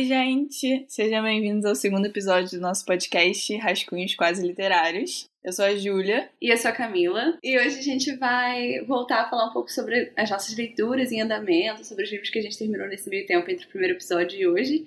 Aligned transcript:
Oi, 0.00 0.06
gente! 0.06 0.86
Sejam 0.88 1.22
bem-vindos 1.22 1.66
ao 1.66 1.74
segundo 1.74 2.06
episódio 2.06 2.58
do 2.58 2.62
nosso 2.62 2.86
podcast 2.86 3.54
Rascunhos 3.58 4.14
Quase 4.14 4.40
Literários. 4.46 5.26
Eu 5.44 5.52
sou 5.52 5.66
a 5.66 5.76
Júlia. 5.76 6.30
E 6.40 6.50
eu 6.50 6.56
sou 6.56 6.70
a 6.70 6.74
Camila. 6.74 7.38
E 7.44 7.58
hoje 7.58 7.78
a 7.80 7.82
gente 7.82 8.16
vai 8.16 8.80
voltar 8.86 9.20
a 9.20 9.28
falar 9.28 9.50
um 9.50 9.52
pouco 9.52 9.70
sobre 9.70 10.10
as 10.16 10.30
nossas 10.30 10.56
leituras 10.56 11.12
em 11.12 11.20
andamento, 11.20 11.84
sobre 11.84 12.04
os 12.04 12.10
livros 12.10 12.30
que 12.30 12.38
a 12.38 12.42
gente 12.42 12.56
terminou 12.56 12.88
nesse 12.88 13.10
meio 13.10 13.26
tempo 13.26 13.50
entre 13.50 13.66
o 13.66 13.68
primeiro 13.68 13.94
episódio 13.94 14.40
e 14.40 14.46
hoje. 14.46 14.86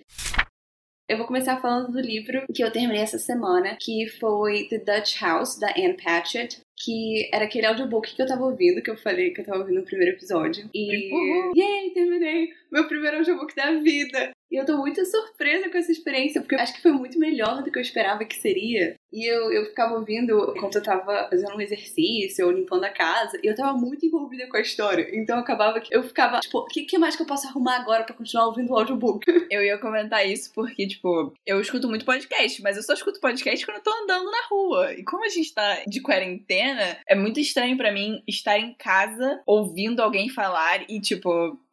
Eu 1.08 1.18
vou 1.18 1.28
começar 1.28 1.62
falando 1.62 1.92
do 1.92 2.02
livro 2.02 2.46
que 2.52 2.64
eu 2.64 2.72
terminei 2.72 3.04
essa 3.04 3.20
semana, 3.20 3.78
que 3.80 4.08
foi 4.20 4.68
The 4.68 4.80
Dutch 4.80 5.22
House, 5.22 5.60
da 5.60 5.70
Anne 5.78 5.96
Patchett, 5.96 6.60
que 6.78 7.30
era 7.34 7.46
aquele 7.46 7.66
audiobook 7.66 8.14
que 8.14 8.22
eu 8.22 8.28
tava 8.28 8.46
ouvindo, 8.46 8.82
que 8.82 8.90
eu 8.90 8.98
falei 8.98 9.32
que 9.32 9.42
eu 9.42 9.46
tava 9.46 9.60
ouvindo 9.60 9.80
no 9.80 9.86
primeiro 9.86 10.16
episódio. 10.16 10.70
E. 10.74 11.14
Uhum. 11.14 11.52
Yay, 11.56 11.92
terminei! 11.92 12.50
Meu 12.72 12.88
primeiro 12.88 13.18
audiobook 13.18 13.56
da 13.56 13.72
vida! 13.74 14.34
E 14.54 14.56
eu 14.56 14.68
tô 14.68 14.78
muito 14.78 15.04
surpresa 15.04 15.68
com 15.68 15.80
essa 15.80 15.92
experiência, 15.92 16.40
porque 16.40 16.54
eu 16.54 16.60
acho 16.60 16.76
que 16.76 16.82
foi 16.82 16.92
muito 16.92 17.18
melhor 17.18 17.64
do 17.64 17.72
que 17.72 17.80
eu 17.80 17.82
esperava 17.82 18.24
que 18.24 18.36
seria. 18.36 18.94
E 19.12 19.26
eu, 19.26 19.52
eu 19.52 19.66
ficava 19.66 19.96
ouvindo 19.96 20.54
enquanto 20.56 20.76
eu 20.76 20.84
tava 20.84 21.28
fazendo 21.28 21.56
um 21.56 21.62
exercício 21.62 22.46
ou 22.46 22.52
limpando 22.52 22.84
a 22.84 22.90
casa, 22.90 23.40
e 23.42 23.48
eu 23.48 23.56
tava 23.56 23.76
muito 23.76 24.06
envolvida 24.06 24.48
com 24.48 24.58
a 24.58 24.62
história. 24.62 25.10
Então 25.12 25.40
acabava 25.40 25.82
que 25.82 25.96
eu 25.96 26.04
ficava, 26.04 26.40
tipo, 26.40 26.60
o 26.60 26.66
que, 26.66 26.84
que 26.84 27.00
mais 27.00 27.16
que 27.16 27.24
eu 27.24 27.26
posso 27.26 27.48
arrumar 27.48 27.78
agora 27.78 28.04
para 28.04 28.14
continuar 28.14 28.46
ouvindo 28.46 28.72
o 28.72 28.78
audiobook? 28.78 29.26
Eu 29.50 29.64
ia 29.64 29.78
comentar 29.78 30.28
isso 30.28 30.52
porque, 30.54 30.88
tipo, 30.88 31.34
eu 31.46 31.60
escuto 31.60 31.88
muito 31.88 32.06
podcast, 32.06 32.62
mas 32.64 32.76
eu 32.76 32.82
só 32.82 32.94
escuto 32.94 33.20
podcast 33.20 33.64
quando 33.66 33.78
eu 33.78 33.84
tô 33.84 33.92
andando 34.04 34.26
na 34.26 34.48
rua. 34.50 34.94
E 34.94 35.04
como 35.04 35.24
a 35.24 35.30
gente 35.30 35.54
tá 35.54 35.84
de 35.86 36.02
quarentena, 36.02 36.63
é 37.08 37.16
muito 37.16 37.40
estranho 37.40 37.78
para 37.78 37.92
mim 37.92 38.22
estar 38.28 38.58
em 38.58 38.74
casa 38.74 39.42
ouvindo 39.46 40.02
alguém 40.02 40.30
falar 40.30 40.84
e, 40.90 41.00
tipo, 41.00 41.30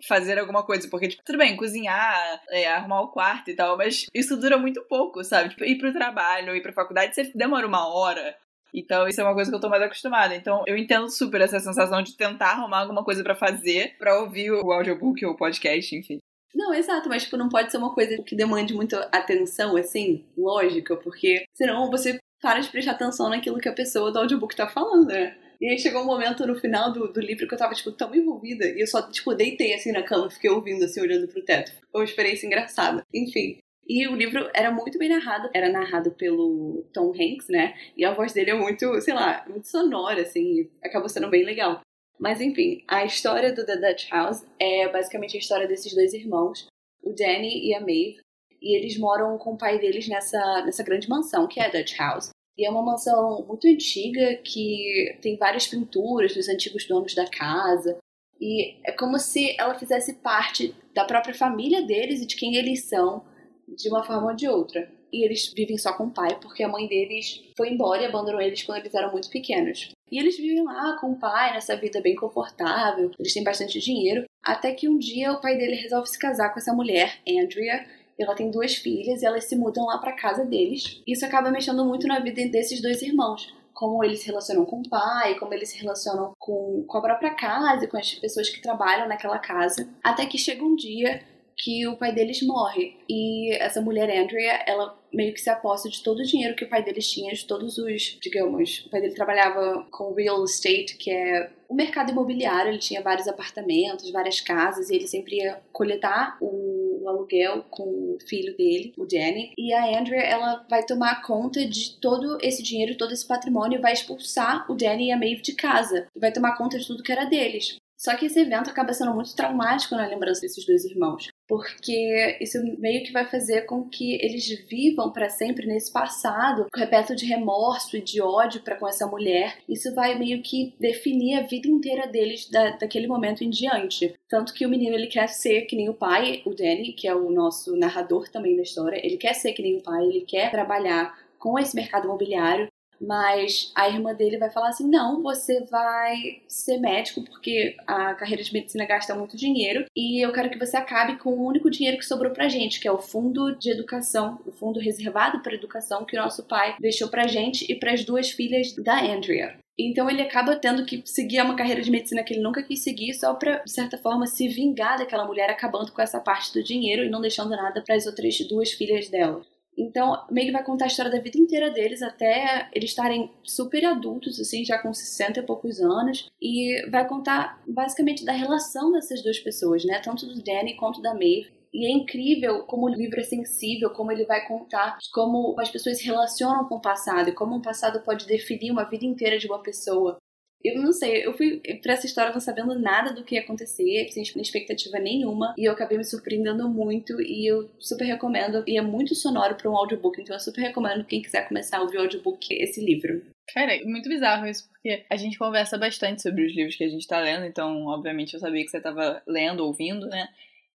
fazer 0.06 0.38
alguma 0.38 0.62
coisa. 0.62 0.88
Porque, 0.88 1.08
tipo, 1.08 1.22
tudo 1.24 1.38
bem, 1.38 1.56
cozinhar, 1.56 2.40
é, 2.50 2.68
arrumar 2.68 3.02
o 3.02 3.08
quarto 3.08 3.50
e 3.50 3.54
tal, 3.54 3.76
mas 3.76 4.06
isso 4.14 4.36
dura 4.36 4.58
muito 4.58 4.82
pouco, 4.88 5.22
sabe? 5.24 5.50
Tipo, 5.50 5.64
ir 5.64 5.78
pro 5.78 5.92
trabalho, 5.92 6.54
ir 6.54 6.62
pra 6.62 6.72
faculdade, 6.72 7.14
você 7.14 7.30
demora 7.34 7.66
uma 7.66 7.88
hora. 7.88 8.36
Então, 8.72 9.08
isso 9.08 9.20
é 9.20 9.24
uma 9.24 9.34
coisa 9.34 9.50
que 9.50 9.56
eu 9.56 9.60
tô 9.60 9.68
mais 9.68 9.82
acostumada. 9.82 10.34
Então, 10.34 10.62
eu 10.66 10.76
entendo 10.76 11.08
super 11.08 11.40
essa 11.40 11.58
sensação 11.58 12.02
de 12.02 12.16
tentar 12.16 12.52
arrumar 12.52 12.80
alguma 12.80 13.04
coisa 13.04 13.22
para 13.22 13.34
fazer, 13.34 13.96
para 13.98 14.20
ouvir 14.20 14.52
o 14.52 14.72
audiobook 14.72 15.24
ou 15.24 15.32
o 15.32 15.36
podcast, 15.36 15.94
enfim. 15.94 16.18
Não, 16.54 16.74
exato, 16.74 17.08
mas 17.08 17.24
tipo, 17.24 17.36
não 17.36 17.48
pode 17.48 17.70
ser 17.70 17.78
uma 17.78 17.94
coisa 17.94 18.20
que 18.22 18.34
demande 18.34 18.74
muita 18.74 19.08
atenção, 19.12 19.76
assim, 19.76 20.24
lógica, 20.36 20.96
porque 20.96 21.44
senão 21.54 21.88
você 21.90 22.18
para 22.40 22.60
de 22.60 22.68
prestar 22.68 22.92
atenção 22.92 23.28
naquilo 23.28 23.58
que 23.58 23.68
a 23.68 23.72
pessoa 23.72 24.10
do 24.10 24.18
audiobook 24.18 24.56
tá 24.56 24.68
falando, 24.68 25.08
né? 25.08 25.36
E 25.60 25.68
aí 25.68 25.78
chegou 25.78 26.02
um 26.02 26.06
momento 26.06 26.46
no 26.46 26.54
final 26.54 26.90
do, 26.90 27.12
do 27.12 27.20
livro 27.20 27.46
que 27.46 27.52
eu 27.52 27.58
tava, 27.58 27.74
tipo, 27.74 27.92
tão 27.92 28.14
envolvida. 28.14 28.64
E 28.64 28.80
eu 28.80 28.86
só, 28.86 29.02
tipo, 29.02 29.34
deitei 29.34 29.74
assim 29.74 29.92
na 29.92 30.02
cama, 30.02 30.30
fiquei 30.30 30.48
ouvindo, 30.48 30.84
assim, 30.84 31.02
olhando 31.02 31.28
pro 31.28 31.44
teto. 31.44 31.72
Foi 31.92 32.00
uma 32.00 32.04
experiência 32.04 32.46
engraçada. 32.46 33.02
Enfim. 33.12 33.58
E 33.86 34.08
o 34.08 34.14
livro 34.14 34.48
era 34.54 34.70
muito 34.70 34.98
bem 34.98 35.08
narrado, 35.08 35.50
era 35.52 35.68
narrado 35.68 36.12
pelo 36.12 36.84
Tom 36.94 37.10
Hanks, 37.10 37.48
né? 37.48 37.74
E 37.96 38.04
a 38.04 38.14
voz 38.14 38.32
dele 38.32 38.52
é 38.52 38.54
muito, 38.54 39.00
sei 39.00 39.12
lá, 39.12 39.44
muito 39.48 39.66
sonora, 39.68 40.22
assim, 40.22 40.70
acabou 40.82 41.08
sendo 41.08 41.28
bem 41.28 41.44
legal. 41.44 41.80
Mas 42.18 42.40
enfim, 42.40 42.84
a 42.86 43.04
história 43.04 43.52
do 43.52 43.66
The 43.66 43.76
Dutch 43.76 44.08
House 44.10 44.46
é 44.60 44.88
basicamente 44.88 45.36
a 45.36 45.40
história 45.40 45.66
desses 45.66 45.92
dois 45.92 46.14
irmãos, 46.14 46.68
o 47.02 47.12
Danny 47.12 47.66
e 47.66 47.74
a 47.74 47.80
Maeve, 47.80 48.20
e 48.60 48.76
eles 48.76 48.98
moram 48.98 49.38
com 49.38 49.52
o 49.52 49.58
pai 49.58 49.78
deles 49.78 50.08
nessa, 50.08 50.62
nessa 50.64 50.82
grande 50.82 51.08
mansão, 51.08 51.46
que 51.46 51.60
é 51.60 51.66
a 51.66 51.70
Dutch 51.70 51.96
House. 51.98 52.30
E 52.58 52.66
é 52.66 52.70
uma 52.70 52.82
mansão 52.82 53.44
muito 53.46 53.66
antiga 53.66 54.36
que 54.44 55.16
tem 55.22 55.36
várias 55.36 55.66
pinturas 55.66 56.34
dos 56.34 56.48
antigos 56.48 56.86
donos 56.86 57.14
da 57.14 57.26
casa. 57.26 57.96
E 58.38 58.76
é 58.84 58.92
como 58.92 59.18
se 59.18 59.56
ela 59.58 59.74
fizesse 59.74 60.14
parte 60.14 60.74
da 60.94 61.04
própria 61.04 61.34
família 61.34 61.82
deles 61.82 62.20
e 62.20 62.26
de 62.26 62.36
quem 62.36 62.56
eles 62.56 62.84
são, 62.84 63.24
de 63.66 63.88
uma 63.88 64.02
forma 64.02 64.30
ou 64.30 64.36
de 64.36 64.48
outra. 64.48 64.90
E 65.12 65.24
eles 65.24 65.52
vivem 65.54 65.76
só 65.76 65.92
com 65.94 66.04
o 66.04 66.10
pai, 66.10 66.38
porque 66.40 66.62
a 66.62 66.68
mãe 66.68 66.86
deles 66.86 67.42
foi 67.56 67.70
embora 67.70 68.02
e 68.02 68.06
abandonou 68.06 68.40
eles 68.40 68.62
quando 68.62 68.78
eles 68.78 68.94
eram 68.94 69.10
muito 69.10 69.28
pequenos. 69.30 69.90
E 70.10 70.18
eles 70.18 70.36
vivem 70.36 70.62
lá 70.62 70.96
com 71.00 71.12
o 71.12 71.18
pai, 71.18 71.52
nessa 71.52 71.76
vida 71.76 72.00
bem 72.00 72.14
confortável, 72.14 73.10
eles 73.18 73.32
têm 73.32 73.44
bastante 73.44 73.80
dinheiro, 73.80 74.24
até 74.42 74.72
que 74.72 74.88
um 74.88 74.98
dia 74.98 75.32
o 75.32 75.40
pai 75.40 75.56
dele 75.56 75.76
resolve 75.76 76.08
se 76.08 76.18
casar 76.18 76.52
com 76.52 76.58
essa 76.58 76.72
mulher, 76.72 77.20
Andrea, 77.28 77.86
ela 78.22 78.34
tem 78.34 78.50
duas 78.50 78.74
filhas 78.74 79.22
e 79.22 79.26
elas 79.26 79.44
se 79.44 79.56
mudam 79.56 79.86
lá 79.86 79.98
para 79.98 80.12
casa 80.12 80.44
deles. 80.44 81.02
Isso 81.06 81.24
acaba 81.24 81.50
mexendo 81.50 81.84
muito 81.84 82.06
na 82.06 82.20
vida 82.20 82.46
desses 82.48 82.80
dois 82.80 83.02
irmãos. 83.02 83.54
Como 83.72 84.04
eles 84.04 84.20
se 84.20 84.26
relacionam 84.26 84.64
com 84.66 84.80
o 84.80 84.88
pai, 84.88 85.38
como 85.38 85.54
eles 85.54 85.70
se 85.70 85.78
relacionam 85.78 86.32
com, 86.38 86.84
com 86.86 86.98
a 86.98 87.02
própria 87.02 87.34
casa 87.34 87.84
e 87.84 87.88
com 87.88 87.96
as 87.96 88.14
pessoas 88.14 88.50
que 88.50 88.60
trabalham 88.60 89.08
naquela 89.08 89.38
casa. 89.38 89.88
Até 90.02 90.26
que 90.26 90.36
chega 90.36 90.62
um 90.62 90.76
dia 90.76 91.22
que 91.56 91.86
o 91.86 91.96
pai 91.96 92.12
deles 92.12 92.42
morre. 92.42 92.96
E 93.08 93.54
essa 93.54 93.80
mulher, 93.80 94.10
Andrea, 94.22 94.62
ela 94.66 94.98
meio 95.12 95.32
que 95.34 95.40
se 95.40 95.50
aposta 95.50 95.88
de 95.88 96.02
todo 96.02 96.20
o 96.20 96.24
dinheiro 96.24 96.54
que 96.54 96.64
o 96.64 96.68
pai 96.68 96.82
deles 96.82 97.10
tinha, 97.10 97.32
de 97.32 97.44
todos 97.44 97.78
os, 97.78 98.18
digamos, 98.20 98.84
o 98.86 98.90
pai 98.90 99.00
dele 99.00 99.14
trabalhava 99.14 99.86
com 99.90 100.12
real 100.12 100.44
estate, 100.44 100.96
que 100.96 101.10
é 101.10 101.50
o 101.68 101.74
mercado 101.74 102.10
imobiliário, 102.10 102.70
ele 102.70 102.78
tinha 102.78 103.02
vários 103.02 103.28
apartamentos, 103.28 104.10
várias 104.10 104.40
casas, 104.40 104.90
e 104.90 104.96
ele 104.96 105.06
sempre 105.06 105.36
ia 105.36 105.60
coletar 105.72 106.36
o, 106.40 106.80
aluguel 107.10 107.64
com 107.70 107.84
o 107.84 108.18
filho 108.26 108.56
dele, 108.56 108.92
o 108.96 109.06
Danny. 109.06 109.52
E 109.56 109.72
a 109.72 109.98
Andrea, 109.98 110.22
ela 110.22 110.64
vai 110.68 110.84
tomar 110.84 111.22
conta 111.22 111.66
de 111.66 111.98
todo 112.00 112.38
esse 112.40 112.62
dinheiro, 112.62 112.96
todo 112.96 113.12
esse 113.12 113.26
patrimônio, 113.26 113.78
e 113.78 113.82
vai 113.82 113.92
expulsar 113.92 114.70
o 114.70 114.74
Danny 114.74 115.08
e 115.08 115.12
a 115.12 115.16
Maeve 115.16 115.42
de 115.42 115.54
casa. 115.54 116.06
E 116.14 116.20
vai 116.20 116.32
tomar 116.32 116.56
conta 116.56 116.78
de 116.78 116.86
tudo 116.86 117.02
que 117.02 117.12
era 117.12 117.24
deles. 117.24 117.76
Só 117.98 118.16
que 118.16 118.26
esse 118.26 118.40
evento 118.40 118.70
acaba 118.70 118.94
sendo 118.94 119.14
muito 119.14 119.36
traumático 119.36 119.94
na 119.94 120.06
lembrança 120.06 120.40
desses 120.40 120.64
dois 120.64 120.84
irmãos, 120.86 121.28
porque 121.50 122.38
isso 122.40 122.62
meio 122.78 123.02
que 123.02 123.10
vai 123.10 123.26
fazer 123.26 123.62
com 123.62 123.82
que 123.82 124.14
eles 124.24 124.46
vivam 124.68 125.10
para 125.10 125.28
sempre 125.28 125.66
nesse 125.66 125.92
passado, 125.92 126.68
repleto 126.72 127.16
de 127.16 127.26
remorso 127.26 127.96
e 127.96 128.00
de 128.00 128.22
ódio 128.22 128.60
para 128.60 128.76
com 128.76 128.86
essa 128.86 129.04
mulher. 129.04 129.58
Isso 129.68 129.92
vai 129.92 130.16
meio 130.16 130.40
que 130.42 130.72
definir 130.78 131.40
a 131.40 131.42
vida 131.42 131.66
inteira 131.66 132.06
deles 132.06 132.48
da, 132.48 132.76
daquele 132.76 133.08
momento 133.08 133.42
em 133.42 133.50
diante. 133.50 134.14
Tanto 134.28 134.54
que 134.54 134.64
o 134.64 134.68
menino 134.68 134.94
ele 134.94 135.08
quer 135.08 135.28
ser 135.28 135.62
que 135.62 135.74
nem 135.74 135.88
o 135.88 135.94
pai, 135.94 136.40
o 136.46 136.54
Danny, 136.54 136.92
que 136.92 137.08
é 137.08 137.14
o 137.16 137.32
nosso 137.32 137.76
narrador 137.76 138.28
também 138.28 138.54
da 138.54 138.62
história, 138.62 139.04
ele 139.04 139.16
quer 139.16 139.34
ser 139.34 139.52
que 139.52 139.60
nem 139.62 139.76
o 139.76 139.82
pai, 139.82 140.04
ele 140.04 140.20
quer 140.20 140.52
trabalhar 140.52 141.18
com 141.36 141.58
esse 141.58 141.74
mercado 141.74 142.04
imobiliário, 142.04 142.68
mas 143.00 143.72
a 143.74 143.88
irmã 143.88 144.14
dele 144.14 144.36
vai 144.36 144.50
falar 144.50 144.68
assim: 144.68 144.88
não, 144.88 145.22
você 145.22 145.64
vai 145.64 146.42
ser 146.46 146.78
médico 146.78 147.24
porque 147.24 147.76
a 147.86 148.14
carreira 148.14 148.42
de 148.42 148.52
medicina 148.52 148.84
gasta 148.84 149.14
muito 149.14 149.36
dinheiro 149.36 149.86
e 149.96 150.24
eu 150.24 150.32
quero 150.32 150.50
que 150.50 150.58
você 150.58 150.76
acabe 150.76 151.16
com 151.16 151.30
o 151.30 151.46
único 151.46 151.70
dinheiro 151.70 151.98
que 151.98 152.04
sobrou 152.04 152.32
pra 152.32 152.48
gente, 152.48 152.80
que 152.80 152.86
é 152.88 152.92
o 152.92 152.98
fundo 152.98 153.56
de 153.56 153.70
educação, 153.70 154.38
o 154.46 154.52
fundo 154.52 154.78
reservado 154.78 155.40
para 155.40 155.54
educação 155.54 156.04
que 156.04 156.16
o 156.16 156.20
nosso 156.20 156.44
pai 156.44 156.76
deixou 156.78 157.08
pra 157.08 157.26
gente 157.26 157.70
e 157.70 157.74
para 157.74 157.92
as 157.92 158.04
duas 158.04 158.30
filhas 158.30 158.74
da 158.74 159.00
Andrea. 159.00 159.58
Então 159.78 160.10
ele 160.10 160.20
acaba 160.20 160.56
tendo 160.56 160.84
que 160.84 161.02
seguir 161.06 161.40
uma 161.40 161.56
carreira 161.56 161.80
de 161.80 161.90
medicina 161.90 162.22
que 162.22 162.34
ele 162.34 162.42
nunca 162.42 162.62
quis 162.62 162.82
seguir 162.82 163.14
só 163.14 163.32
para 163.34 163.58
de 163.58 163.72
certa 163.72 163.96
forma 163.96 164.26
se 164.26 164.46
vingar 164.46 164.98
daquela 164.98 165.24
mulher 165.24 165.48
acabando 165.48 165.90
com 165.90 166.02
essa 166.02 166.20
parte 166.20 166.52
do 166.52 166.62
dinheiro 166.62 167.04
e 167.04 167.08
não 167.08 167.20
deixando 167.20 167.50
nada 167.50 167.82
para 167.82 167.94
as 167.94 168.06
outras 168.06 168.38
duas 168.46 168.72
filhas 168.72 169.08
dela. 169.08 169.40
Então, 169.76 170.24
meio 170.30 170.48
que 170.48 170.52
vai 170.52 170.64
contar 170.64 170.84
a 170.84 170.88
história 170.88 171.10
da 171.10 171.20
vida 171.20 171.38
inteira 171.38 171.70
deles 171.70 172.02
até 172.02 172.68
eles 172.72 172.90
estarem 172.90 173.30
super 173.42 173.84
adultos, 173.84 174.38
assim, 174.38 174.64
já 174.64 174.78
com 174.78 174.92
60 174.92 175.40
e 175.40 175.42
poucos 175.42 175.80
anos. 175.80 176.30
E 176.40 176.86
vai 176.90 177.06
contar 177.08 177.62
basicamente 177.66 178.24
da 178.24 178.32
relação 178.32 178.92
dessas 178.92 179.22
duas 179.22 179.38
pessoas, 179.38 179.84
né? 179.84 180.00
Tanto 180.00 180.26
do 180.26 180.42
Danny 180.42 180.76
quanto 180.76 181.00
da 181.00 181.14
Maeve. 181.14 181.60
E 181.72 181.86
é 181.86 181.90
incrível 181.90 182.64
como 182.64 182.86
o 182.86 182.88
livro 182.88 183.20
é 183.20 183.22
sensível, 183.22 183.90
como 183.90 184.10
ele 184.10 184.24
vai 184.24 184.46
contar 184.46 184.98
como 185.12 185.54
as 185.58 185.70
pessoas 185.70 185.98
se 185.98 186.04
relacionam 186.04 186.64
com 186.68 186.76
o 186.76 186.80
passado 186.80 187.30
e 187.30 187.34
como 187.34 187.54
um 187.54 187.62
passado 187.62 188.02
pode 188.02 188.26
definir 188.26 188.72
uma 188.72 188.84
vida 188.84 189.04
inteira 189.04 189.38
de 189.38 189.46
uma 189.46 189.62
pessoa. 189.62 190.18
Eu 190.62 190.80
não 190.80 190.92
sei, 190.92 191.24
eu 191.24 191.32
fui 191.32 191.60
pra 191.82 191.94
essa 191.94 192.06
história 192.06 192.32
não 192.32 192.40
sabendo 192.40 192.78
nada 192.78 193.12
do 193.12 193.24
que 193.24 193.34
ia 193.34 193.40
acontecer, 193.40 194.08
sem 194.10 194.22
expectativa 194.22 194.98
nenhuma, 194.98 195.54
e 195.56 195.64
eu 195.64 195.72
acabei 195.72 195.96
me 195.96 196.04
surpreendendo 196.04 196.68
muito, 196.68 197.20
e 197.22 197.50
eu 197.50 197.70
super 197.78 198.04
recomendo, 198.04 198.62
e 198.66 198.76
é 198.76 198.82
muito 198.82 199.14
sonoro 199.14 199.54
para 199.54 199.70
um 199.70 199.76
audiobook, 199.76 200.20
então 200.20 200.36
eu 200.36 200.40
super 200.40 200.60
recomendo 200.60 201.04
quem 201.04 201.22
quiser 201.22 201.48
começar 201.48 201.78
a 201.78 201.82
ouvir 201.82 201.96
o 201.96 202.02
audiobook 202.02 202.52
esse 202.52 202.84
livro. 202.84 203.22
Cara, 203.54 203.74
é 203.74 203.84
muito 203.84 204.08
bizarro 204.08 204.46
isso, 204.46 204.68
porque 204.68 205.04
a 205.08 205.16
gente 205.16 205.38
conversa 205.38 205.78
bastante 205.78 206.22
sobre 206.22 206.44
os 206.44 206.54
livros 206.54 206.76
que 206.76 206.84
a 206.84 206.88
gente 206.88 207.06
tá 207.06 207.18
lendo, 207.20 207.46
então, 207.46 207.86
obviamente, 207.86 208.34
eu 208.34 208.40
sabia 208.40 208.62
que 208.62 208.70
você 208.70 208.80
tava 208.80 209.22
lendo, 209.26 209.64
ouvindo, 209.64 210.06
né? 210.08 210.28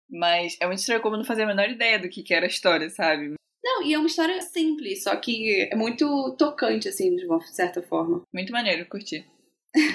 Mas 0.09 0.57
é 0.61 0.67
muito 0.67 0.79
estranho 0.79 1.03
como 1.03 1.17
não 1.17 1.25
fazia 1.25 1.45
a 1.45 1.49
menor 1.49 1.69
ideia 1.69 1.99
do 1.99 2.09
que, 2.09 2.23
que 2.23 2.35
era 2.35 2.47
a 2.47 2.49
história, 2.49 2.89
sabe? 2.89 3.35
Não, 3.65 3.83
e 3.83 3.95
é 3.95 3.99
uma 3.99 4.09
história 4.09 4.41
simples, 4.43 5.03
só 5.05 5.15
que 5.17 5.69
é 5.71 5.77
muito 5.77 6.35
tocante, 6.37 6.89
assim, 6.89 7.15
de 7.15 7.25
uma 7.25 7.41
certa 7.43 7.81
forma. 7.81 8.23
Muito 8.33 8.53
maneiro, 8.53 8.87
curti. 8.87 9.25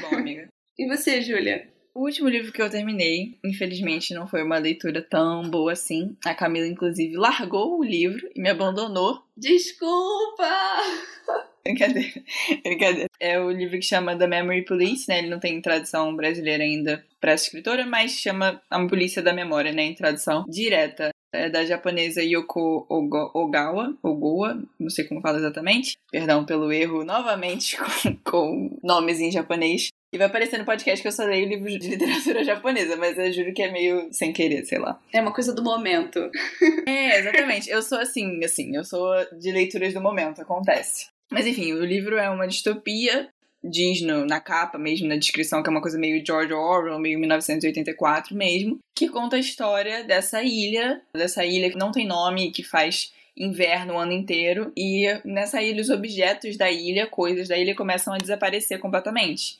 Bom, 0.02 0.16
amiga. 0.18 0.48
e 0.78 0.88
você, 0.88 1.22
Júlia? 1.22 1.68
O 1.94 2.02
último 2.02 2.30
livro 2.30 2.52
que 2.52 2.62
eu 2.62 2.70
terminei, 2.70 3.40
infelizmente, 3.44 4.14
não 4.14 4.28
foi 4.28 4.44
uma 4.44 4.60
leitura 4.60 5.02
tão 5.02 5.50
boa 5.50 5.72
assim. 5.72 6.16
A 6.24 6.36
Camila, 6.36 6.68
inclusive, 6.68 7.16
largou 7.18 7.80
o 7.80 7.84
livro 7.84 8.30
e 8.36 8.40
me 8.40 8.50
abandonou. 8.50 9.24
Desculpa! 9.36 10.46
Brincadeira, 11.66 12.24
brincadeira. 12.64 13.10
É 13.20 13.38
o 13.40 13.52
livro 13.52 13.76
que 13.78 13.82
chama 13.82 14.18
The 14.18 14.26
Memory 14.26 14.64
Police, 14.64 15.06
né? 15.10 15.20
Ele 15.20 15.28
não 15.28 15.40
tem 15.40 15.60
tradução 15.62 16.16
brasileira 16.16 16.64
ainda 16.64 17.04
para 17.20 17.34
essa 17.34 17.44
escritora, 17.46 17.86
mas 17.86 18.12
chama 18.12 18.62
A 18.70 18.88
Polícia 18.88 19.22
da 19.22 19.34
Memória, 19.34 19.74
né? 19.74 19.84
Em 19.84 19.94
tradução 19.94 20.46
direta. 20.48 21.10
É 21.34 21.50
da 21.50 21.66
japonesa 21.66 22.24
Yoko 22.24 22.86
Ogawa, 22.90 23.98
Ogawa, 24.02 24.64
não 24.80 24.90
sei 24.90 25.06
como 25.06 25.22
fala 25.22 25.38
exatamente. 25.38 25.98
Perdão 26.10 26.46
pelo 26.46 26.72
erro 26.72 27.04
novamente 27.04 27.78
com, 28.02 28.18
com 28.24 28.80
nomes 28.82 29.20
em 29.20 29.32
japonês. 29.32 29.90
E 30.14 30.18
vai 30.18 30.28
aparecer 30.28 30.58
no 30.58 30.64
podcast 30.64 31.02
que 31.02 31.08
eu 31.08 31.12
só 31.12 31.26
leio 31.26 31.50
livros 31.50 31.78
de 31.78 31.90
literatura 31.90 32.42
japonesa, 32.44 32.96
mas 32.96 33.18
eu 33.18 33.32
juro 33.34 33.54
que 33.54 33.62
é 33.62 33.70
meio 33.70 34.08
sem 34.14 34.32
querer, 34.32 34.64
sei 34.66 34.80
lá. 34.80 34.98
É 35.12 35.20
uma 35.20 35.34
coisa 35.34 35.54
do 35.54 35.64
momento. 35.64 36.30
É, 36.88 37.20
exatamente. 37.20 37.70
Eu 37.70 37.82
sou 37.82 38.00
assim, 38.00 38.44
assim, 38.44 38.76
eu 38.76 38.84
sou 38.84 39.14
de 39.38 39.52
leituras 39.52 39.94
do 39.94 40.00
momento, 40.00 40.42
acontece. 40.42 41.08
Mas 41.30 41.46
enfim, 41.46 41.74
o 41.74 41.84
livro 41.84 42.18
é 42.18 42.30
uma 42.30 42.48
distopia 42.48 43.28
diz 43.64 44.02
no, 44.02 44.26
na 44.26 44.40
capa 44.40 44.78
mesmo, 44.78 45.08
na 45.08 45.16
descrição, 45.16 45.62
que 45.62 45.70
é 45.70 45.72
uma 45.72 45.82
coisa 45.82 45.98
meio 45.98 46.24
George 46.26 46.54
Orwell, 46.54 47.00
meio 47.00 47.20
1984 47.20 48.36
mesmo, 48.36 48.80
que 48.96 49.10
conta 49.10 49.36
a 49.36 49.40
história 49.40 50.04
dessa 50.04 50.44
ilha, 50.44 51.02
dessa 51.14 51.46
ilha 51.46 51.70
que 51.70 51.78
não 51.78 51.92
tem 51.92 52.06
nome, 52.06 52.52
que 52.52 52.64
faz 52.64 53.14
inverno 53.36 53.94
o 53.94 53.98
ano 53.98 54.14
inteiro, 54.14 54.72
e 54.76 55.06
nessa 55.24 55.62
ilha 55.62 55.82
os 55.82 55.90
objetos 55.90 56.58
da 56.58 56.72
ilha, 56.72 57.06
coisas 57.06 57.48
da 57.48 57.58
ilha 57.58 57.76
começam 57.76 58.14
a 58.14 58.18
desaparecer 58.18 58.80
completamente. 58.80 59.60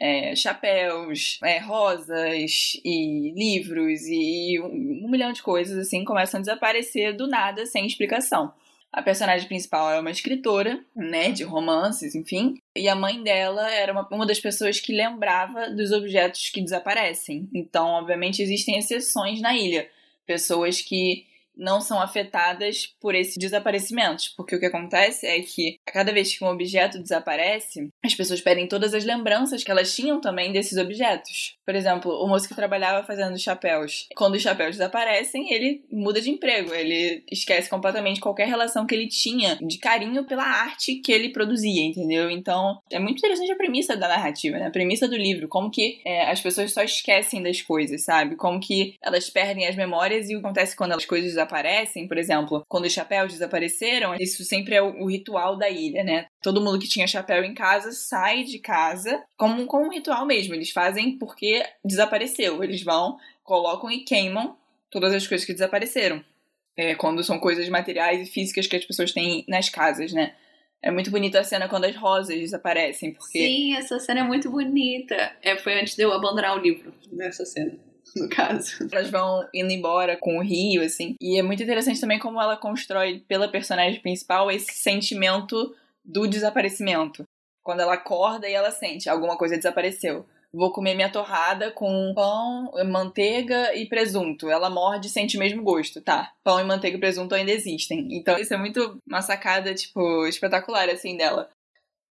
É, 0.00 0.34
chapéus, 0.34 1.38
é, 1.42 1.58
rosas 1.58 2.80
e 2.82 3.32
livros 3.36 4.02
e 4.06 4.58
um, 4.60 5.04
um 5.04 5.10
milhão 5.10 5.32
de 5.32 5.42
coisas 5.42 5.76
assim 5.76 6.04
começam 6.04 6.38
a 6.38 6.40
desaparecer 6.40 7.14
do 7.14 7.26
nada 7.26 7.66
sem 7.66 7.86
explicação. 7.86 8.52
A 8.92 9.02
personagem 9.02 9.46
principal 9.46 9.90
é 9.92 10.00
uma 10.00 10.10
escritora, 10.10 10.84
né, 10.96 11.30
de 11.30 11.44
romances, 11.44 12.14
enfim, 12.14 12.60
e 12.76 12.88
a 12.88 12.94
mãe 12.96 13.22
dela 13.22 13.70
era 13.70 13.92
uma, 13.92 14.08
uma 14.10 14.26
das 14.26 14.40
pessoas 14.40 14.80
que 14.80 14.92
lembrava 14.92 15.70
dos 15.70 15.92
objetos 15.92 16.50
que 16.50 16.60
desaparecem. 16.60 17.48
Então, 17.54 17.86
obviamente, 17.86 18.42
existem 18.42 18.76
exceções 18.76 19.40
na 19.40 19.56
ilha. 19.56 19.88
Pessoas 20.26 20.80
que 20.80 21.26
não 21.60 21.80
são 21.80 22.00
afetadas 22.00 22.94
por 22.98 23.14
esses 23.14 23.36
desaparecimentos, 23.36 24.32
porque 24.36 24.56
o 24.56 24.58
que 24.58 24.66
acontece 24.66 25.26
é 25.26 25.40
que 25.42 25.76
a 25.86 25.92
cada 25.92 26.12
vez 26.12 26.36
que 26.36 26.42
um 26.42 26.48
objeto 26.48 26.98
desaparece, 26.98 27.88
as 28.04 28.14
pessoas 28.14 28.40
perdem 28.40 28.66
todas 28.66 28.94
as 28.94 29.04
lembranças 29.04 29.62
que 29.62 29.70
elas 29.70 29.94
tinham 29.94 30.20
também 30.20 30.52
desses 30.52 30.78
objetos. 30.78 31.56
Por 31.64 31.74
exemplo, 31.74 32.10
o 32.10 32.26
moço 32.26 32.48
que 32.48 32.54
trabalhava 32.54 33.06
fazendo 33.06 33.38
chapéus, 33.38 34.08
quando 34.16 34.34
os 34.34 34.42
chapéus 34.42 34.76
desaparecem, 34.76 35.52
ele 35.52 35.84
muda 35.92 36.20
de 36.20 36.30
emprego, 36.30 36.72
ele 36.74 37.22
esquece 37.30 37.68
completamente 37.68 38.20
qualquer 38.20 38.48
relação 38.48 38.86
que 38.86 38.94
ele 38.94 39.06
tinha 39.06 39.56
de 39.60 39.78
carinho 39.78 40.24
pela 40.24 40.44
arte 40.44 40.96
que 40.96 41.12
ele 41.12 41.28
produzia, 41.28 41.82
entendeu? 41.82 42.30
Então, 42.30 42.80
é 42.90 42.98
muito 42.98 43.18
interessante 43.18 43.52
a 43.52 43.56
premissa 43.56 43.96
da 43.96 44.08
narrativa, 44.08 44.58
né? 44.58 44.66
A 44.66 44.70
premissa 44.70 45.06
do 45.06 45.16
livro, 45.16 45.46
como 45.46 45.70
que 45.70 46.00
é, 46.06 46.30
as 46.30 46.40
pessoas 46.40 46.72
só 46.72 46.82
esquecem 46.82 47.42
das 47.42 47.60
coisas, 47.60 48.02
sabe? 48.02 48.36
Como 48.36 48.58
que 48.58 48.94
elas 49.02 49.28
perdem 49.28 49.66
as 49.66 49.76
memórias 49.76 50.30
e 50.30 50.34
o 50.34 50.40
que 50.40 50.46
acontece 50.46 50.74
quando 50.74 50.92
as 50.92 51.04
coisas 51.04 51.30
desaparecem 51.30 51.49
desaparecem, 51.50 52.06
por 52.06 52.16
exemplo, 52.16 52.64
quando 52.68 52.84
os 52.84 52.92
chapéus 52.92 53.32
desapareceram, 53.32 54.14
isso 54.18 54.44
sempre 54.44 54.74
é 54.74 54.82
o, 54.82 55.02
o 55.02 55.10
ritual 55.10 55.56
da 55.56 55.68
ilha, 55.68 56.04
né? 56.04 56.26
Todo 56.40 56.60
mundo 56.60 56.78
que 56.78 56.88
tinha 56.88 57.06
chapéu 57.06 57.42
em 57.42 57.52
casa 57.52 57.90
sai 57.92 58.44
de 58.44 58.58
casa 58.58 59.22
como, 59.36 59.66
como 59.66 59.86
um 59.86 59.92
ritual 59.92 60.24
mesmo. 60.24 60.54
Eles 60.54 60.70
fazem 60.70 61.18
porque 61.18 61.62
desapareceu. 61.84 62.62
Eles 62.62 62.82
vão, 62.82 63.18
colocam 63.42 63.90
e 63.90 64.04
queimam 64.04 64.56
todas 64.90 65.12
as 65.12 65.26
coisas 65.26 65.46
que 65.46 65.52
desapareceram. 65.52 66.22
É, 66.76 66.94
quando 66.94 67.22
são 67.24 67.38
coisas 67.38 67.68
materiais 67.68 68.26
e 68.26 68.30
físicas 68.30 68.66
que 68.66 68.76
as 68.76 68.84
pessoas 68.84 69.12
têm 69.12 69.44
nas 69.48 69.68
casas, 69.68 70.12
né? 70.12 70.34
É 70.82 70.90
muito 70.90 71.10
bonita 71.10 71.40
a 71.40 71.44
cena 71.44 71.68
quando 71.68 71.84
as 71.84 71.94
rosas 71.94 72.38
desaparecem, 72.38 73.12
porque... 73.12 73.38
Sim, 73.38 73.76
essa 73.76 73.98
cena 73.98 74.20
é 74.20 74.22
muito 74.22 74.50
bonita. 74.50 75.36
É, 75.42 75.54
foi 75.58 75.78
antes 75.78 75.94
de 75.94 76.02
eu 76.02 76.10
abandonar 76.10 76.56
o 76.56 76.60
livro, 76.60 76.94
nessa 77.12 77.44
cena. 77.44 77.76
No 78.16 78.28
caso. 78.28 78.72
Elas 78.90 79.10
vão 79.10 79.46
indo 79.54 79.70
embora 79.70 80.16
com 80.16 80.38
o 80.38 80.42
rio, 80.42 80.82
assim. 80.82 81.14
E 81.20 81.38
é 81.38 81.42
muito 81.42 81.62
interessante 81.62 82.00
também 82.00 82.18
como 82.18 82.40
ela 82.40 82.56
constrói, 82.56 83.22
pela 83.26 83.48
personagem 83.48 84.00
principal, 84.00 84.50
esse 84.50 84.72
sentimento 84.72 85.74
do 86.04 86.26
desaparecimento. 86.26 87.24
Quando 87.62 87.80
ela 87.80 87.94
acorda 87.94 88.48
e 88.48 88.52
ela 88.52 88.70
sente 88.70 89.08
alguma 89.08 89.36
coisa 89.36 89.56
desapareceu. 89.56 90.26
Vou 90.52 90.72
comer 90.72 90.94
minha 90.94 91.12
torrada 91.12 91.70
com 91.70 92.12
pão, 92.12 92.72
manteiga 92.86 93.72
e 93.76 93.86
presunto. 93.86 94.50
Ela 94.50 94.68
morde 94.68 95.06
e 95.06 95.10
sente 95.10 95.36
o 95.36 95.38
mesmo 95.40 95.62
gosto, 95.62 96.00
tá? 96.00 96.32
Pão 96.42 96.58
e 96.58 96.64
manteiga 96.64 96.96
e 96.96 97.00
presunto 97.00 97.34
ainda 97.34 97.52
existem. 97.52 98.08
Então 98.10 98.36
isso 98.36 98.52
é 98.52 98.56
muito 98.56 98.98
uma 99.06 99.22
sacada, 99.22 99.72
tipo, 99.74 100.26
espetacular, 100.26 100.88
assim, 100.88 101.16
dela. 101.16 101.48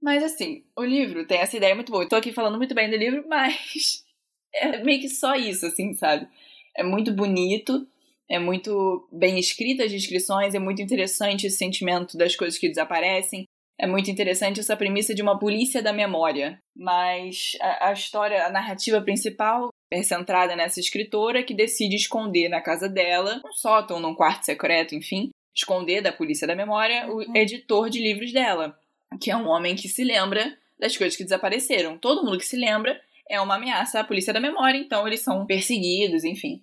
Mas 0.02 0.24
assim, 0.24 0.66
o 0.76 0.84
livro 0.84 1.26
tem 1.28 1.40
essa 1.40 1.56
ideia 1.56 1.76
muito 1.76 1.92
boa. 1.92 2.04
Eu 2.04 2.10
tô 2.10 2.16
aqui 2.16 2.34
falando 2.34 2.58
muito 2.58 2.74
bem 2.74 2.90
do 2.90 2.98
livro, 2.98 3.24
mas 3.30 4.04
é 4.56 4.84
meio 4.84 5.02
que 5.02 5.10
só 5.10 5.36
isso, 5.36 5.66
assim, 5.66 5.94
sabe? 5.94 6.28
É 6.76 6.84
muito 6.84 7.14
bonito, 7.14 7.88
é 8.30 8.40
muito 8.40 9.08
bem 9.12 9.40
escrita 9.40 9.84
as 9.84 9.92
descrições, 9.92 10.56
é 10.56 10.60
muito 10.60 10.82
interessante 10.82 11.48
esse 11.48 11.58
sentimento 11.58 12.18
das 12.18 12.36
coisas 12.36 12.58
que 12.58 12.70
desaparecem. 12.70 13.46
É 13.80 13.88
muito 13.88 14.10
interessante 14.10 14.60
essa 14.60 14.78
premissa 14.78 15.14
de 15.14 15.22
uma 15.22 15.38
polícia 15.38 15.82
da 15.82 15.92
memória. 15.92 16.60
Mas 16.76 17.58
a, 17.60 17.90
a 17.90 17.94
história, 17.94 18.46
a 18.46 18.50
narrativa 18.50 19.02
principal 19.02 19.70
é 19.92 20.02
centrada 20.02 20.56
nessa 20.56 20.80
escritora 20.80 21.44
que 21.44 21.54
decide 21.54 21.96
esconder 21.96 22.50
na 22.50 22.62
casa 22.62 22.90
dela, 22.90 23.42
um 23.46 23.52
sótão, 23.52 24.00
num 24.00 24.16
quarto 24.16 24.46
secreto, 24.46 24.96
enfim, 24.96 25.30
esconder 25.56 26.02
da 26.02 26.12
polícia 26.12 26.48
da 26.48 26.56
memória 26.56 27.08
o 27.08 27.18
uhum. 27.18 27.36
editor 27.36 27.90
de 27.90 28.00
livros 28.00 28.34
dela, 28.34 28.78
que 29.22 29.30
é 29.30 29.38
um 29.38 29.48
homem 29.48 29.76
que 29.76 29.88
se 29.88 30.04
lembra 30.04 30.58
das 30.80 30.98
coisas 30.98 31.16
que 31.16 31.24
desapareceram. 31.24 31.98
Todo 31.98 32.24
mundo 32.24 32.40
que 32.40 32.46
se 32.46 32.58
lembra 32.58 33.00
é 33.30 33.40
uma 33.40 33.56
ameaça 33.56 34.00
à 34.00 34.04
polícia 34.04 34.34
da 34.34 34.40
memória, 34.40 34.78
então 34.78 35.08
eles 35.08 35.22
são 35.22 35.46
perseguidos, 35.46 36.24
enfim. 36.24 36.62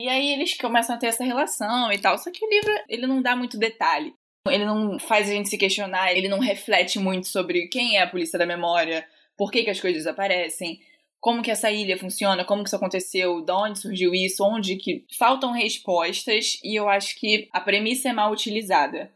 E 0.00 0.08
aí 0.08 0.32
eles 0.32 0.56
começam 0.56 0.96
a 0.96 0.98
ter 0.98 1.06
essa 1.06 1.24
relação 1.24 1.92
e 1.92 1.98
tal. 1.98 2.18
Só 2.18 2.30
que 2.30 2.44
o 2.44 2.48
livro, 2.48 2.72
ele 2.88 3.06
não 3.06 3.22
dá 3.22 3.36
muito 3.36 3.58
detalhe. 3.58 4.14
Ele 4.48 4.64
não 4.64 4.98
faz 4.98 5.28
a 5.28 5.32
gente 5.32 5.48
se 5.48 5.56
questionar, 5.56 6.12
ele 6.12 6.28
não 6.28 6.40
reflete 6.40 6.98
muito 6.98 7.28
sobre 7.28 7.68
quem 7.68 7.96
é 7.96 8.02
a 8.02 8.08
polícia 8.08 8.38
da 8.38 8.44
memória, 8.44 9.06
por 9.36 9.52
que, 9.52 9.62
que 9.62 9.70
as 9.70 9.80
coisas 9.80 10.02
desaparecem, 10.02 10.80
como 11.20 11.42
que 11.42 11.50
essa 11.52 11.70
ilha 11.70 11.96
funciona, 11.96 12.44
como 12.44 12.64
que 12.64 12.68
isso 12.68 12.74
aconteceu, 12.74 13.40
de 13.40 13.52
onde 13.52 13.78
surgiu 13.78 14.12
isso, 14.12 14.44
onde 14.44 14.74
que 14.74 15.04
faltam 15.16 15.52
respostas, 15.52 16.58
e 16.64 16.74
eu 16.76 16.88
acho 16.88 17.14
que 17.20 17.48
a 17.52 17.60
premissa 17.60 18.08
é 18.08 18.12
mal 18.12 18.32
utilizada. 18.32 19.12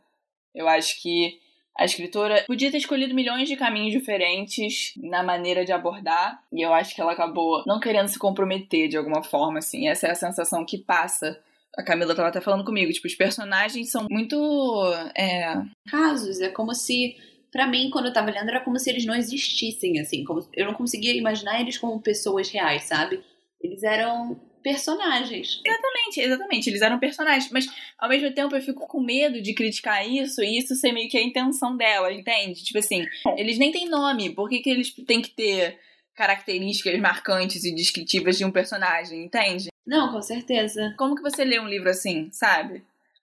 Eu 0.55 0.69
acho 0.69 1.03
que 1.03 1.41
a 1.79 1.85
escritora 1.85 2.45
podia 2.47 2.71
ter 2.71 2.79
escolhido 2.79 3.15
milhões 3.15 3.49
de 3.49 3.57
caminhos 3.57 3.93
diferentes 3.93 4.93
na 4.97 5.23
maneira 5.23 5.65
de 5.65 5.73
abordar, 5.73 6.39
e 6.53 6.63
eu 6.63 6.73
acho 6.73 6.95
que 6.95 7.01
ela 7.01 7.13
acabou 7.13 7.63
não 7.67 7.81
querendo 7.81 8.09
se 8.09 8.19
comprometer 8.19 8.89
de 8.89 8.97
alguma 8.97 9.23
forma, 9.23 9.59
assim. 9.59 9.89
Essa 9.89 10.09
é 10.09 10.11
a 10.11 10.15
sensação 10.15 10.65
que 10.65 10.79
passa. 10.79 11.39
A 11.77 11.83
Camila 11.83 12.15
tava 12.15 12.29
até 12.29 12.41
falando 12.41 12.65
comigo, 12.65 12.93
tipo, 12.93 13.07
os 13.07 13.15
personagens 13.15 13.91
são 13.91 14.07
muito. 14.11 14.37
É... 15.17 15.55
Casos, 15.91 16.41
é 16.41 16.49
como 16.49 16.75
se 16.75 17.17
para 17.57 17.67
mim, 17.67 17.89
quando 17.91 18.07
eu 18.07 18.13
tava 18.13 18.31
lendo, 18.31 18.51
era 18.51 18.61
como 18.61 18.79
se 18.79 18.91
eles 18.91 19.07
não 19.07 19.15
existissem, 19.15 19.99
assim. 19.99 20.25
Como, 20.25 20.47
eu 20.53 20.67
não 20.67 20.75
conseguia 20.75 21.15
imaginar 21.15 21.59
eles 21.59 21.79
como 21.79 22.03
pessoas 22.03 22.51
reais, 22.51 22.83
sabe? 22.83 23.23
Eles 23.63 23.83
eram 23.83 24.39
personagens. 24.67 25.61
Exatamente, 25.65 26.21
exatamente. 26.21 26.71
Eles 26.71 26.83
eram 26.83 26.99
personagens. 26.99 27.53
Mas, 27.53 27.69
ao 27.97 28.09
mesmo 28.09 28.33
tempo, 28.33 28.57
eu 28.57 28.61
fico 28.61 28.85
com 28.89 29.01
medo 29.01 29.41
de 29.41 29.55
criticar 29.55 30.05
isso 30.05 30.43
e 30.43 30.59
isso 30.59 30.75
ser 30.75 30.91
meio 30.91 31.09
que 31.09 31.17
a 31.17 31.23
intenção 31.23 31.77
dela, 31.77 32.13
entende? 32.13 32.65
Tipo 32.65 32.81
assim, 32.81 33.07
eles 33.37 33.59
nem 33.59 33.71
têm 33.71 33.89
nome. 33.89 34.35
Por 34.35 34.49
que, 34.49 34.59
que 34.59 34.69
eles 34.69 34.93
têm 34.93 35.23
que 35.23 35.31
ter 35.31 35.79
características 36.17 36.99
marcantes 36.99 37.63
e 37.63 37.73
descritivas 37.73 38.37
de 38.37 38.45
um 38.45 38.51
personagem, 38.51 39.23
entende? 39.23 39.69
Não, 39.87 40.11
com 40.11 40.21
certeza. 40.21 40.93
Como 40.99 41.15
que 41.15 41.23
você 41.23 41.45
lê 41.45 41.61
um 41.61 41.69
livro 41.69 41.89
assim, 41.89 42.29
sabe? 42.33 42.83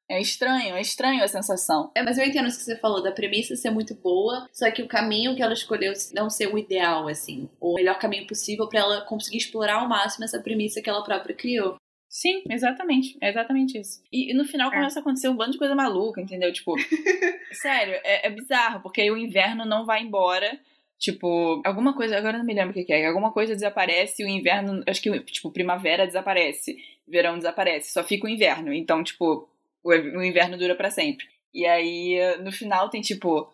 É 0.09 0.19
estranho, 0.19 0.75
é 0.75 0.81
estranho 0.81 1.23
a 1.23 1.27
sensação. 1.27 1.91
É, 1.95 2.03
mas 2.03 2.17
eu 2.17 2.25
entendo 2.25 2.47
isso 2.47 2.59
que 2.59 2.65
você 2.65 2.77
falou, 2.77 3.01
da 3.01 3.11
premissa 3.11 3.55
ser 3.55 3.71
muito 3.71 3.95
boa, 3.95 4.47
só 4.51 4.69
que 4.69 4.81
o 4.81 4.87
caminho 4.87 5.35
que 5.35 5.41
ela 5.41 5.53
escolheu 5.53 5.93
não 6.13 6.29
ser 6.29 6.53
o 6.53 6.57
ideal, 6.57 7.07
assim. 7.07 7.49
O 7.59 7.75
melhor 7.75 7.97
caminho 7.97 8.27
possível 8.27 8.67
para 8.67 8.81
ela 8.81 9.01
conseguir 9.01 9.37
explorar 9.37 9.75
ao 9.75 9.87
máximo 9.87 10.25
essa 10.25 10.39
premissa 10.39 10.81
que 10.81 10.89
ela 10.89 11.03
própria 11.03 11.35
criou. 11.35 11.77
Sim, 12.13 12.43
exatamente. 12.47 13.17
É 13.19 13.29
exatamente 13.29 13.79
isso. 13.79 14.03
E, 14.11 14.31
e 14.31 14.33
no 14.35 14.45
final 14.45 14.71
é. 14.71 14.75
começa 14.75 14.99
a 14.99 15.01
acontecer 15.01 15.29
um 15.29 15.35
bando 15.35 15.53
de 15.53 15.57
coisa 15.57 15.73
maluca, 15.73 16.21
entendeu? 16.21 16.53
Tipo, 16.53 16.75
sério, 17.53 17.95
é, 18.03 18.27
é 18.27 18.29
bizarro, 18.29 18.81
porque 18.81 19.01
aí 19.01 19.09
o 19.09 19.17
inverno 19.17 19.65
não 19.65 19.83
vai 19.83 20.03
embora. 20.03 20.59
Tipo, 20.99 21.59
alguma 21.65 21.95
coisa, 21.95 22.15
agora 22.15 22.37
não 22.37 22.45
me 22.45 22.53
lembro 22.53 22.69
o 22.69 22.73
que, 22.73 22.83
que 22.83 22.93
é. 22.93 23.07
Alguma 23.07 23.33
coisa 23.33 23.55
desaparece 23.55 24.21
e 24.21 24.25
o 24.25 24.29
inverno. 24.29 24.83
Acho 24.87 25.01
que, 25.01 25.19
tipo, 25.21 25.51
primavera 25.51 26.05
desaparece, 26.05 26.77
verão 27.07 27.37
desaparece, 27.37 27.91
só 27.91 28.03
fica 28.03 28.27
o 28.27 28.29
inverno. 28.29 28.71
Então, 28.71 29.03
tipo, 29.03 29.49
o 29.83 30.23
inverno 30.23 30.57
dura 30.57 30.75
para 30.75 30.91
sempre. 30.91 31.25
E 31.53 31.65
aí, 31.65 32.17
no 32.41 32.51
final, 32.51 32.89
tem 32.89 33.01
tipo, 33.01 33.51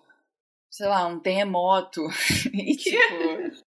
sei 0.70 0.88
lá, 0.88 1.06
um 1.08 1.20
terremoto. 1.20 2.08
e 2.54 2.76
tipo. 2.76 3.70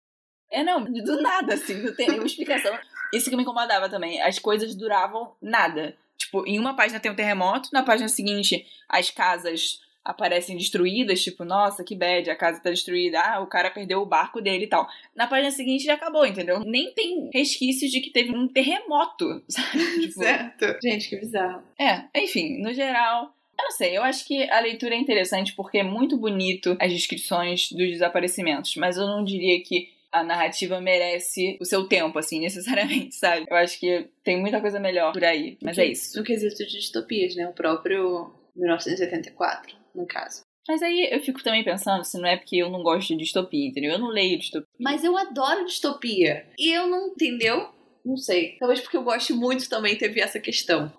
É, 0.50 0.62
não, 0.62 0.84
do 0.84 1.20
nada, 1.20 1.54
assim, 1.54 1.74
não 1.74 1.94
tem 1.94 2.08
nenhuma 2.08 2.26
explicação. 2.26 2.78
Isso 3.12 3.28
que 3.28 3.36
me 3.36 3.42
incomodava 3.42 3.88
também. 3.88 4.20
As 4.22 4.38
coisas 4.38 4.74
duravam 4.74 5.34
nada. 5.42 5.96
Tipo, 6.16 6.46
em 6.46 6.58
uma 6.58 6.76
página 6.76 7.00
tem 7.00 7.10
um 7.10 7.16
terremoto, 7.16 7.70
na 7.72 7.82
página 7.82 8.08
seguinte 8.08 8.66
as 8.88 9.10
casas 9.10 9.80
aparecem 10.04 10.56
destruídas, 10.56 11.22
tipo, 11.22 11.44
nossa, 11.44 11.82
que 11.82 11.96
bad, 11.96 12.28
a 12.28 12.36
casa 12.36 12.60
tá 12.60 12.70
destruída, 12.70 13.20
ah, 13.20 13.40
o 13.40 13.46
cara 13.46 13.70
perdeu 13.70 14.02
o 14.02 14.06
barco 14.06 14.40
dele 14.40 14.64
e 14.64 14.68
tal. 14.68 14.86
Na 15.16 15.26
página 15.26 15.50
seguinte 15.50 15.84
já 15.84 15.94
acabou, 15.94 16.26
entendeu? 16.26 16.60
Nem 16.60 16.92
tem 16.92 17.30
resquícios 17.32 17.90
de 17.90 18.00
que 18.00 18.10
teve 18.10 18.30
um 18.36 18.46
terremoto, 18.46 19.42
sabe? 19.48 20.00
tipo, 20.00 20.22
certo. 20.22 20.76
Gente, 20.82 21.08
que 21.08 21.16
bizarro. 21.16 21.62
É, 21.80 22.04
enfim, 22.14 22.60
no 22.60 22.74
geral, 22.74 23.34
eu 23.58 23.64
não 23.64 23.70
sei, 23.70 23.96
eu 23.96 24.02
acho 24.02 24.26
que 24.26 24.48
a 24.50 24.60
leitura 24.60 24.94
é 24.94 24.98
interessante 24.98 25.54
porque 25.54 25.78
é 25.78 25.82
muito 25.82 26.16
bonito 26.16 26.76
as 26.80 26.92
descrições 26.92 27.70
dos 27.70 27.88
desaparecimentos, 27.88 28.76
mas 28.76 28.96
eu 28.96 29.06
não 29.06 29.24
diria 29.24 29.62
que 29.62 29.94
a 30.12 30.22
narrativa 30.22 30.80
merece 30.80 31.56
o 31.60 31.64
seu 31.64 31.88
tempo, 31.88 32.18
assim, 32.18 32.38
necessariamente, 32.40 33.14
sabe? 33.16 33.46
Eu 33.48 33.56
acho 33.56 33.80
que 33.80 34.06
tem 34.22 34.40
muita 34.40 34.60
coisa 34.60 34.78
melhor 34.78 35.12
por 35.12 35.24
aí, 35.24 35.56
mas 35.62 35.78
é 35.78 35.86
isso. 35.86 36.16
No 36.18 36.24
quesito 36.24 36.58
de 36.58 36.72
distopias, 36.72 37.34
né? 37.34 37.48
O 37.48 37.52
próprio 37.52 38.32
1984, 38.54 39.83
no 39.94 40.06
caso. 40.06 40.42
Mas 40.66 40.82
aí 40.82 41.08
eu 41.12 41.20
fico 41.20 41.42
também 41.42 41.62
pensando 41.62 42.04
se 42.04 42.18
não 42.18 42.26
é 42.26 42.36
porque 42.36 42.56
eu 42.56 42.70
não 42.70 42.82
gosto 42.82 43.08
de 43.08 43.18
distopia, 43.18 43.68
entendeu? 43.68 43.92
Eu 43.92 43.98
não 43.98 44.08
leio 44.08 44.38
distopia. 44.38 44.66
Mas 44.80 45.04
eu 45.04 45.16
adoro 45.16 45.66
distopia. 45.66 46.46
E 46.58 46.72
eu 46.72 46.86
não, 46.86 47.08
entendeu? 47.08 47.68
Não 48.04 48.16
sei. 48.16 48.56
Talvez 48.58 48.80
porque 48.80 48.96
eu 48.96 49.04
gosto 49.04 49.34
muito 49.36 49.68
também 49.68 49.96
teve 49.96 50.20
essa 50.20 50.40
questão. 50.40 50.92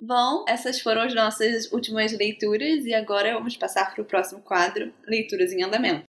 Bom, 0.00 0.44
essas 0.48 0.80
foram 0.80 1.02
as 1.02 1.14
nossas 1.14 1.70
últimas 1.70 2.10
leituras 2.12 2.84
e 2.84 2.92
agora 2.92 3.34
vamos 3.34 3.56
passar 3.56 3.94
para 3.94 4.02
o 4.02 4.06
próximo 4.06 4.42
quadro, 4.42 4.92
Leituras 5.06 5.52
em 5.52 5.62
Andamento. 5.62 6.04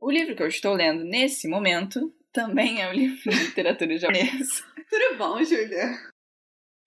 O 0.00 0.10
livro 0.10 0.34
que 0.34 0.42
eu 0.42 0.46
estou 0.46 0.74
lendo 0.74 1.04
nesse 1.04 1.46
momento 1.48 2.12
também 2.32 2.80
é 2.80 2.88
um 2.88 2.92
livro 2.92 3.30
de 3.30 3.36
literatura 3.36 3.96
japonesa. 3.98 4.64
Tudo 4.88 5.18
bom, 5.18 5.42
Julia? 5.44 5.90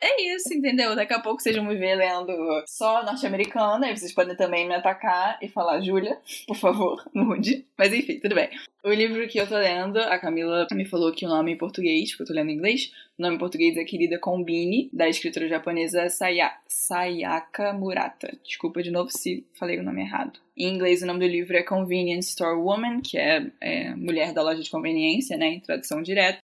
É 0.01 0.33
isso, 0.33 0.53
entendeu? 0.53 0.95
Daqui 0.95 1.13
a 1.13 1.19
pouco 1.19 1.41
vocês 1.41 1.55
vão 1.55 1.65
me 1.65 1.75
ver 1.75 1.95
lendo 1.95 2.31
só 2.65 3.03
norte-americana, 3.03 3.89
e 3.89 3.97
vocês 3.97 4.13
podem 4.13 4.35
também 4.35 4.65
me 4.65 4.73
atacar 4.73 5.37
e 5.41 5.49
falar, 5.49 5.81
Júlia, 5.81 6.17
por 6.47 6.55
favor, 6.55 7.03
mude. 7.13 7.65
Mas 7.77 7.93
enfim, 7.93 8.17
tudo 8.19 8.33
bem. 8.35 8.49
O 8.81 8.91
livro 8.91 9.27
que 9.27 9.37
eu 9.37 9.45
tô 9.45 9.57
lendo, 9.57 9.99
a 9.99 10.17
Camila 10.17 10.65
me 10.71 10.85
falou 10.85 11.11
que 11.11 11.25
o 11.25 11.29
nome 11.29 11.51
em 11.51 11.57
português, 11.57 12.11
porque 12.11 12.23
eu 12.23 12.27
tô 12.27 12.33
lendo 12.33 12.49
em 12.49 12.53
inglês, 12.53 12.93
o 13.17 13.21
nome 13.21 13.35
em 13.35 13.39
português 13.39 13.75
é 13.75 13.83
Querida 13.83 14.17
Combine, 14.17 14.89
da 14.93 15.09
escritora 15.09 15.49
japonesa 15.49 16.09
Saya, 16.09 16.53
Sayaka 16.65 17.73
Murata. 17.73 18.31
Desculpa 18.41 18.81
de 18.81 18.91
novo 18.91 19.09
se 19.11 19.45
falei 19.53 19.79
o 19.79 19.83
nome 19.83 20.01
errado. 20.01 20.39
Em 20.55 20.73
inglês, 20.73 21.01
o 21.01 21.05
nome 21.05 21.19
do 21.19 21.29
livro 21.29 21.57
é 21.57 21.63
Convenience 21.63 22.29
Store 22.29 22.57
Woman, 22.57 23.01
que 23.01 23.17
é, 23.17 23.51
é 23.59 23.93
mulher 23.95 24.31
da 24.31 24.41
loja 24.41 24.63
de 24.63 24.69
conveniência, 24.69 25.35
né, 25.35 25.47
em 25.47 25.59
tradução 25.59 26.01
direta. 26.01 26.39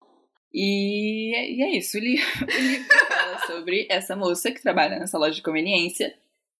E, 0.54 1.56
e 1.56 1.62
é 1.64 1.76
isso, 1.76 1.98
o 1.98 2.00
livro, 2.00 2.24
o 2.46 2.60
livro 2.62 2.86
fala 3.08 3.38
sobre 3.44 3.88
essa 3.90 4.14
moça 4.14 4.52
que 4.52 4.62
trabalha 4.62 5.00
nessa 5.00 5.18
loja 5.18 5.34
de 5.34 5.42
conveniência 5.42 6.14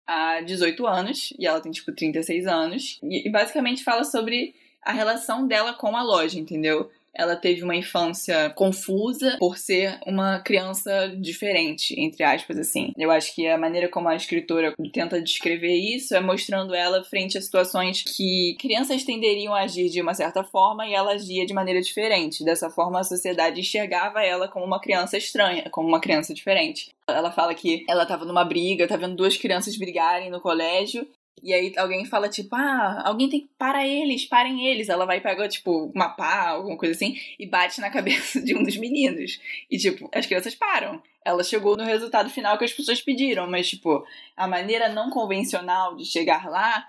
há 0.05 0.41
18 0.41 0.85
anos, 0.85 1.33
e 1.39 1.47
ela 1.47 1.61
tem 1.61 1.71
tipo 1.71 1.93
36 1.93 2.47
anos, 2.49 2.99
e, 3.05 3.29
e 3.29 3.31
basicamente 3.31 3.85
fala 3.85 4.03
sobre 4.03 4.53
a 4.83 4.93
relação 4.93 5.47
dela 5.47 5.73
com 5.75 5.97
a 5.97 6.03
loja, 6.03 6.41
entendeu? 6.41 6.91
Ela 7.15 7.37
teve 7.37 7.63
uma 7.63 7.77
infância 7.77 8.51
confusa 8.51 9.37
por 9.39 9.57
ser 9.57 9.99
uma 10.07 10.41
criança 10.41 11.09
diferente, 11.17 11.95
entre 11.99 12.23
aspas, 12.23 12.59
assim. 12.59 12.93
Eu 12.97 13.11
acho 13.11 13.35
que 13.35 13.47
a 13.47 13.59
maneira 13.59 13.89
como 13.89 14.09
a 14.09 14.17
escritora 14.17 14.75
tenta 14.93 15.23
descrever 15.23 15.75
isso 15.75 16.15
é 16.15 16.21
mostrando 16.21 16.75
ela 16.75 17.05
frente 17.05 17.39
a 17.39 17.43
situações 17.43 18.03
que 18.03 18.57
crianças 18.59 19.05
tenderiam 19.05 19.55
a 19.55 19.61
agir 19.61 19.89
de 19.89 20.01
uma 20.01 20.15
certa 20.15 20.43
forma 20.43 20.87
e 20.87 20.95
ela 20.95 21.13
agia 21.13 21.47
de 21.47 21.55
maneira 21.55 21.81
diferente. 21.81 22.45
Dessa 22.45 22.71
forma, 22.71 23.01
a 23.01 23.05
sociedade 23.05 23.61
enxergava 23.61 24.23
ela 24.23 24.49
como 24.49 24.65
uma 24.65 24.81
criança 24.81 25.17
estranha, 25.17 25.69
como 25.71 25.89
uma 25.89 26.01
criança 26.01 26.35
diferente. 26.35 26.91
Ela 27.09 27.31
fala 27.31 27.55
que 27.55 27.85
ela 27.89 28.07
tava 28.07 28.25
numa 28.25 28.45
briga, 28.45 28.89
tá 28.89 28.97
vendo 28.97 29.17
duas 29.17 29.37
crianças 29.37 29.77
brigarem 29.77 30.31
no 30.31 30.41
colégio, 30.41 31.07
e 31.43 31.53
aí 31.53 31.73
alguém 31.77 32.05
fala, 32.05 32.29
tipo, 32.29 32.55
ah, 32.55 33.03
alguém 33.05 33.29
tem 33.29 33.41
que 33.41 33.51
parar 33.59 33.87
eles, 33.87 34.25
parem 34.25 34.67
eles. 34.67 34.89
Ela 34.89 35.05
vai 35.05 35.19
e 35.19 35.21
pega, 35.21 35.49
tipo, 35.49 35.93
uma 35.95 36.09
pá, 36.09 36.49
alguma 36.49 36.77
coisa 36.77 36.95
assim, 36.95 37.17
e 37.39 37.47
bate 37.47 37.81
na 37.81 37.91
cabeça 37.93 38.41
de 38.41 38.55
um 38.57 38.63
dos 38.63 38.77
meninos. 38.77 39.41
E, 39.71 39.77
tipo, 39.77 40.09
as 40.15 40.27
crianças 40.27 40.55
param. 40.55 41.03
Ela 41.25 41.43
chegou 41.43 41.77
no 41.77 41.85
resultado 41.85 42.31
final 42.31 42.57
que 42.59 42.65
as 42.65 42.73
pessoas 42.73 43.01
pediram, 43.01 43.51
mas, 43.51 43.69
tipo, 43.69 44.07
a 44.37 44.47
maneira 44.47 44.89
não 44.89 45.11
convencional 45.11 45.97
de 45.97 46.05
chegar 46.05 46.49
lá 46.49 46.87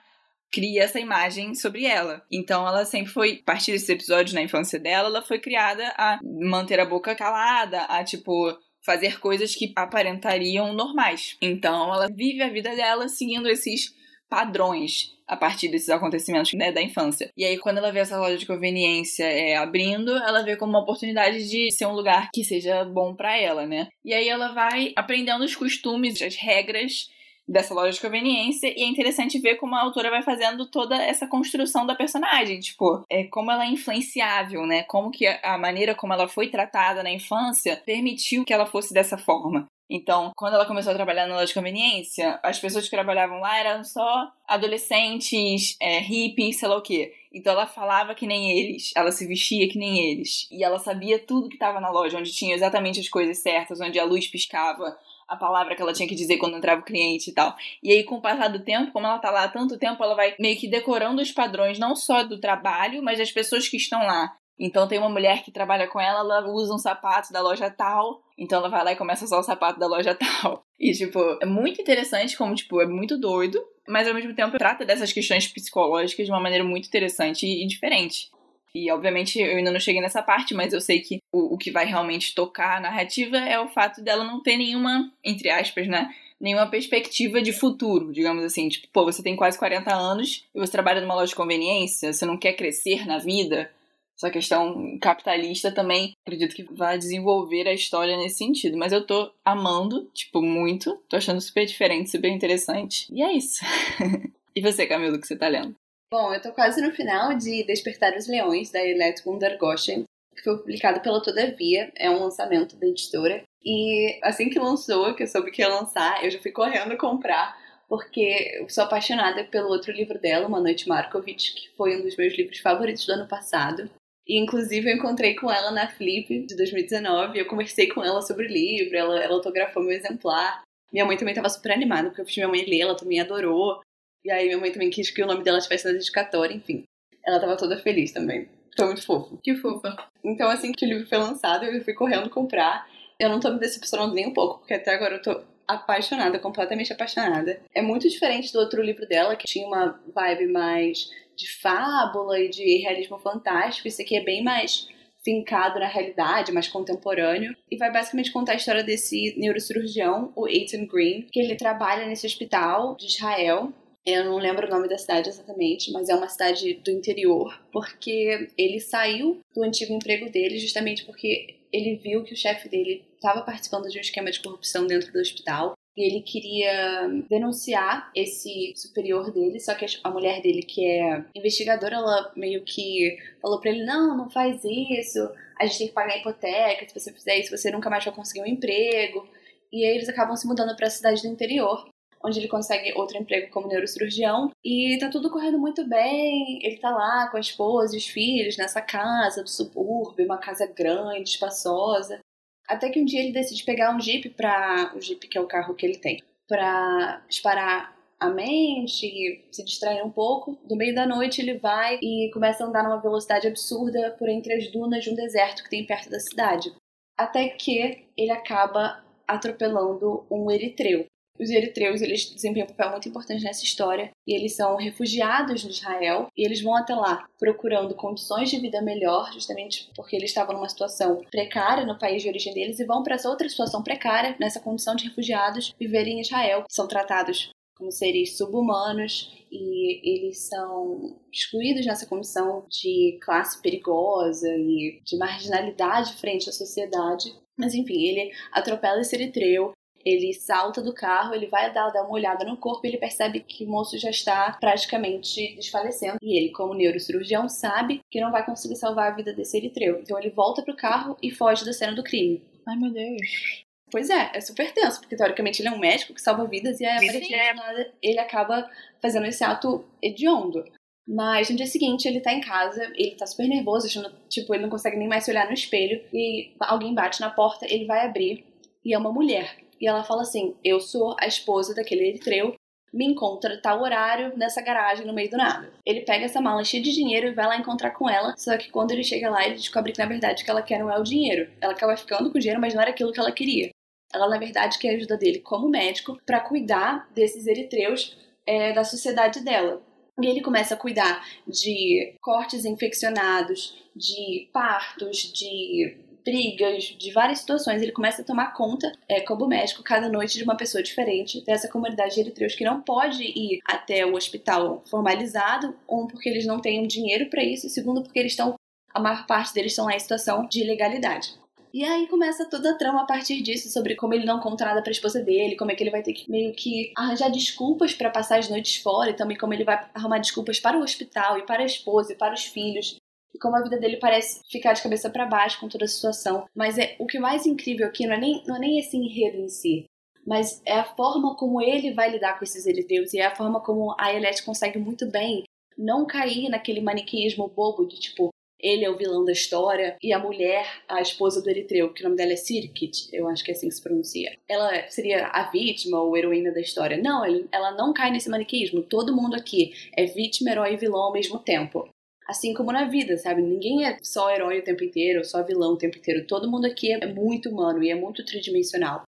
cria 0.51 0.83
essa 0.83 0.99
imagem 0.99 1.53
sobre 1.53 1.85
ela. 1.85 2.23
Então 2.31 2.65
ela 2.65 2.85
sempre 2.85 3.11
foi, 3.11 3.39
a 3.41 3.45
partir 3.45 3.73
desses 3.73 3.89
episódios 3.89 4.33
na 4.33 4.41
infância 4.41 4.79
dela, 4.79 5.09
ela 5.09 5.21
foi 5.21 5.37
criada 5.37 5.93
a 5.97 6.17
manter 6.23 6.79
a 6.79 6.85
boca 6.85 7.13
calada, 7.13 7.81
a, 7.83 8.03
tipo, 8.05 8.57
fazer 8.81 9.19
coisas 9.19 9.53
que 9.53 9.73
aparentariam 9.75 10.71
normais. 10.73 11.35
Então 11.41 11.93
ela 11.93 12.07
vive 12.07 12.41
a 12.41 12.49
vida 12.49 12.73
dela 12.73 13.09
seguindo 13.09 13.49
esses 13.49 13.93
padrões 14.29 15.13
a 15.27 15.36
partir 15.36 15.67
desses 15.70 15.89
acontecimentos 15.89 16.53
né, 16.53 16.72
da 16.72 16.82
infância. 16.82 17.32
E 17.36 17.44
aí, 17.44 17.58
quando 17.58 17.77
ela 17.77 17.91
vê 17.91 18.00
essa 18.00 18.20
loja 18.20 18.38
de 18.38 18.46
conveniência 18.46 19.25
é, 19.25 19.55
abrindo, 19.55 20.15
ela 20.17 20.44
vê 20.44 20.55
como 20.55 20.74
uma 20.74 20.82
oportunidade 20.82 21.50
de 21.50 21.72
ser 21.72 21.86
um 21.88 21.94
lugar 21.94 22.29
que 22.34 22.44
seja 22.44 22.86
bom 22.86 23.15
para 23.15 23.36
ela, 23.38 23.65
né? 23.65 23.88
E 24.03 24.13
aí 24.13 24.29
ela 24.29 24.53
vai 24.53 24.94
aprendendo 24.96 25.44
os 25.44 25.55
costumes, 25.55 26.22
as 26.22 26.36
regras 26.36 27.10
dessa 27.47 27.73
loja 27.73 27.91
de 27.91 28.01
conveniência 28.01 28.67
e 28.67 28.83
é 28.83 28.85
interessante 28.85 29.39
ver 29.39 29.55
como 29.55 29.75
a 29.75 29.81
autora 29.81 30.09
vai 30.09 30.21
fazendo 30.21 30.65
toda 30.65 30.95
essa 30.95 31.27
construção 31.27 31.85
da 31.85 31.95
personagem, 31.95 32.59
tipo, 32.59 33.03
é 33.09 33.25
como 33.25 33.51
ela 33.51 33.65
é 33.65 33.69
influenciável, 33.69 34.65
né? 34.65 34.83
Como 34.83 35.11
que 35.11 35.27
a 35.27 35.57
maneira 35.57 35.93
como 35.93 36.13
ela 36.13 36.27
foi 36.27 36.47
tratada 36.47 37.03
na 37.03 37.11
infância 37.11 37.81
permitiu 37.85 38.43
que 38.43 38.53
ela 38.53 38.65
fosse 38.65 38.93
dessa 38.93 39.17
forma. 39.17 39.67
Então, 39.89 40.31
quando 40.35 40.55
ela 40.55 40.65
começou 40.65 40.91
a 40.91 40.95
trabalhar 40.95 41.27
na 41.27 41.35
loja 41.35 41.47
de 41.47 41.53
conveniência, 41.53 42.39
as 42.41 42.59
pessoas 42.59 42.85
que 42.85 42.89
trabalhavam 42.89 43.39
lá 43.39 43.59
eram 43.59 43.83
só 43.83 44.31
adolescentes, 44.47 45.77
é, 45.79 45.99
hippies, 45.99 46.57
sei 46.57 46.67
lá 46.67 46.77
o 46.77 46.81
quê. 46.81 47.13
Então 47.31 47.53
ela 47.53 47.67
falava 47.67 48.15
que 48.15 48.25
nem 48.25 48.57
eles, 48.57 48.91
ela 48.95 49.11
se 49.11 49.27
vestia 49.27 49.69
que 49.69 49.77
nem 49.77 50.11
eles. 50.11 50.47
E 50.49 50.63
ela 50.63 50.79
sabia 50.79 51.19
tudo 51.19 51.49
que 51.49 51.55
estava 51.55 51.79
na 51.79 51.89
loja, 51.91 52.17
onde 52.17 52.31
tinha 52.31 52.55
exatamente 52.55 52.99
as 52.99 53.09
coisas 53.09 53.37
certas, 53.39 53.79
onde 53.79 53.99
a 53.99 54.05
luz 54.05 54.25
piscava, 54.27 54.97
a 55.27 55.36
palavra 55.36 55.75
que 55.75 55.82
ela 55.82 55.94
tinha 55.94 56.08
que 56.08 56.15
dizer 56.15 56.38
quando 56.38 56.58
entrava 56.58 56.82
o 56.82 56.86
cliente 56.86 57.29
e 57.29 57.34
tal. 57.34 57.55
E 57.82 57.91
aí, 57.91 58.03
com 58.03 58.15
o 58.15 58.22
passar 58.22 58.48
do 58.48 58.63
tempo, 58.63 58.91
como 58.91 59.05
ela 59.05 59.20
tá 59.20 59.32
lá 59.32 59.44
há 59.44 59.48
tanto 59.48 59.77
tempo, 59.77 60.03
ela 60.03 60.15
vai 60.15 60.36
meio 60.39 60.58
que 60.58 60.67
decorando 60.67 61.22
os 61.22 61.32
padrões, 61.32 61.79
não 61.79 61.96
só 61.96 62.24
do 62.24 62.39
trabalho, 62.39 63.03
mas 63.03 63.17
das 63.17 63.32
pessoas 63.32 63.67
que 63.67 63.77
estão 63.77 64.00
lá. 64.00 64.36
Então 64.58 64.88
tem 64.88 64.98
uma 64.98 65.10
mulher 65.10 65.44
que 65.44 65.51
trabalha 65.51 65.88
com 65.88 66.00
ela, 66.00 66.20
ela 66.20 66.50
usa 66.50 66.74
um 66.74 66.77
sapato 66.77 67.34
da 67.34 67.41
loja 67.41 67.70
tal, 67.70 68.24
então 68.38 68.60
ela 68.60 68.70
vai 68.70 68.84
lá 68.86 68.91
e 68.94 68.96
começa 68.96 69.25
a 69.25 69.27
usar 69.27 69.39
o 69.39 69.44
sapato 69.44 69.79
da 69.79 69.88
loja 69.88 70.15
tal. 70.41 70.65
E, 70.79 70.91
tipo, 70.94 71.20
é 71.41 71.46
muito 71.46 71.82
interessante 71.82 72.38
como, 72.38 72.55
tipo, 72.55 72.82
é 72.82 72.86
muito 72.86 73.17
doido, 73.17 73.62
mas 73.88 74.08
ao 74.08 74.13
mesmo 74.13 74.34
tempo 74.34 74.58
trata 74.58 74.86
dessas 74.86 75.12
questões 75.12 75.48
psicológicas 75.48 76.25
de 76.25 76.32
uma 76.32 76.39
maneira 76.39 76.63
muito 76.63 76.88
interessante 76.88 77.46
e 77.46 77.67
diferente. 77.67 78.29
E, 78.75 78.91
obviamente, 78.91 79.39
eu 79.39 79.55
ainda 79.55 79.72
não 79.72 79.79
cheguei 79.79 80.01
nessa 80.01 80.22
parte, 80.22 80.53
mas 80.53 80.74
eu 80.74 80.82
sei 80.82 81.00
que 81.00 81.20
o, 81.32 81.53
o 81.53 81.58
que 81.58 81.72
vai 81.72 81.86
realmente 81.86 82.36
tocar 82.36 82.75
a 82.75 82.82
narrativa 82.82 83.38
é 83.38 83.58
o 83.58 83.70
fato 83.70 84.01
dela 84.01 84.25
não 84.25 84.44
ter 84.44 84.58
nenhuma, 84.58 85.10
entre 85.24 85.50
aspas, 85.50 85.88
né? 85.88 86.13
Nenhuma 86.41 86.67
perspectiva 86.67 87.41
de 87.41 87.53
futuro, 87.53 88.12
digamos 88.12 88.44
assim. 88.44 88.67
Tipo, 88.67 88.89
pô, 88.91 89.05
você 89.05 89.24
tem 89.24 89.38
quase 89.38 89.58
40 89.58 89.96
anos 89.96 90.46
e 90.53 90.60
você 90.60 90.74
trabalha 90.74 91.00
numa 91.00 91.15
loja 91.15 91.29
de 91.29 91.36
conveniência, 91.36 92.12
você 92.12 92.25
não 92.25 92.38
quer 92.38 92.51
crescer 92.51 93.08
na 93.08 93.17
vida, 93.17 93.72
essa 94.17 94.29
questão 94.29 94.98
capitalista 95.00 95.72
também 95.72 96.13
acredito 96.25 96.53
que 96.53 96.63
vai 96.63 96.98
desenvolver 96.98 97.70
a 97.70 97.74
história 97.74 98.17
nesse 98.17 98.39
sentido. 98.39 98.77
Mas 98.77 98.91
eu 98.91 99.05
tô 99.05 99.32
amando, 99.44 100.10
tipo, 100.13 100.41
muito. 100.41 101.01
Tô 101.08 101.15
achando 101.15 101.39
super 101.39 101.65
diferente, 101.65 102.12
super 102.12 102.29
interessante. 102.29 103.08
E 103.10 103.24
é 103.24 103.32
isso. 103.32 103.63
e 104.53 104.62
você, 104.62 104.86
Camilo, 104.86 105.20
que 105.20 105.27
você 105.27 105.38
tá 105.38 105.48
lendo? 105.48 105.75
Bom, 106.12 106.33
eu 106.33 106.41
tô 106.41 106.51
quase 106.51 106.81
no 106.81 106.91
final 106.91 107.33
de 107.35 107.63
Despertar 107.63 108.15
os 108.15 108.27
Leões, 108.27 108.71
da 108.71 108.83
Elet 108.83 109.24
Gundargoshen, 109.24 110.03
que 110.35 110.43
foi 110.43 110.57
publicado 110.57 111.01
pela 111.01 111.21
Todavia. 111.21 111.91
É 111.95 112.09
um 112.09 112.19
lançamento 112.19 112.75
da 112.77 112.88
editora. 112.88 113.43
E 113.63 114.19
assim 114.24 114.50
que 114.50 114.59
lançou, 114.59 115.15
que 115.15 115.24
eu 115.24 115.27
soube 115.27 115.51
que 115.51 115.62
ia 115.62 115.67
lançar, 115.67 116.24
eu 116.24 116.29
já 116.29 116.39
fui 116.39 116.51
correndo 116.51 116.95
comprar 116.97 117.57
porque 117.88 118.57
eu 118.59 118.69
sou 118.69 118.83
apaixonada 118.83 119.43
pelo 119.45 119.69
outro 119.69 119.91
livro 119.91 120.19
dela, 120.19 120.47
Uma 120.47 120.59
Noite 120.59 120.88
Markovitch, 120.88 121.53
que 121.53 121.69
foi 121.75 121.95
um 121.95 122.01
dos 122.01 122.15
meus 122.15 122.35
livros 122.35 122.59
favoritos 122.59 123.05
do 123.05 123.13
ano 123.13 123.27
passado. 123.27 123.89
E, 124.27 124.39
inclusive, 124.39 124.89
eu 124.89 124.95
encontrei 124.95 125.35
com 125.35 125.51
ela 125.51 125.71
na 125.71 125.88
Flip 125.88 126.45
de 126.47 126.55
2019. 126.55 127.38
Eu 127.38 127.45
conversei 127.45 127.88
com 127.88 128.03
ela 128.03 128.21
sobre 128.21 128.47
o 128.47 128.50
livro, 128.50 128.97
ela, 128.97 129.19
ela 129.19 129.35
autografou 129.35 129.83
meu 129.83 129.91
exemplar. 129.91 130.63
Minha 130.91 131.05
mãe 131.05 131.17
também 131.17 131.33
estava 131.33 131.50
super 131.50 131.71
animada, 131.71 132.09
porque 132.09 132.21
eu 132.21 132.25
fiz 132.25 132.35
minha 132.38 132.47
mãe 132.47 132.65
ler, 132.65 132.81
ela 132.81 132.97
também 132.97 133.19
adorou. 133.19 133.81
E 134.25 134.32
aí, 134.32 134.46
minha 134.46 134.58
mãe 134.58 134.72
também 134.72 134.89
quis 134.89 135.12
que 135.12 135.22
o 135.22 135.27
nome 135.27 135.44
dela 135.44 135.60
estivesse 135.60 135.86
na 135.86 135.91
dedicatória, 135.91 136.55
enfim. 136.55 136.84
Ela 137.24 137.38
estava 137.38 137.55
toda 137.55 137.77
feliz 137.77 138.12
também. 138.12 138.50
Foi 138.75 138.88
muito 138.88 139.05
fofo. 139.05 139.39
Que 139.44 139.55
fofa. 139.55 139.96
Então, 140.24 140.50
assim 140.50 140.72
que 140.72 140.84
o 140.84 140.89
livro 140.89 141.08
foi 141.08 141.20
lançado, 141.20 141.63
eu 141.63 141.84
fui 141.84 141.94
correndo 141.94 142.27
comprar. 142.27 142.89
Eu 143.20 143.29
não 143.29 143.39
tô 143.39 143.51
me 143.51 143.60
decepcionando 143.60 144.15
nem 144.15 144.25
um 144.25 144.34
pouco, 144.34 144.58
porque 144.58 144.74
até 144.74 144.96
agora 144.96 145.17
eu 145.17 145.22
tô 145.22 145.41
apaixonada, 145.67 146.39
completamente 146.39 146.91
apaixonada. 146.91 147.62
É 147.72 147.84
muito 147.84 148.10
diferente 148.10 148.51
do 148.51 148.58
outro 148.58 148.82
livro 148.82 149.08
dela, 149.08 149.36
que 149.36 149.46
tinha 149.46 149.67
uma 149.67 150.01
vibe 150.12 150.48
mais 150.48 151.08
de 151.38 151.48
fábula 151.62 152.39
e 152.39 152.50
de 152.50 152.79
realismo 152.82 153.20
fantástico. 153.20 153.88
Isso 153.88 154.01
aqui 154.01 154.17
é 154.17 154.24
bem 154.24 154.44
mais 154.44 154.88
fincado 155.24 155.79
na 155.79 155.88
realidade, 155.88 156.51
mais 156.51 156.67
contemporâneo, 156.67 157.55
e 157.70 157.77
vai 157.77 157.91
basicamente 157.91 158.32
contar 158.32 158.53
a 158.53 158.55
história 158.55 158.84
desse 158.84 159.36
neurocirurgião, 159.38 160.32
o 160.36 160.46
Aiton 160.46 160.86
Green, 160.88 161.27
que 161.32 161.39
ele 161.39 161.55
trabalha 161.55 162.05
nesse 162.05 162.27
hospital 162.27 162.96
de 162.96 163.05
Israel, 163.08 163.72
Eu 164.05 164.24
não 164.25 164.38
lembro 164.38 164.67
o 164.67 164.69
nome 164.69 164.88
da 164.88 164.97
cidade 164.97 165.29
exatamente, 165.29 165.91
mas 165.91 166.09
é 166.09 166.15
uma 166.15 166.29
cidade 166.29 166.75
do 166.75 166.91
interior, 166.91 167.59
porque 167.71 168.50
ele 168.55 168.79
saiu 168.79 169.39
do 169.53 169.63
antigo 169.63 169.93
emprego 169.93 170.29
dele 170.29 170.59
justamente 170.59 171.03
porque 171.05 171.57
ele 171.74 171.95
viu 171.95 172.24
que 172.24 172.33
o 172.33 172.38
chefe 172.38 172.69
dele 172.69 173.03
estava 173.15 173.41
participando 173.41 173.89
de 173.89 173.97
um 173.97 174.01
esquema 174.01 174.29
de 174.29 174.39
corrupção 174.41 174.85
dentro 174.85 175.12
do 175.12 175.19
hospital 175.19 175.74
e 175.97 176.03
ele 176.03 176.21
queria 176.21 177.07
denunciar 177.29 178.12
esse 178.13 178.74
superior 178.75 179.31
dele, 179.31 179.59
só 179.59 179.74
que 179.74 179.85
a 180.03 180.09
mulher 180.09 180.41
dele, 180.41 180.62
que 180.62 180.85
é 180.85 181.24
investigadora, 181.33 181.95
ela 181.95 182.33
meio 182.35 182.63
que 182.63 183.17
falou 183.41 183.59
para 183.62 183.71
ele: 183.71 183.85
não, 183.85 184.15
não 184.15 184.29
faz 184.29 184.62
isso, 184.65 185.19
a 185.57 185.65
gente 185.65 185.77
tem 185.77 185.88
que 185.88 185.93
pagar 185.93 186.13
a 186.13 186.17
hipoteca, 186.17 186.88
se 186.88 187.00
você 187.00 187.13
fizer 187.13 187.39
isso, 187.39 187.57
você 187.57 187.71
nunca 187.71 187.89
mais 187.89 188.03
vai 188.03 188.13
conseguir 188.13 188.41
um 188.41 188.45
emprego. 188.45 189.27
E 189.71 189.85
aí 189.85 189.95
eles 189.95 190.09
acabam 190.09 190.35
se 190.35 190.45
mudando 190.45 190.75
para 190.75 190.88
a 190.88 190.89
cidade 190.89 191.21
do 191.21 191.27
interior, 191.29 191.89
onde 192.25 192.39
ele 192.39 192.48
consegue 192.48 192.94
outro 192.98 193.17
emprego 193.17 193.51
como 193.51 193.67
neurocirurgião. 193.67 194.51
E 194.63 194.98
tá 195.00 195.10
tudo 195.10 195.29
correndo 195.29 195.60
muito 195.60 195.88
bem. 195.88 196.60
Ele 196.63 196.77
tá 196.77 196.89
lá 196.89 197.29
com 197.29 197.38
a 197.38 197.39
esposa 197.39 197.96
e 197.96 197.98
os 198.00 198.08
filhos 198.08 198.58
nessa 198.58 198.82
casa 198.82 199.44
do 199.44 199.50
subúrbio, 199.50 200.25
uma 200.25 200.38
casa 200.38 200.65
grande, 200.65 201.29
espaçosa. 201.29 202.20
Até 202.67 202.89
que 202.89 203.00
um 203.00 203.05
dia 203.05 203.22
ele 203.22 203.32
decide 203.32 203.63
pegar 203.63 203.96
um 203.96 204.01
Jeep 204.01 204.29
para 204.29 204.91
o 204.96 205.01
Jeep 205.01 205.27
que 205.27 205.38
é 205.38 205.41
o 205.41 205.48
carro 205.48 205.75
que 205.75 205.86
ele 205.86 205.98
tem, 205.98 206.22
para 206.48 207.22
disparar 207.29 207.96
a 208.20 208.29
mente, 208.29 209.46
se 209.51 209.63
distrair 209.63 210.03
um 210.03 210.10
pouco. 210.10 210.58
No 210.67 210.75
meio 210.75 210.96
da 210.96 211.05
noite 211.05 211.41
ele 211.41 211.58
vai 211.58 212.00
e 212.01 212.32
começa 212.34 212.63
a 212.63 212.67
andar 212.67 212.84
numa 212.84 213.01
velocidade 213.01 213.48
absurda 213.48 214.15
por 214.17 214.29
entre 214.29 214.53
as 214.53 214.72
dunas 214.72 215.03
de 215.03 215.12
um 215.12 215.15
deserto 215.15 215.63
que 215.63 215.70
tem 215.70 215.86
perto 215.86 216.10
da 216.10 216.20
cidade. 216.20 216.74
Até 217.17 217.50
que 217.50 218.05
ele 218.17 218.32
acaba 218.32 219.03
atropelando 219.27 220.25
um 220.29 220.50
eritreu. 220.50 221.05
Os 221.39 221.49
eritreus, 221.49 222.01
eles 222.01 222.29
desempenham 222.33 222.65
um 222.65 222.69
papel 222.69 222.91
muito 222.91 223.09
importante 223.09 223.43
nessa 223.43 223.63
história, 223.63 224.11
e 224.25 224.33
eles 224.33 224.55
são 224.55 224.75
refugiados 224.75 225.63
no 225.63 225.69
Israel, 225.69 226.27
e 226.35 226.45
eles 226.45 226.61
vão 226.61 226.75
até 226.75 226.95
lá 226.95 227.27
procurando 227.37 227.93
condições 227.93 228.49
de 228.49 228.59
vida 228.59 228.81
melhor, 228.81 229.31
justamente 229.33 229.89
porque 229.95 230.15
eles 230.15 230.29
estavam 230.29 230.55
numa 230.55 230.69
situação 230.69 231.21
precária 231.29 231.85
no 231.85 231.99
país 231.99 232.23
de 232.23 232.29
origem 232.29 232.53
deles, 232.53 232.79
e 232.79 232.85
vão 232.85 233.03
para 233.03 233.15
essa 233.15 233.29
outra 233.29 233.49
situação 233.49 233.83
precária, 233.83 234.35
nessa 234.39 234.59
condição 234.59 234.95
de 234.95 235.07
refugiados, 235.07 235.73
viver 235.79 236.07
em 236.07 236.21
Israel. 236.21 236.63
São 236.69 236.87
tratados 236.87 237.49
como 237.77 237.91
seres 237.91 238.37
subhumanos 238.37 239.33
e 239.51 239.99
eles 240.09 240.47
são 240.47 241.19
excluídos 241.31 241.85
nessa 241.85 242.05
condição 242.05 242.65
de 242.69 243.19
classe 243.21 243.61
perigosa 243.61 244.49
e 244.49 245.01
de 245.03 245.17
marginalidade 245.17 246.13
frente 246.13 246.49
à 246.49 246.53
sociedade. 246.53 247.33
Mas 247.57 247.73
enfim, 247.73 248.01
ele 248.05 248.31
atropela 248.51 249.01
esse 249.01 249.15
eritreu, 249.15 249.73
ele 250.05 250.33
salta 250.33 250.81
do 250.81 250.93
carro, 250.93 251.33
ele 251.33 251.47
vai 251.47 251.74
dar, 251.74 251.89
dar 251.89 252.03
uma 252.03 252.13
olhada 252.13 252.45
no 252.45 252.57
corpo 252.57 252.85
e 252.85 252.89
ele 252.89 252.97
percebe 252.97 253.39
que 253.39 253.65
o 253.65 253.69
moço 253.69 253.97
já 253.97 254.09
está 254.09 254.55
praticamente 254.59 255.55
desfalecendo. 255.55 256.17
E 256.21 256.38
ele, 256.38 256.51
como 256.51 256.75
neurocirurgião, 256.75 257.50
sabe 257.50 258.01
que 258.12 258.21
não 258.21 258.31
vai 258.31 258.45
conseguir 258.45 258.75
salvar 258.75 259.12
a 259.12 259.15
vida 259.15 259.33
desse 259.33 259.57
eritreu. 259.57 260.00
Então 260.00 260.19
ele 260.19 260.29
volta 260.29 260.62
pro 260.62 260.75
carro 260.75 261.17
e 261.24 261.31
foge 261.31 261.65
da 261.65 261.74
cena 261.74 261.95
do 261.95 262.03
crime. 262.03 262.43
Ai, 262.67 262.75
meu 262.75 262.91
Deus. 262.91 263.65
Pois 263.91 264.09
é, 264.09 264.31
é 264.33 264.41
super 264.41 264.71
tenso, 264.74 265.00
porque 265.00 265.15
teoricamente 265.15 265.62
ele 265.62 265.69
é 265.69 265.71
um 265.71 265.79
médico 265.79 266.13
que 266.13 266.21
salva 266.21 266.45
vidas 266.45 266.79
e 266.79 266.85
aparentemente 266.85 267.33
é. 267.33 267.91
ele 268.01 268.19
acaba 268.19 268.69
fazendo 269.01 269.25
esse 269.25 269.43
ato 269.43 269.85
hediondo. 270.01 270.63
Mas 271.07 271.50
no 271.50 271.55
dia 271.55 271.67
seguinte 271.67 272.07
ele 272.07 272.19
tá 272.19 272.33
em 272.33 272.41
casa, 272.41 272.83
ele 272.95 273.15
tá 273.15 273.27
super 273.27 273.47
nervoso, 273.47 273.85
achando, 273.85 274.12
tipo, 274.27 274.53
ele 274.53 274.63
não 274.63 274.71
consegue 274.71 274.97
nem 274.97 275.07
mais 275.07 275.24
se 275.24 275.31
olhar 275.31 275.45
no 275.45 275.53
espelho. 275.53 276.01
E 276.12 276.55
alguém 276.59 276.95
bate 276.95 277.21
na 277.21 277.29
porta, 277.29 277.65
ele 277.69 277.85
vai 277.85 278.05
abrir. 278.05 278.43
E 278.83 278.93
é 278.93 278.97
uma 278.97 279.12
mulher. 279.12 279.64
E 279.79 279.88
ela 279.88 280.03
fala 280.03 280.22
assim: 280.22 280.55
Eu 280.63 280.79
sou 280.79 281.15
a 281.20 281.27
esposa 281.27 281.74
daquele 281.74 282.08
eritreu, 282.08 282.55
me 282.96 283.05
encontra 283.05 283.60
tal 283.62 283.82
horário 283.82 284.32
nessa 284.38 284.62
garagem 284.62 285.05
no 285.05 285.13
meio 285.13 285.29
do 285.29 285.36
nada. 285.36 285.70
Ele 285.86 286.01
pega 286.01 286.25
essa 286.25 286.39
mala 286.39 286.63
cheia 286.63 286.82
de 286.82 286.94
dinheiro 286.94 287.27
e 287.27 287.34
vai 287.34 287.46
lá 287.46 287.58
encontrar 287.58 287.91
com 287.91 288.10
ela, 288.10 288.34
só 288.38 288.58
que 288.58 288.70
quando 288.70 288.91
ele 288.91 289.03
chega 289.03 289.29
lá, 289.29 289.46
ele 289.46 289.55
descobre 289.55 289.91
que 289.91 290.00
na 290.00 290.05
verdade 290.05 290.41
o 290.41 290.46
que 290.46 290.50
ela 290.50 290.62
quer 290.62 290.79
não 290.79 290.89
é 290.89 290.98
o 290.98 291.03
dinheiro. 291.03 291.51
Ela 291.60 291.74
acaba 291.74 291.98
ficando 291.98 292.31
com 292.31 292.38
o 292.38 292.42
dinheiro, 292.42 292.61
mas 292.61 292.74
não 292.74 292.81
era 292.81 292.92
aquilo 292.92 293.11
que 293.11 293.20
ela 293.20 293.33
queria. 293.33 293.70
Ela 294.14 294.29
na 294.29 294.38
verdade 294.38 294.79
quer 294.79 294.92
a 294.92 294.96
ajuda 294.96 295.18
dele 295.18 295.40
como 295.40 295.68
médico 295.68 296.18
para 296.25 296.40
cuidar 296.40 297.09
desses 297.14 297.46
eritreus 297.48 298.18
é, 298.48 298.72
da 298.72 298.85
sociedade 298.85 299.44
dela. 299.44 299.81
E 300.22 300.27
ele 300.27 300.42
começa 300.42 300.75
a 300.75 300.77
cuidar 300.77 301.27
de 301.46 302.16
cortes 302.22 302.64
infeccionados, 302.64 303.77
de 303.94 304.48
partos, 304.53 305.18
de 305.33 305.98
brigas, 306.25 306.85
de 306.85 307.11
várias 307.11 307.40
situações. 307.40 307.81
Ele 307.81 307.92
começa 307.92 308.24
a 308.24 308.25
tomar 308.25 308.53
conta, 308.53 308.92
é, 309.07 309.22
como 309.22 309.48
médico, 309.48 309.83
cada 309.83 310.09
noite 310.09 310.38
de 310.38 310.44
uma 310.44 310.57
pessoa 310.57 310.81
diferente 310.81 311.46
dessa 311.46 311.70
comunidade 311.70 312.16
de 312.16 312.22
eritreus 312.22 312.55
que 312.55 312.66
não 312.66 312.81
pode 312.81 313.24
ir 313.24 313.59
até 313.64 314.05
o 314.05 314.16
hospital 314.16 314.83
formalizado, 314.90 315.75
um, 315.88 316.07
porque 316.07 316.27
eles 316.27 316.46
não 316.46 316.59
têm 316.59 316.88
dinheiro 316.88 317.29
para 317.29 317.44
isso, 317.44 317.68
e 317.68 317.70
segundo, 317.70 318.01
porque 318.01 318.20
eles 318.20 318.31
estão, 318.31 318.55
a 318.94 319.00
maior 319.00 319.27
parte 319.27 319.53
deles 319.53 319.72
estão 319.72 319.85
lá 319.85 319.96
em 319.96 320.00
situação 320.00 320.48
de 320.48 320.61
ilegalidade. 320.61 321.35
E 321.72 321.83
aí 321.83 322.07
começa 322.07 322.50
toda 322.50 322.72
a 322.72 322.77
trama 322.77 323.01
a 323.01 323.05
partir 323.05 323.42
disso, 323.42 323.70
sobre 323.70 323.96
como 323.96 324.14
ele 324.14 324.25
não 324.25 324.40
conta 324.40 324.64
nada 324.64 324.81
pra 324.81 324.92
esposa 324.92 325.22
dele, 325.22 325.57
como 325.57 325.72
é 325.72 325.75
que 325.75 325.83
ele 325.83 325.92
vai 325.92 326.01
ter 326.01 326.14
que 326.14 326.31
meio 326.31 326.53
que 326.53 326.94
arranjar 326.98 327.29
desculpas 327.29 327.94
para 327.94 328.09
passar 328.09 328.40
as 328.40 328.50
noites 328.50 328.77
fora, 328.77 329.11
e 329.11 329.14
também 329.14 329.38
como 329.38 329.53
ele 329.53 329.66
vai 329.66 329.85
arrumar 329.94 330.20
desculpas 330.20 330.59
para 330.59 330.79
o 330.79 330.81
hospital 330.81 331.38
e 331.38 331.46
para 331.46 331.64
a 331.64 331.66
esposa 331.66 332.14
e 332.14 332.16
para 332.16 332.33
os 332.33 332.46
filhos 332.46 332.96
e 333.35 333.37
como 333.37 333.57
a 333.57 333.61
vida 333.61 333.77
dele 333.77 333.98
parece 333.98 334.41
ficar 334.50 334.74
de 334.74 334.81
cabeça 334.81 335.09
para 335.09 335.25
baixo 335.25 335.59
com 335.59 335.67
toda 335.67 335.83
a 335.83 335.87
situação. 335.87 336.45
Mas 336.55 336.77
é 336.77 336.95
o 336.98 337.05
que 337.05 337.19
mais 337.19 337.45
incrível 337.45 337.85
aqui 337.85 338.07
não 338.07 338.15
é 338.15 338.19
nem, 338.19 338.43
não 338.48 338.55
é 338.55 338.59
nem 338.59 338.79
esse 338.79 338.95
enredo 338.95 339.37
em 339.37 339.50
si, 339.50 339.85
mas 340.25 340.61
é 340.65 340.74
a 340.74 340.85
forma 340.95 341.35
como 341.35 341.61
ele 341.61 341.93
vai 341.93 342.09
lidar 342.09 342.39
com 342.39 342.45
esses 342.45 342.65
eritreus 342.65 343.13
e 343.13 343.19
é 343.19 343.25
a 343.25 343.35
forma 343.35 343.59
como 343.59 343.93
a 344.00 344.13
Elette 344.13 344.43
consegue 344.43 344.79
muito 344.79 345.05
bem 345.05 345.43
não 345.77 346.05
cair 346.05 346.50
naquele 346.50 346.79
maniqueísmo 346.79 347.50
bobo 347.50 347.85
de 347.85 348.00
tipo, 348.00 348.29
ele 348.57 348.85
é 348.85 348.89
o 348.89 348.95
vilão 348.95 349.25
da 349.25 349.33
história 349.33 349.98
e 350.01 350.13
a 350.13 350.19
mulher, 350.19 350.65
a 350.87 351.01
esposa 351.01 351.41
do 351.41 351.50
Eritreu, 351.50 351.93
que 351.93 352.01
o 352.01 352.05
nome 352.05 352.15
dela 352.15 352.31
é 352.31 352.37
Sirkit, 352.37 353.09
eu 353.11 353.27
acho 353.27 353.43
que 353.43 353.51
é 353.51 353.53
assim 353.53 353.67
que 353.67 353.75
se 353.75 353.83
pronuncia. 353.83 354.37
Ela 354.48 354.87
seria 354.89 355.27
a 355.27 355.43
vítima 355.51 356.01
ou 356.01 356.15
heroína 356.15 356.51
da 356.51 356.61
história. 356.61 356.98
Não, 356.98 357.24
ela 357.51 357.71
não 357.71 357.93
cai 357.93 358.09
nesse 358.09 358.29
maniqueísmo. 358.29 358.81
Todo 358.81 359.15
mundo 359.15 359.35
aqui 359.35 359.74
é 359.95 360.05
vítima, 360.05 360.51
herói 360.51 360.74
e 360.74 360.77
vilão 360.77 361.01
ao 361.01 361.11
mesmo 361.11 361.37
tempo. 361.39 361.89
Assim 362.27 362.53
como 362.53 362.72
na 362.72 362.85
vida, 362.85 363.18
sabe? 363.18 363.42
Ninguém 363.42 363.85
é 363.85 363.98
só 364.01 364.31
herói 364.31 364.59
o 364.59 364.64
tempo 364.64 364.83
inteiro, 364.83 365.24
só 365.24 365.44
vilão 365.44 365.74
o 365.74 365.77
tempo 365.77 365.98
inteiro. 365.98 366.25
Todo 366.25 366.50
mundo 366.50 366.66
aqui 366.66 366.92
é 366.92 367.05
muito 367.05 367.50
humano 367.50 367.83
e 367.83 367.92
é 367.92 367.96
muito 367.96 368.25
tridimensional. 368.25 369.03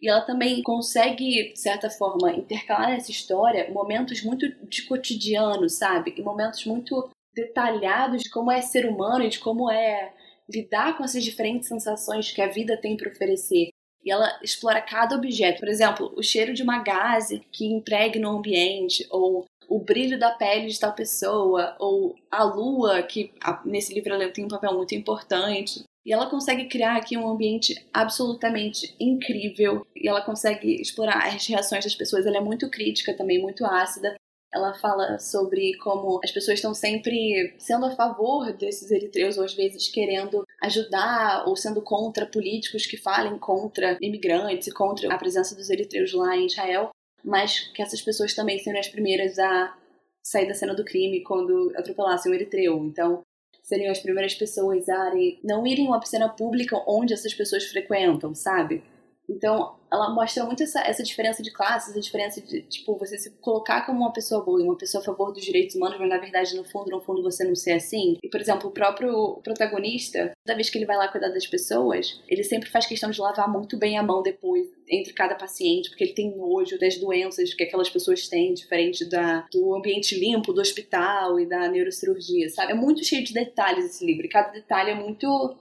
E 0.00 0.08
ela 0.08 0.22
também 0.22 0.62
consegue, 0.62 1.52
de 1.52 1.58
certa 1.58 1.90
forma, 1.90 2.32
intercalar 2.32 2.90
nessa 2.90 3.10
história 3.10 3.70
momentos 3.70 4.22
muito 4.22 4.48
de 4.66 4.82
cotidiano, 4.82 5.68
sabe? 5.68 6.14
E 6.16 6.22
momentos 6.22 6.64
muito 6.64 7.10
detalhados 7.34 8.22
de 8.22 8.30
como 8.30 8.50
é 8.50 8.62
ser 8.62 8.86
humano 8.86 9.24
e 9.24 9.28
de 9.28 9.38
como 9.38 9.70
é 9.70 10.12
lidar 10.48 10.96
com 10.96 11.04
essas 11.04 11.22
diferentes 11.22 11.68
sensações 11.68 12.32
que 12.32 12.40
a 12.40 12.48
vida 12.48 12.76
tem 12.76 12.96
para 12.96 13.10
oferecer. 13.10 13.68
E 14.02 14.10
ela 14.10 14.38
explora 14.42 14.80
cada 14.80 15.16
objeto. 15.16 15.60
Por 15.60 15.68
exemplo, 15.68 16.12
o 16.16 16.22
cheiro 16.22 16.54
de 16.54 16.62
uma 16.62 16.82
gase 16.82 17.40
que 17.52 17.66
impregna 17.66 18.30
o 18.30 18.38
ambiente, 18.38 19.06
ou 19.10 19.44
o 19.70 19.78
brilho 19.78 20.18
da 20.18 20.32
pele 20.32 20.66
de 20.66 20.80
tal 20.80 20.92
pessoa, 20.92 21.76
ou 21.78 22.16
a 22.28 22.42
lua, 22.42 23.04
que 23.04 23.32
nesse 23.64 23.94
livro 23.94 24.12
ela 24.12 24.28
tem 24.28 24.44
um 24.44 24.48
papel 24.48 24.74
muito 24.74 24.96
importante. 24.96 25.84
E 26.04 26.12
ela 26.12 26.28
consegue 26.28 26.64
criar 26.64 26.96
aqui 26.96 27.16
um 27.16 27.30
ambiente 27.30 27.76
absolutamente 27.92 28.96
incrível. 28.98 29.86
E 29.94 30.08
ela 30.08 30.22
consegue 30.22 30.80
explorar 30.80 31.24
as 31.24 31.46
reações 31.46 31.84
das 31.84 31.94
pessoas. 31.94 32.26
Ela 32.26 32.38
é 32.38 32.40
muito 32.40 32.68
crítica 32.68 33.16
também, 33.16 33.40
muito 33.40 33.64
ácida. 33.64 34.16
Ela 34.52 34.74
fala 34.74 35.20
sobre 35.20 35.76
como 35.76 36.18
as 36.24 36.32
pessoas 36.32 36.58
estão 36.58 36.74
sempre 36.74 37.54
sendo 37.56 37.86
a 37.86 37.94
favor 37.94 38.52
desses 38.52 38.90
eritreus, 38.90 39.38
ou 39.38 39.44
às 39.44 39.54
vezes 39.54 39.88
querendo 39.88 40.42
ajudar, 40.60 41.44
ou 41.46 41.54
sendo 41.54 41.80
contra 41.80 42.26
políticos 42.26 42.86
que 42.86 42.96
falem 42.96 43.38
contra 43.38 43.96
imigrantes 44.00 44.66
e 44.66 44.72
contra 44.72 45.14
a 45.14 45.18
presença 45.18 45.54
dos 45.54 45.70
eritreus 45.70 46.12
lá 46.12 46.36
em 46.36 46.46
Israel 46.46 46.90
mas 47.24 47.60
que 47.74 47.82
essas 47.82 48.02
pessoas 48.02 48.34
também 48.34 48.58
seriam 48.58 48.80
as 48.80 48.88
primeiras 48.88 49.38
a 49.38 49.76
sair 50.22 50.46
da 50.46 50.54
cena 50.54 50.74
do 50.74 50.84
crime 50.84 51.22
quando 51.22 51.72
atropelassem 51.76 52.30
um 52.30 52.34
eritreu. 52.34 52.84
Então, 52.84 53.22
seriam 53.62 53.90
as 53.90 54.00
primeiras 54.00 54.34
pessoas 54.34 54.88
a 54.88 55.12
não 55.42 55.66
irem 55.66 55.86
a 55.86 55.90
uma 55.90 56.00
piscina 56.00 56.28
pública 56.28 56.82
onde 56.86 57.14
essas 57.14 57.34
pessoas 57.34 57.64
frequentam, 57.64 58.34
sabe? 58.34 58.82
Então, 59.30 59.76
ela 59.92 60.10
mostra 60.10 60.44
muito 60.44 60.62
essa, 60.62 60.80
essa 60.80 61.02
diferença 61.02 61.42
de 61.42 61.52
classes, 61.52 61.96
a 61.96 62.00
diferença 62.00 62.40
de, 62.40 62.62
tipo, 62.62 62.96
você 62.96 63.16
se 63.16 63.30
colocar 63.40 63.86
como 63.86 64.00
uma 64.00 64.12
pessoa 64.12 64.44
boa 64.44 64.60
e 64.60 64.64
uma 64.64 64.76
pessoa 64.76 65.00
a 65.00 65.04
favor 65.04 65.32
dos 65.32 65.44
direitos 65.44 65.76
humanos, 65.76 65.98
mas 65.98 66.08
na 66.08 66.18
verdade, 66.18 66.56
no 66.56 66.64
fundo, 66.64 66.90
no 66.90 67.00
fundo, 67.00 67.22
você 67.22 67.44
não 67.44 67.54
ser 67.54 67.72
assim. 67.72 68.18
E, 68.22 68.28
por 68.28 68.40
exemplo, 68.40 68.68
o 68.68 68.72
próprio 68.72 69.40
protagonista, 69.42 70.32
toda 70.44 70.56
vez 70.56 70.68
que 70.68 70.78
ele 70.78 70.86
vai 70.86 70.96
lá 70.96 71.08
cuidar 71.08 71.28
das 71.28 71.46
pessoas, 71.46 72.20
ele 72.28 72.42
sempre 72.42 72.68
faz 72.68 72.86
questão 72.86 73.10
de 73.10 73.20
lavar 73.20 73.50
muito 73.50 73.78
bem 73.78 73.98
a 73.98 74.02
mão 74.02 74.22
depois, 74.22 74.68
entre 74.88 75.12
cada 75.12 75.34
paciente, 75.34 75.88
porque 75.88 76.04
ele 76.04 76.14
tem 76.14 76.36
nojo 76.36 76.78
das 76.78 76.96
doenças 76.96 77.54
que 77.54 77.62
aquelas 77.62 77.88
pessoas 77.88 78.28
têm, 78.28 78.52
diferente 78.52 79.04
da, 79.04 79.46
do 79.52 79.74
ambiente 79.74 80.18
limpo 80.18 80.52
do 80.52 80.60
hospital 80.60 81.38
e 81.38 81.46
da 81.46 81.68
neurocirurgia, 81.68 82.48
sabe? 82.48 82.72
É 82.72 82.74
muito 82.74 83.04
cheio 83.04 83.24
de 83.24 83.32
detalhes 83.32 83.84
esse 83.84 84.04
livro, 84.04 84.26
e 84.26 84.28
cada 84.28 84.50
detalhe 84.50 84.90
é 84.90 84.94
muito 84.94 85.56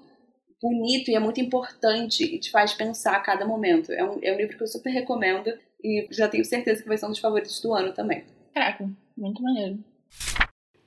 bonito 0.62 1.10
e 1.10 1.16
é 1.16 1.20
muito 1.20 1.40
importante 1.40 2.24
e 2.24 2.40
te 2.40 2.52
faz 2.52 2.74
pensar 2.74 3.16
a 3.16 3.20
cada 3.20 3.46
momento. 3.46 3.92
É 3.92 4.04
um, 4.04 4.20
é 4.22 4.34
um 4.34 4.38
livro 4.38 4.58
que 4.58 4.64
eu 4.64 4.68
super 4.68 4.92
recomendo 4.92 5.52
e 5.84 6.08
já 6.12 6.28
tenho 6.28 6.46
certeza 6.46 6.82
que 6.82 6.88
vai 6.88 6.98
ser 6.98 7.06
um 7.06 7.10
dos 7.10 7.20
favoritos 7.20 7.60
do 7.62 7.74
ano 7.74 7.94
também. 7.94 8.24
Caraca, 8.54 8.90
muito 9.18 9.42
maneiro. 9.42 9.80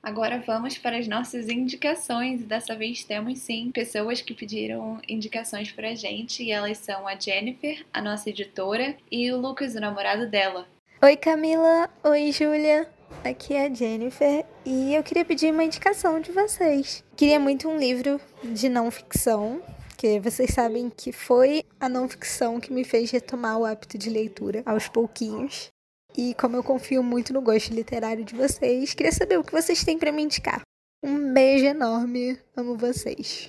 Agora 0.03 0.43
vamos 0.45 0.77
para 0.77 0.97
as 0.97 1.07
nossas 1.07 1.47
indicações. 1.47 2.43
Dessa 2.43 2.75
vez 2.75 3.05
temos 3.05 3.39
sim 3.39 3.71
pessoas 3.71 4.21
que 4.21 4.33
pediram 4.33 4.99
indicações 5.07 5.71
pra 5.71 5.95
gente 5.95 6.43
e 6.43 6.51
elas 6.51 6.77
são 6.79 7.07
a 7.07 7.17
Jennifer, 7.17 7.85
a 7.93 8.01
nossa 8.01 8.29
editora, 8.29 8.97
e 9.09 9.31
o 9.31 9.37
Lucas, 9.37 9.75
o 9.75 9.79
namorado 9.79 10.29
dela. 10.29 10.67
Oi 11.01 11.15
Camila, 11.15 11.89
oi 12.03 12.33
Júlia. 12.33 12.92
Aqui 13.23 13.53
é 13.53 13.67
a 13.67 13.73
Jennifer 13.73 14.45
e 14.65 14.93
eu 14.93 15.01
queria 15.01 15.23
pedir 15.23 15.53
uma 15.53 15.63
indicação 15.63 16.19
de 16.19 16.29
vocês. 16.33 17.05
Queria 17.15 17.39
muito 17.39 17.69
um 17.69 17.77
livro 17.77 18.19
de 18.43 18.67
não 18.67 18.91
ficção, 18.91 19.61
que 19.97 20.19
vocês 20.19 20.53
sabem 20.53 20.89
que 20.89 21.13
foi 21.13 21.63
a 21.79 21.87
não 21.87 22.09
ficção 22.09 22.59
que 22.59 22.73
me 22.73 22.83
fez 22.83 23.11
retomar 23.11 23.57
o 23.57 23.63
hábito 23.63 23.97
de 23.97 24.09
leitura 24.09 24.61
aos 24.65 24.89
pouquinhos. 24.89 25.69
E 26.17 26.33
como 26.33 26.57
eu 26.57 26.63
confio 26.63 27.01
muito 27.01 27.31
no 27.31 27.41
gosto 27.41 27.73
literário 27.73 28.25
de 28.25 28.35
vocês, 28.35 28.93
queria 28.93 29.13
saber 29.13 29.39
o 29.39 29.43
que 29.43 29.53
vocês 29.53 29.85
têm 29.85 29.97
para 29.97 30.11
me 30.11 30.21
indicar. 30.21 30.61
Um 31.01 31.33
beijo 31.33 31.65
enorme, 31.65 32.37
amo 32.57 32.75
vocês. 32.75 33.47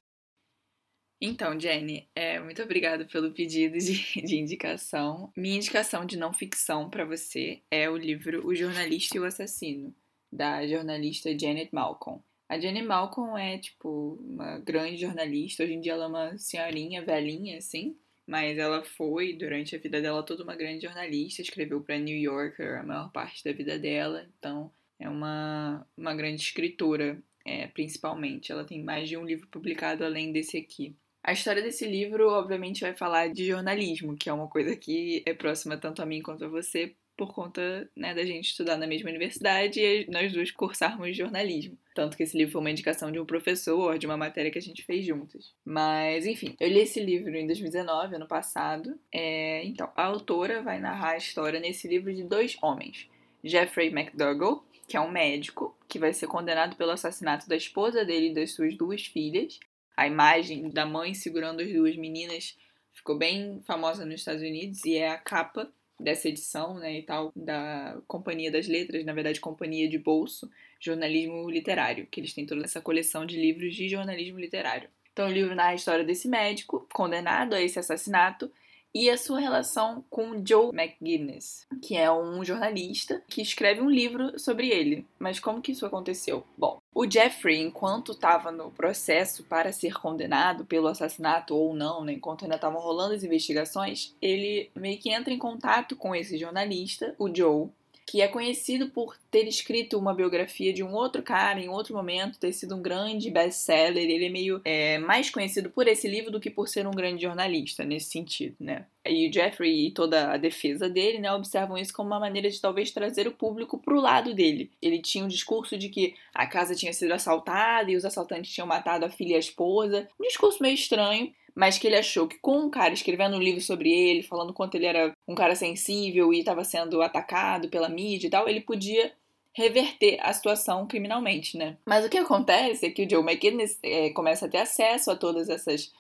Então, 1.21 1.59
Jenny, 1.59 2.09
é, 2.15 2.39
muito 2.41 2.63
obrigada 2.63 3.05
pelo 3.05 3.33
pedido 3.33 3.79
de, 3.79 4.21
de 4.23 4.37
indicação. 4.37 5.33
Minha 5.37 5.57
indicação 5.57 6.05
de 6.05 6.17
não 6.17 6.33
ficção 6.33 6.91
para 6.91 7.05
você 7.05 7.63
é 7.71 7.89
o 7.89 7.97
livro 7.97 8.47
O 8.47 8.55
Jornalista 8.55 9.17
e 9.17 9.21
o 9.21 9.25
Assassino, 9.25 9.95
da 10.31 10.67
jornalista 10.67 11.37
Janet 11.39 11.71
Malcolm. 11.73 12.23
A 12.49 12.59
Janet 12.59 12.85
Malcolm 12.85 13.39
é, 13.39 13.59
tipo, 13.59 14.19
uma 14.21 14.59
grande 14.59 14.99
jornalista. 14.99 15.65
Hoje 15.65 15.73
em 15.73 15.81
dia 15.81 15.93
ela 15.93 16.05
é 16.05 16.09
uma 16.09 16.39
senhorinha, 16.39 17.03
velhinha, 17.03 17.59
assim. 17.59 17.97
Mas 18.27 18.59
ela 18.59 18.83
foi, 18.83 19.35
durante 19.35 19.75
a 19.75 19.79
vida 19.79 20.01
dela, 20.01 20.23
toda 20.23 20.45
uma 20.45 20.57
grande 20.57 20.83
jornalista. 20.83 21.43
Escreveu 21.43 21.81
para 21.81 21.99
New 21.99 22.17
Yorker 22.17 22.81
a 22.81 22.83
maior 22.83 23.11
parte 23.13 23.43
da 23.45 23.53
vida 23.53 23.79
dela. 23.79 24.29
Então, 24.39 24.71
é 24.99 25.09
uma, 25.09 25.87
uma 25.97 26.15
grande 26.15 26.43
escritora, 26.43 27.23
é, 27.45 27.67
principalmente. 27.69 28.53
Ela 28.53 28.65
tem 28.65 28.83
mais 28.83 29.09
de 29.09 29.17
um 29.17 29.25
livro 29.25 29.47
publicado 29.49 30.05
além 30.05 30.33
desse 30.33 30.57
aqui. 30.57 30.95
A 31.25 31.33
história 31.33 31.63
desse 31.63 31.87
livro, 31.87 32.29
obviamente, 32.29 32.83
vai 32.83 32.93
falar 32.93 33.33
de 33.33 33.47
jornalismo, 33.47 34.15
que 34.15 34.29
é 34.29 34.33
uma 34.33 34.47
coisa 34.47 34.77
que 34.77 35.23
é 35.25 35.33
próxima 35.33 35.75
tanto 35.75 36.03
a 36.03 36.07
mim 36.07 36.21
quanto 36.21 36.45
a 36.45 36.49
você, 36.49 36.95
por 37.17 37.33
conta 37.33 37.89
né, 37.97 38.15
da 38.15 38.27
gente 38.27 38.51
estudar 38.51 38.77
na 38.77 38.87
mesma 38.87 39.09
universidade 39.09 39.81
e 39.81 40.07
nós 40.11 40.31
duas 40.35 40.51
cursarmos 40.51 41.17
jornalismo. 41.17 41.79
Tanto 41.95 42.15
que 42.15 42.25
esse 42.25 42.37
livro 42.37 42.53
foi 42.53 42.61
uma 42.61 42.71
indicação 42.71 43.11
de 43.11 43.19
um 43.19 43.25
professor, 43.25 43.97
de 43.97 44.05
uma 44.05 44.19
matéria 44.19 44.51
que 44.51 44.59
a 44.59 44.63
gente 44.63 44.85
fez 44.85 45.07
juntas. 45.07 45.55
Mas, 45.65 46.27
enfim, 46.27 46.55
eu 46.61 46.69
li 46.69 46.81
esse 46.81 47.01
livro 47.01 47.35
em 47.35 47.47
2019, 47.47 48.17
ano 48.17 48.27
passado. 48.27 48.99
É, 49.11 49.65
então, 49.65 49.91
a 49.97 50.05
autora 50.05 50.61
vai 50.61 50.79
narrar 50.79 51.13
a 51.13 51.17
história 51.17 51.59
nesse 51.59 51.89
livro 51.89 52.13
de 52.13 52.23
dois 52.23 52.59
homens. 52.61 53.09
Jeffrey 53.43 53.89
McDougall, 53.89 54.63
que 54.87 54.97
é 54.97 55.01
um 55.01 55.11
médico, 55.11 55.75
que 55.89 55.99
vai 55.99 56.13
ser 56.13 56.27
condenado 56.27 56.77
pelo 56.77 56.91
assassinato 56.91 57.49
da 57.49 57.57
esposa 57.57 58.05
dele 58.05 58.29
e 58.29 58.35
das 58.35 58.53
suas 58.53 58.77
duas 58.77 59.07
filhas, 59.07 59.59
a 59.97 60.07
imagem 60.07 60.71
da 60.71 60.85
mãe 60.85 61.15
segurando 61.15 61.61
as 61.61 61.73
duas 61.73 61.97
meninas 61.97 62.57
ficou 62.93 63.17
bem 63.17 63.61
famosa 63.67 64.05
nos 64.05 64.21
Estados 64.21 64.43
Unidos 64.43 64.85
e 64.85 64.97
é 64.97 65.11
a 65.11 65.19
capa 65.19 65.71
dessa 65.99 66.29
edição, 66.29 66.79
né, 66.79 66.99
e 66.99 67.03
tal, 67.03 67.33
da 67.35 68.01
Companhia 68.07 68.51
das 68.51 68.67
Letras, 68.67 69.05
na 69.05 69.13
verdade, 69.13 69.41
Companhia 69.41 69.89
de 69.89 69.99
Bolso, 69.99 70.51
Jornalismo 70.81 71.49
Literário, 71.49 72.07
que 72.11 72.21
eles 72.21 72.33
têm 72.33 72.47
toda 72.47 72.65
essa 72.65 72.81
coleção 72.81 73.25
de 73.25 73.41
livros 73.41 73.75
de 73.75 73.89
jornalismo 73.89 74.39
literário. 74.39 74.89
Então, 75.13 75.29
o 75.29 75.33
livro 75.33 75.55
narra 75.55 75.71
a 75.71 75.75
história 75.77 76.05
desse 76.05 76.29
médico 76.29 76.87
condenado 76.93 77.55
a 77.55 77.63
esse 77.63 77.79
assassinato 77.79 78.51
e 78.95 79.11
a 79.11 79.19
sua 79.19 79.41
relação 79.41 80.05
com 80.09 80.41
Joe 80.47 80.71
McGuinness, 80.73 81.67
que 81.83 81.97
é 81.97 82.11
um 82.13 82.45
jornalista 82.45 83.21
que 83.29 83.43
escreve 83.43 83.81
um 83.81 83.91
livro 83.91 84.39
sobre 84.39 84.69
ele. 84.69 85.05
Mas 85.19 85.41
como 85.41 85.61
que 85.61 85.73
isso 85.73 85.85
aconteceu? 85.85 86.45
Bom, 86.57 86.79
o 86.95 87.11
Jeffrey, 87.11 87.61
enquanto 87.61 88.13
estava 88.13 88.53
no 88.53 88.71
processo 88.71 89.43
para 89.45 89.73
ser 89.73 89.95
condenado 89.95 90.65
pelo 90.65 90.87
assassinato 90.87 91.57
ou 91.57 91.75
não, 91.75 92.05
né, 92.05 92.13
enquanto 92.13 92.45
ainda 92.45 92.55
estavam 92.55 92.81
rolando 92.81 93.15
as 93.15 93.25
investigações, 93.25 94.15
ele 94.23 94.71
meio 94.77 94.99
que 94.99 95.11
entra 95.11 95.33
em 95.33 95.39
contato 95.39 95.97
com 95.97 96.15
esse 96.15 96.39
jornalista, 96.39 97.15
o 97.19 97.35
Joe, 97.35 97.69
que 98.07 98.21
é 98.21 98.29
conhecido 98.29 98.89
por 98.91 99.17
ter 99.31 99.47
escrito 99.49 99.99
uma 99.99 100.15
biografia 100.15 100.73
de 100.73 100.83
um 100.83 100.93
outro 100.93 101.23
cara 101.23 101.61
em 101.61 101.69
outro 101.69 101.95
momento, 101.95 102.39
ter 102.39 102.53
sido 102.53 102.77
um 102.77 102.83
grande 102.83 103.31
best-seller. 103.31 104.05
Ele 104.05 104.27
é 104.27 104.31
meio 104.31 104.61
é, 104.65 104.99
mais 104.99 105.31
conhecido 105.31 105.71
por 105.71 105.89
esse 105.89 106.07
livro 106.07 106.31
do 106.31 106.41
que 106.41 106.51
por 106.51 106.69
ser 106.69 106.87
um 106.87 106.91
grande 106.91 107.23
jornalista, 107.23 107.85
nesse 107.85 108.11
sentido, 108.11 108.57
né? 108.61 108.87
E 109.07 109.29
o 109.29 109.33
Jeffrey 109.33 109.87
e 109.87 109.91
toda 109.91 110.33
a 110.33 110.37
defesa 110.37 110.89
dele, 110.89 111.19
né, 111.19 111.31
observam 111.33 111.77
isso 111.77 111.93
como 111.93 112.09
uma 112.09 112.21
maneira 112.21 112.49
de 112.49 112.61
talvez 112.61 112.91
trazer 112.91 113.27
o 113.27 113.33
público 113.33 113.79
pro 113.79 114.01
lado 114.01 114.35
dele. 114.35 114.71
Ele 114.81 114.99
tinha 114.99 115.25
um 115.25 115.29
discurso 115.29 115.77
de 115.77 115.89
que 115.89 116.15
a 116.35 116.47
casa 116.47 116.75
tinha 116.75 116.93
sido 116.93 117.13
assaltada 117.13 117.91
e 117.91 117.97
os 117.97 118.05
assaltantes 118.05 118.53
tinham 118.53 118.67
matado 118.67 119.05
a 119.05 119.11
filha 119.11 119.33
e 119.33 119.37
a 119.37 119.39
esposa. 119.39 120.09
Um 120.19 120.27
discurso 120.27 120.63
meio 120.63 120.75
estranho, 120.75 121.33
mas 121.55 121.79
que 121.79 121.87
ele 121.87 121.97
achou 121.97 122.27
que 122.27 122.39
com 122.39 122.59
um 122.59 122.71
cara 122.71 122.93
escrevendo 122.93 123.37
um 123.37 123.43
livro 123.43 123.61
sobre 123.61 123.91
ele, 123.91 124.23
falando 124.23 124.53
quanto 124.53 124.75
ele 124.75 124.87
era 124.87 125.13
um 125.27 125.35
cara 125.35 125.55
sensível 125.55 126.33
e 126.33 126.41
estava 126.41 126.65
sendo 126.65 127.01
atacado 127.01 127.69
pela 127.69 127.89
mídia 127.89 128.27
e 128.27 128.31
tal, 128.31 128.49
ele 128.49 128.61
podia 128.61 129.13
reverter 129.53 130.19
a 130.21 130.33
situação 130.33 130.87
criminalmente, 130.87 131.57
né? 131.57 131.77
Mas 131.87 132.05
o 132.05 132.09
que 132.09 132.19
acontece 132.19 132.87
é 132.87 132.91
que 132.91 133.05
o 133.05 133.09
Joe 133.09 133.23
McGinnis 133.23 133.79
é, 133.83 134.11
começa 134.11 134.47
a 134.47 134.49
ter 134.49 134.59
acesso 134.59 135.11
a 135.11 135.17
todas 135.17 135.49
essas 135.49 135.93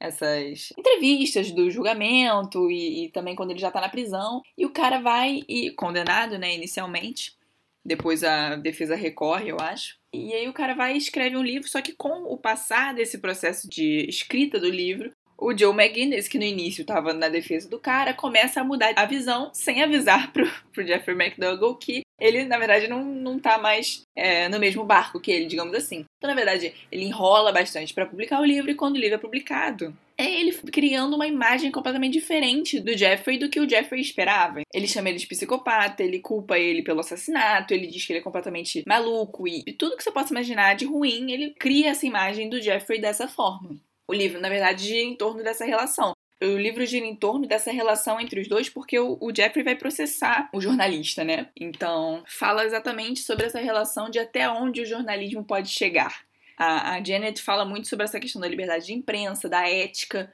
essas 0.00 0.72
entrevistas 0.76 1.52
do 1.52 1.70
julgamento 1.70 2.68
e, 2.68 3.04
e 3.04 3.08
também 3.10 3.36
quando 3.36 3.52
ele 3.52 3.60
já 3.60 3.70
tá 3.70 3.80
na 3.80 3.88
prisão 3.88 4.42
e 4.58 4.66
o 4.66 4.70
cara 4.70 4.98
vai 4.98 5.44
e 5.48 5.70
condenado, 5.70 6.36
né, 6.38 6.56
inicialmente, 6.56 7.36
depois 7.84 8.22
a 8.22 8.56
defesa 8.56 8.94
recorre, 8.94 9.50
eu 9.50 9.56
acho. 9.60 9.96
E 10.14 10.32
aí 10.32 10.48
o 10.48 10.52
cara 10.52 10.74
vai 10.74 10.94
e 10.94 10.98
escreve 10.98 11.36
um 11.36 11.42
livro, 11.42 11.68
só 11.68 11.80
que 11.80 11.92
com 11.92 12.24
o 12.32 12.36
passar 12.36 12.94
desse 12.94 13.18
processo 13.18 13.68
de 13.68 14.06
escrita 14.08 14.58
do 14.60 14.68
livro, 14.68 15.10
o 15.38 15.56
Joe 15.56 15.74
McGuinness, 15.74 16.28
que 16.28 16.38
no 16.38 16.44
início 16.44 16.82
estava 16.82 17.12
na 17.12 17.28
defesa 17.28 17.68
do 17.68 17.78
cara, 17.78 18.14
começa 18.14 18.60
a 18.60 18.64
mudar 18.64 18.92
a 18.94 19.04
visão 19.04 19.50
sem 19.52 19.82
avisar 19.82 20.32
pro, 20.32 20.48
pro 20.72 20.86
Jeffrey 20.86 21.16
McDougall 21.16 21.74
que 21.74 22.02
ele, 22.20 22.44
na 22.44 22.56
verdade, 22.56 22.86
não, 22.86 23.04
não 23.04 23.40
tá 23.40 23.58
mais 23.58 24.02
é, 24.14 24.48
no 24.48 24.60
mesmo 24.60 24.84
barco 24.84 25.18
que 25.18 25.32
ele, 25.32 25.46
digamos 25.46 25.74
assim. 25.74 26.04
Então, 26.16 26.30
na 26.30 26.36
verdade, 26.36 26.72
ele 26.92 27.04
enrola 27.04 27.50
bastante 27.50 27.92
para 27.92 28.06
publicar 28.06 28.40
o 28.40 28.44
livro 28.44 28.70
e 28.70 28.76
quando 28.76 28.94
o 28.94 28.98
livro 28.98 29.16
é 29.16 29.18
publicado, 29.18 29.92
é 30.16 30.40
ele 30.40 30.52
criando 30.52 31.14
uma 31.14 31.26
imagem 31.26 31.70
completamente 31.70 32.14
diferente 32.14 32.80
do 32.80 32.96
Jeffrey 32.96 33.38
do 33.38 33.48
que 33.48 33.60
o 33.60 33.68
Jeffrey 33.68 34.00
esperava. 34.00 34.62
Ele 34.72 34.86
chama 34.86 35.08
ele 35.08 35.18
de 35.18 35.26
psicopata, 35.26 36.02
ele 36.02 36.20
culpa 36.20 36.58
ele 36.58 36.82
pelo 36.82 37.00
assassinato, 37.00 37.72
ele 37.72 37.86
diz 37.86 38.04
que 38.04 38.12
ele 38.12 38.20
é 38.20 38.22
completamente 38.22 38.82
maluco 38.86 39.46
e, 39.48 39.62
tudo 39.72 39.96
que 39.96 40.02
você 40.02 40.12
possa 40.12 40.32
imaginar 40.32 40.74
de 40.74 40.84
ruim, 40.84 41.30
ele 41.32 41.54
cria 41.58 41.90
essa 41.90 42.06
imagem 42.06 42.48
do 42.48 42.60
Jeffrey 42.60 43.00
dessa 43.00 43.28
forma. 43.28 43.76
O 44.08 44.14
livro, 44.14 44.40
na 44.40 44.48
verdade, 44.48 44.84
gira 44.84 45.00
em 45.00 45.16
torno 45.16 45.42
dessa 45.42 45.64
relação. 45.64 46.12
O 46.42 46.58
livro 46.58 46.84
gira 46.84 47.06
em 47.06 47.14
torno 47.14 47.46
dessa 47.46 47.70
relação 47.70 48.20
entre 48.20 48.40
os 48.40 48.48
dois, 48.48 48.68
porque 48.68 48.98
o, 48.98 49.32
Jeffrey 49.34 49.62
vai 49.62 49.76
processar 49.76 50.50
o 50.52 50.60
jornalista, 50.60 51.22
né? 51.22 51.48
Então, 51.58 52.24
fala 52.26 52.64
exatamente 52.64 53.20
sobre 53.20 53.46
essa 53.46 53.60
relação 53.60 54.10
de 54.10 54.18
até 54.18 54.48
onde 54.50 54.82
o 54.82 54.86
jornalismo 54.86 55.44
pode 55.44 55.68
chegar. 55.68 56.24
A, 56.62 56.94
a 56.94 57.04
Janet 57.04 57.42
fala 57.42 57.64
muito 57.64 57.88
sobre 57.88 58.04
essa 58.04 58.20
questão 58.20 58.40
da 58.40 58.46
liberdade 58.46 58.86
de 58.86 58.92
imprensa, 58.92 59.48
da 59.48 59.68
ética, 59.68 60.32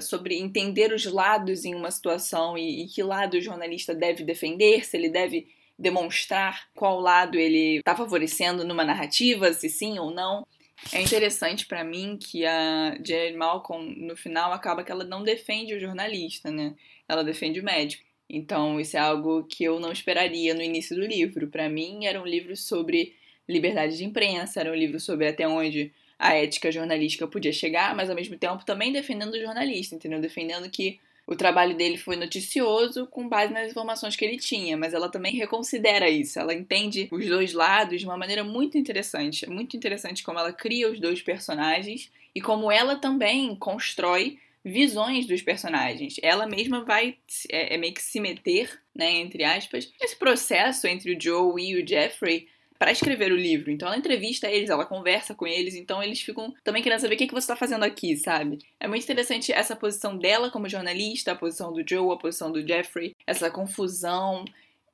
sobre 0.00 0.38
entender 0.38 0.92
os 0.92 1.04
lados 1.04 1.64
em 1.64 1.74
uma 1.74 1.90
situação 1.90 2.56
e, 2.56 2.84
e 2.84 2.88
que 2.88 3.02
lado 3.02 3.34
o 3.34 3.40
jornalista 3.40 3.92
deve 3.92 4.22
defender, 4.22 4.84
se 4.84 4.96
ele 4.96 5.08
deve 5.08 5.48
demonstrar 5.76 6.68
qual 6.74 7.00
lado 7.00 7.36
ele 7.36 7.78
está 7.78 7.96
favorecendo 7.96 8.64
numa 8.64 8.84
narrativa, 8.84 9.52
se 9.52 9.68
sim 9.68 9.98
ou 9.98 10.12
não. 10.12 10.46
É 10.92 11.02
interessante 11.02 11.66
para 11.66 11.82
mim 11.82 12.16
que 12.20 12.46
a 12.46 12.96
Janet 13.04 13.36
Malcolm, 13.36 13.96
no 13.96 14.16
final, 14.16 14.52
acaba 14.52 14.84
que 14.84 14.92
ela 14.92 15.02
não 15.02 15.24
defende 15.24 15.74
o 15.74 15.80
jornalista, 15.80 16.52
né? 16.52 16.76
Ela 17.08 17.24
defende 17.24 17.58
o 17.58 17.64
médico. 17.64 18.04
Então, 18.30 18.78
isso 18.78 18.96
é 18.96 19.00
algo 19.00 19.42
que 19.44 19.64
eu 19.64 19.80
não 19.80 19.90
esperaria 19.90 20.54
no 20.54 20.62
início 20.62 20.94
do 20.94 21.04
livro. 21.04 21.48
Para 21.48 21.68
mim, 21.68 22.06
era 22.06 22.20
um 22.20 22.26
livro 22.26 22.56
sobre 22.56 23.16
liberdade 23.48 23.96
de 23.96 24.04
imprensa, 24.04 24.60
era 24.60 24.70
um 24.70 24.74
livro 24.74 24.98
sobre 24.98 25.28
até 25.28 25.46
onde 25.46 25.92
a 26.18 26.34
ética 26.34 26.72
jornalística 26.72 27.26
podia 27.26 27.52
chegar, 27.52 27.94
mas 27.94 28.08
ao 28.08 28.16
mesmo 28.16 28.36
tempo 28.36 28.64
também 28.64 28.92
defendendo 28.92 29.34
o 29.34 29.40
jornalista, 29.40 29.94
entendeu? 29.94 30.20
Defendendo 30.20 30.70
que 30.70 30.98
o 31.26 31.34
trabalho 31.34 31.76
dele 31.76 31.96
foi 31.96 32.16
noticioso 32.16 33.06
com 33.06 33.28
base 33.28 33.52
nas 33.52 33.70
informações 33.70 34.14
que 34.14 34.24
ele 34.24 34.36
tinha, 34.36 34.76
mas 34.76 34.92
ela 34.92 35.08
também 35.08 35.34
reconsidera 35.34 36.08
isso. 36.08 36.38
Ela 36.38 36.54
entende 36.54 37.08
os 37.10 37.26
dois 37.26 37.52
lados 37.52 38.00
de 38.00 38.06
uma 38.06 38.16
maneira 38.16 38.44
muito 38.44 38.76
interessante. 38.76 39.44
É 39.44 39.48
muito 39.48 39.76
interessante 39.76 40.22
como 40.22 40.38
ela 40.38 40.52
cria 40.52 40.90
os 40.90 41.00
dois 41.00 41.22
personagens 41.22 42.10
e 42.34 42.40
como 42.40 42.70
ela 42.70 42.96
também 42.96 43.56
constrói 43.56 44.38
visões 44.62 45.26
dos 45.26 45.40
personagens. 45.42 46.16
Ela 46.22 46.46
mesma 46.46 46.84
vai 46.84 47.16
é, 47.50 47.74
é 47.74 47.78
meio 47.78 47.94
que 47.94 48.02
se 48.02 48.20
meter, 48.20 48.80
né, 48.94 49.10
entre 49.12 49.44
aspas, 49.44 49.90
nesse 50.00 50.16
processo 50.16 50.86
entre 50.86 51.14
o 51.14 51.20
Joe 51.20 51.62
e 51.62 51.82
o 51.82 51.86
Jeffrey 51.86 52.48
para 52.78 52.92
escrever 52.92 53.32
o 53.32 53.36
livro. 53.36 53.70
Então 53.70 53.88
ela 53.88 53.96
entrevista 53.96 54.48
eles, 54.50 54.70
ela 54.70 54.84
conversa 54.86 55.34
com 55.34 55.46
eles, 55.46 55.74
então 55.74 56.02
eles 56.02 56.20
ficam 56.20 56.52
também 56.62 56.82
querendo 56.82 57.00
saber 57.00 57.14
o 57.14 57.18
que, 57.18 57.26
que 57.26 57.34
você 57.34 57.44
está 57.44 57.56
fazendo 57.56 57.84
aqui, 57.84 58.16
sabe? 58.16 58.58
É 58.80 58.88
muito 58.88 59.02
interessante 59.02 59.52
essa 59.52 59.76
posição 59.76 60.16
dela 60.18 60.50
como 60.50 60.68
jornalista, 60.68 61.32
a 61.32 61.36
posição 61.36 61.72
do 61.72 61.84
Joe, 61.88 62.12
a 62.12 62.16
posição 62.16 62.50
do 62.52 62.66
Jeffrey, 62.66 63.14
essa 63.26 63.50
confusão. 63.50 64.44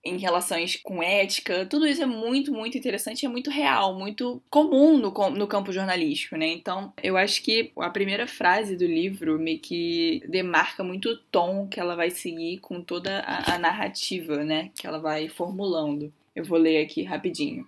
em 0.05 0.17
relações 0.17 0.77
com 0.83 1.03
ética, 1.03 1.67
tudo 1.67 1.87
isso 1.87 2.03
é 2.03 2.07
muito, 2.07 2.53
muito 2.53 2.79
interessante, 2.79 3.27
é 3.27 3.29
muito 3.29 3.51
real, 3.51 3.99
muito 3.99 4.43
comum 4.49 4.97
no, 4.97 5.11
no 5.31 5.47
campo 5.47 5.73
jornalístico, 5.73 6.37
né? 6.37 6.47
Então, 6.47 6.93
eu 7.03 7.17
acho 7.19 7.43
que 7.43 7.71
a 7.77 7.91
primeira 7.91 8.27
frase 8.27 8.77
do 8.77 8.87
livro 8.87 9.39
meio 9.39 9.59
que 9.59 10.23
demarca 10.27 10.83
muito 10.83 11.11
o 11.11 11.17
tom 11.19 11.69
que 11.69 11.79
ela 11.79 11.95
vai 11.97 12.11
seguir 12.11 12.59
com 12.61 12.83
toda 12.83 13.21
a, 13.21 13.57
a 13.57 13.59
narrativa, 13.59 14.43
né? 14.43 14.71
Que 14.75 14.87
ela 14.87 14.99
vai 14.99 15.29
formulando. 15.29 16.11
Eu 16.35 16.45
vou 16.45 16.59
ler 16.59 16.83
aqui 16.83 17.03
rapidinho. 17.03 17.67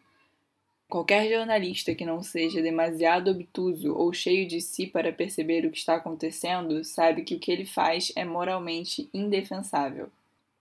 Qualquer 0.88 1.26
jornalista 1.28 1.94
que 1.94 2.04
não 2.04 2.22
seja 2.22 2.60
demasiado 2.60 3.30
obtuso 3.30 3.94
ou 3.94 4.12
cheio 4.12 4.46
de 4.46 4.60
si 4.60 4.86
para 4.86 5.10
perceber 5.10 5.64
o 5.64 5.70
que 5.70 5.78
está 5.78 5.94
acontecendo 5.94 6.84
sabe 6.84 7.22
que 7.22 7.34
o 7.34 7.38
que 7.38 7.50
ele 7.50 7.64
faz 7.64 8.12
é 8.14 8.26
moralmente 8.26 9.08
indefensável. 9.14 10.10